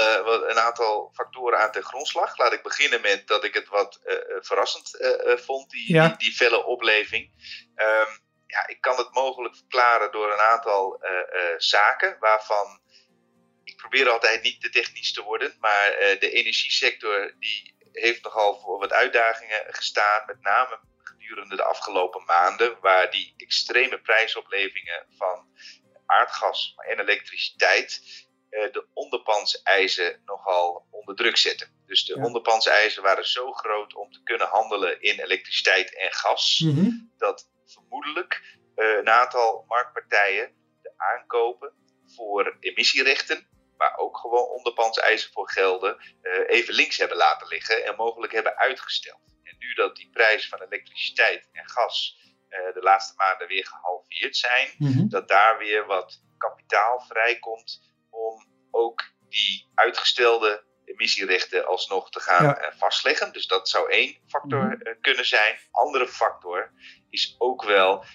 een 0.49 0.59
aantal 0.59 1.11
factoren 1.13 1.59
aan 1.59 1.72
ten 1.72 1.84
grondslag. 1.84 2.38
Laat 2.38 2.53
ik 2.53 2.63
beginnen 2.63 3.01
met 3.01 3.28
dat 3.28 3.43
ik 3.43 3.53
het 3.53 3.68
wat 3.68 3.99
verrassend 4.39 4.97
vond, 5.45 5.70
die, 5.70 6.01
die, 6.01 6.15
die, 6.18 6.32
felle 6.32 6.65
opleving. 6.65 7.32
Ehm, 7.76 8.11
ja, 8.57 8.67
ik 8.67 8.81
kan 8.81 8.97
het 8.97 9.13
mogelijk 9.13 9.55
verklaren 9.55 10.11
door 10.11 10.31
een 10.31 10.39
aantal 10.39 10.99
zaken 11.57 12.17
waarvan 12.19 12.81
ik 13.63 13.75
probeer 13.75 14.09
altijd 14.09 14.41
niet 14.41 14.61
te 14.61 14.69
technisch 14.69 15.13
te 15.13 15.23
worden, 15.23 15.55
maar 15.59 15.95
de 16.19 16.31
energiesector 16.31 17.33
die 17.39 17.75
heeft 17.91 18.23
nogal 18.23 18.59
voor 18.59 18.79
wat 18.79 18.91
uitdagingen 18.91 19.65
gestaan, 19.67 20.25
met 20.25 20.41
name 20.41 20.79
gedurende 21.03 21.55
de 21.55 21.63
afgelopen 21.63 22.23
maanden, 22.25 22.77
waar 22.81 23.11
die 23.11 23.33
extreme 23.37 24.01
prijsoplevingen 24.01 25.05
van 25.17 25.47
aardgas 26.05 26.73
en 26.75 26.99
elektriciteit 26.99 28.01
de 28.49 28.87
onderpandseisen 28.93 30.21
nogal 30.25 30.87
onder 30.91 31.15
druk 31.15 31.37
zetten. 31.37 31.83
Dus 31.85 32.05
de 32.05 32.15
ja. 32.15 32.23
onderpandseisen 32.23 33.03
waren 33.03 33.27
zo 33.27 33.51
groot 33.51 33.95
om 33.95 34.11
te 34.11 34.23
kunnen 34.23 34.47
handelen 34.47 35.01
in 35.01 35.19
elektriciteit 35.19 35.97
en 35.97 36.13
gas, 36.13 36.59
mhm. 36.59 36.89
dat 37.17 37.49
een 39.07 39.13
aantal 39.13 39.65
marktpartijen 39.67 40.51
de 40.81 40.93
aankopen 40.97 41.73
voor 42.15 42.57
emissierechten 42.59 43.47
waar 43.77 43.97
ook 43.97 44.17
gewoon 44.17 44.47
onderpandseisen 44.47 45.31
voor 45.31 45.49
gelden, 45.49 45.97
uh, 46.21 46.39
even 46.47 46.73
links 46.73 46.97
hebben 46.97 47.17
laten 47.17 47.47
liggen 47.47 47.85
en 47.85 47.95
mogelijk 47.95 48.33
hebben 48.33 48.57
uitgesteld. 48.57 49.21
En 49.43 49.55
nu 49.59 49.73
dat 49.73 49.95
die 49.95 50.09
prijzen 50.09 50.49
van 50.49 50.61
elektriciteit 50.61 51.49
en 51.51 51.69
gas 51.69 52.17
uh, 52.49 52.73
de 52.73 52.81
laatste 52.81 53.13
maanden 53.17 53.47
weer 53.47 53.65
gehalveerd 53.65 54.37
zijn, 54.37 54.69
mhm. 54.77 55.07
dat 55.07 55.27
daar 55.27 55.57
weer 55.57 55.85
wat 55.85 56.21
kapitaal 56.37 56.99
vrijkomt 56.99 57.81
om 58.09 58.45
ook 58.71 59.03
die 59.29 59.71
uitgestelde 59.75 60.65
emissierechten 60.85 61.67
alsnog 61.67 62.09
te 62.09 62.19
gaan 62.19 62.45
ja. 62.45 62.61
uh, 62.61 62.77
vastleggen. 62.77 63.33
Dus 63.33 63.47
dat 63.47 63.69
zou 63.69 63.91
één 63.91 64.17
factor 64.27 64.63
mhm. 64.63 64.99
kunnen 65.01 65.25
zijn. 65.25 65.59
Andere 65.71 66.07
factor 66.07 66.71
is 67.09 67.35
ook 67.37 67.63
wel 67.63 68.05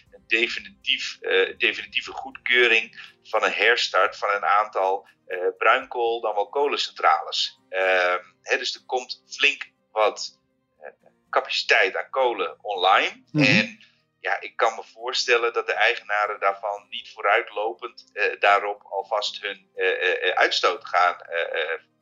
definitief, 0.41 1.18
definitieve 1.59 2.12
goedkeuring 2.12 3.12
van 3.22 3.45
een 3.45 3.53
herstart 3.53 4.16
van 4.16 4.30
een 4.30 4.45
aantal 4.45 5.09
uh, 5.26 5.39
bruinkool 5.59 6.20
dan 6.20 6.35
wel 6.35 6.49
kolencentrales. 6.49 7.61
Uh, 7.70 8.16
dus 8.43 8.74
er 8.74 8.85
komt 8.87 9.22
flink 9.26 9.70
wat 9.91 10.41
uh, 10.80 10.89
capaciteit 11.30 11.97
aan 11.97 12.11
kolen 12.11 12.64
online. 12.64 13.24
Mhm. 13.33 13.45
En 13.45 13.78
ja, 14.20 14.41
ik 14.41 14.57
kan 14.57 14.74
me 14.74 14.83
voorstellen 14.85 15.53
dat 15.53 15.66
de 15.66 15.72
eigenaren 15.72 16.41
daarvan 16.41 16.87
niet 16.89 17.12
vooruitlopend 17.12 18.11
uh, 18.12 18.24
daarop 18.41 18.83
alvast 18.83 19.43
hun 19.43 19.70
uitstoot 20.35 20.85
gaan 20.85 21.16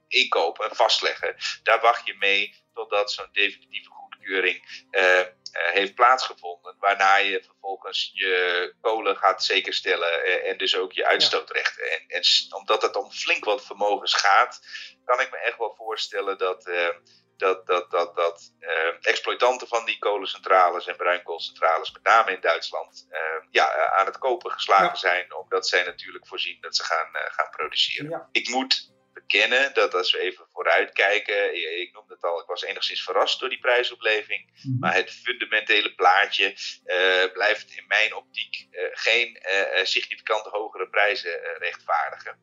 inkopen 0.09 0.71
en 0.71 0.77
vastleggen. 0.77 1.37
Daar 1.63 1.81
wacht 1.81 2.07
je 2.07 2.17
mee 2.19 2.55
totdat 2.75 3.13
zo'n 3.13 3.29
definitieve 3.33 3.91
goedkeuring 3.91 4.87
eh, 4.91 5.21
heeft 5.53 5.95
plaatsgevonden. 5.95 6.77
Waarna 6.79 7.17
je 7.17 7.43
vervolgens 7.43 8.11
je 8.15 8.75
kolen 8.81 9.17
gaat 9.17 9.45
zekerstellen 9.45 10.25
en, 10.25 10.45
en 10.45 10.59
dus 10.59 10.77
ook 10.77 10.93
je 10.93 11.07
uitstootrechten. 11.07 11.91
En, 11.91 12.05
en, 12.09 12.23
omdat 12.51 12.83
het 12.83 12.97
om 12.97 13.11
flink 13.11 13.45
wat 13.45 13.67
vermogens 13.67 14.15
gaat, 14.15 14.61
kan 15.05 15.21
ik 15.21 15.31
me 15.31 15.37
echt 15.37 15.59
wel 15.59 15.75
voorstellen 15.77 16.39
dat, 16.39 16.67
uh, 16.67 16.89
dat, 17.37 17.67
dat, 17.67 17.91
dat, 17.91 18.17
dat 18.17 18.53
uh, 18.61 18.71
exploitanten 19.01 19.69
van 19.69 19.85
die 19.85 19.99
kolencentrales 19.99 20.87
en 20.87 20.97
bruinkoolcentrales, 20.97 21.93
met 21.93 22.03
name 22.03 22.33
in 22.33 22.41
Duitsland, 22.41 23.09
ja, 23.51 23.91
aan 23.91 24.07
het 24.07 24.19
kopen 24.19 24.51
geslagen 24.51 24.99
zijn. 24.99 25.35
Omdat 25.35 25.69
zij 25.69 25.85
natuurlijk 25.85 26.27
voorzien 26.27 26.59
dat 26.61 26.77
ze 26.77 26.85
gaan, 26.85 27.09
gaan 27.13 27.51
produceren. 27.51 28.29
Ik 28.33 28.49
moet 28.49 28.91
bekennen 29.31 29.75
dat 29.75 29.95
als 29.95 30.13
we 30.13 30.19
even 30.19 30.47
vooruitkijken, 30.53 31.55
ik 31.81 31.93
noemde 31.93 32.15
het 32.15 32.23
al, 32.23 32.41
ik 32.41 32.47
was 32.47 32.63
enigszins 32.63 33.03
verrast 33.03 33.41
door 33.41 33.49
die 33.49 33.59
prijsopleving, 33.59 34.51
mhm. 34.63 34.79
maar 34.79 34.95
het 34.95 35.11
fundamentele 35.11 35.95
plaatje 35.95 36.49
uh, 36.49 37.33
blijft 37.33 37.71
in 37.71 37.85
mijn 37.87 38.15
optiek 38.15 38.67
uh, 38.71 38.83
geen 38.93 39.39
uh, 39.43 39.85
significant 39.85 40.45
hogere 40.47 40.89
prijzen 40.89 41.41
rechtvaardigen. 41.59 42.39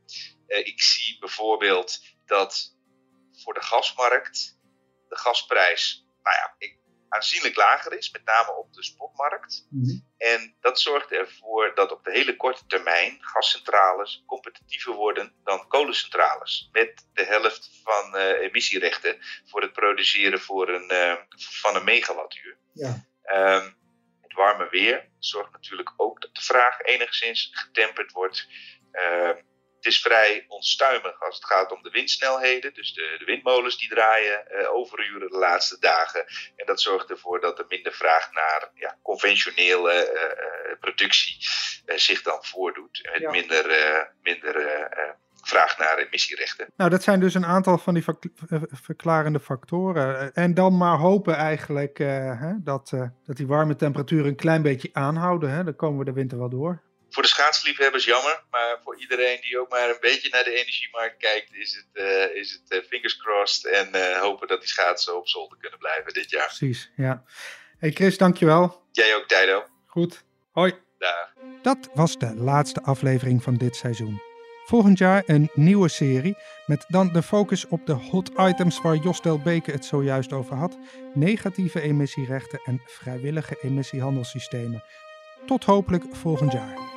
ik 0.48 0.82
zie 0.82 1.18
bijvoorbeeld 1.20 2.00
dat 2.26 2.76
voor 3.44 3.54
de 3.54 3.64
gasmarkt 3.64 4.58
de 5.10 5.18
gasprijs, 5.18 6.06
nou 6.24 6.36
ja, 6.36 6.56
ik, 6.58 6.78
aanzienlijk 7.10 7.56
lager 7.56 7.94
is, 7.98 8.12
met 8.12 8.26
name 8.26 8.56
op 8.56 8.74
de 8.74 8.84
spotmarkt. 8.84 9.68
Mhm. 9.70 10.00
En 10.18 10.56
dat 10.60 10.80
zorgt 10.80 11.12
ervoor 11.12 11.76
dat 11.76 11.92
op 11.92 12.04
de 12.04 12.12
hele 12.12 12.36
korte 12.36 12.66
termijn 12.68 13.18
gascentrales 13.20 14.24
competitiever 14.26 14.94
worden 14.94 15.34
dan 15.44 15.68
kolencentrales. 15.68 16.70
Met 16.72 17.08
de 17.14 17.24
helft 17.24 17.70
van 17.84 18.16
uh, 18.16 18.30
emissierechten 18.30 19.18
voor 19.46 19.62
het 19.62 19.74
produceren 19.74 20.40
voor 20.40 20.70
een, 20.70 20.92
uh, 20.92 21.14
van 21.38 21.76
een 21.76 21.84
megawattuur. 21.84 22.58
Ja. 22.74 23.06
Um, 23.34 23.76
het 24.22 24.34
warme 24.34 24.68
weer 24.70 25.10
zorgt 25.20 25.52
natuurlijk 25.52 25.94
ook 25.98 26.22
dat 26.22 26.36
de 26.36 26.42
vraag 26.42 26.82
enigszins 26.82 27.50
getemperd 27.54 28.12
wordt. 28.12 28.48
Uh, 28.92 29.30
het 29.78 29.86
is 29.86 30.02
vrij 30.02 30.46
onstuimig 30.48 31.22
als 31.22 31.36
het 31.36 31.46
gaat 31.46 31.72
om 31.72 31.84
de 31.84 31.90
windsnelheden. 31.90 32.74
Dus 32.74 32.94
de, 32.94 33.16
de 33.20 33.26
windmolens 33.26 33.78
die 33.78 33.90
draaien 33.90 34.44
uh, 34.52 34.74
overuren 34.74 35.30
de 35.30 35.38
laatste 35.38 35.80
dagen. 35.80 36.26
En 36.56 36.66
dat 36.66 36.82
zorgt 36.82 37.10
ervoor 37.10 37.42
dat 37.42 37.60
er 37.60 37.66
minder 37.70 37.94
vraag 37.94 38.32
naar 38.32 38.70
ja, 38.74 38.98
conventionele 39.04 40.12
uh, 40.14 40.80
productie 40.80 41.38
zich 41.86 42.22
dan 42.22 42.40
voordoet. 42.42 43.10
Met 43.12 43.32
minder, 43.32 43.66
minder 44.22 44.56
vraag 45.42 45.78
naar 45.78 45.98
emissierechten. 45.98 46.68
Nou, 46.78 46.90
dat 46.90 47.04
zijn 47.04 47.20
dus 47.20 47.34
een 47.34 47.46
aantal 47.46 47.78
van 47.78 47.94
die 47.94 48.04
verklarende 48.72 49.40
factoren. 49.40 50.34
En 50.34 50.54
dan 50.54 50.78
maar 50.78 50.98
hopen 50.98 51.36
eigenlijk 51.36 51.98
hè, 51.98 52.54
dat, 52.64 52.90
dat 53.26 53.38
die 53.38 53.48
warme 53.48 53.76
temperaturen 53.76 54.28
een 54.28 54.36
klein 54.36 54.62
beetje 54.62 54.90
aanhouden. 54.94 55.50
Hè. 55.50 55.64
Dan 55.64 55.76
komen 55.76 56.00
we 56.00 56.06
de 56.06 56.14
winter 56.14 56.38
wel 56.38 56.50
door 56.50 56.86
voor 57.18 57.26
de 57.26 57.32
schaatsliefhebbers 57.32 58.06
jammer, 58.06 58.44
maar 58.50 58.80
voor 58.84 59.00
iedereen 59.00 59.42
die 59.42 59.60
ook 59.60 59.70
maar 59.70 59.90
een 59.90 59.98
beetje 60.00 60.30
naar 60.30 60.44
de 60.44 60.52
energiemarkt 60.52 61.18
kijkt, 61.18 61.54
is 61.54 61.76
het, 61.76 62.04
uh, 62.04 62.36
is 62.36 62.52
het 62.52 62.82
uh, 62.82 62.88
fingers 62.88 63.18
crossed 63.18 63.66
en 63.66 63.90
uh, 63.96 64.20
hopen 64.20 64.48
dat 64.48 64.60
die 64.60 64.70
schaatsen 64.70 65.18
op 65.18 65.28
zolder 65.28 65.58
kunnen 65.58 65.80
blijven 65.80 66.14
dit 66.14 66.30
jaar. 66.30 66.46
Precies, 66.46 66.92
ja. 66.96 67.24
Hey 67.80 67.92
Chris, 67.92 68.18
dankjewel. 68.18 68.84
Jij 68.92 69.16
ook, 69.16 69.28
Tijdo. 69.28 69.66
Goed. 69.86 70.24
Hoi. 70.52 70.74
Dag. 70.98 71.34
Dat 71.62 71.90
was 71.94 72.18
de 72.18 72.36
laatste 72.36 72.82
aflevering 72.82 73.44
van 73.44 73.56
dit 73.56 73.76
seizoen. 73.76 74.22
Volgend 74.66 74.98
jaar 74.98 75.24
een 75.26 75.50
nieuwe 75.54 75.90
serie 75.90 76.38
met 76.66 76.86
dan 76.88 77.14
de 77.14 77.24
focus 77.24 77.68
op 77.68 77.86
de 77.86 77.94
hot 77.94 78.30
items 78.38 78.82
waar 78.82 78.96
Jos 78.96 79.22
Del 79.22 79.40
Beke 79.40 79.72
het 79.72 79.86
zojuist 79.86 80.34
over 80.34 80.56
had: 80.56 80.78
negatieve 81.14 81.82
emissierechten 81.82 82.62
en 82.66 82.82
vrijwillige 82.86 83.58
emissiehandelssystemen. 83.62 84.84
Tot 85.46 85.64
hopelijk 85.64 86.04
volgend 86.16 86.52
jaar. 86.52 86.97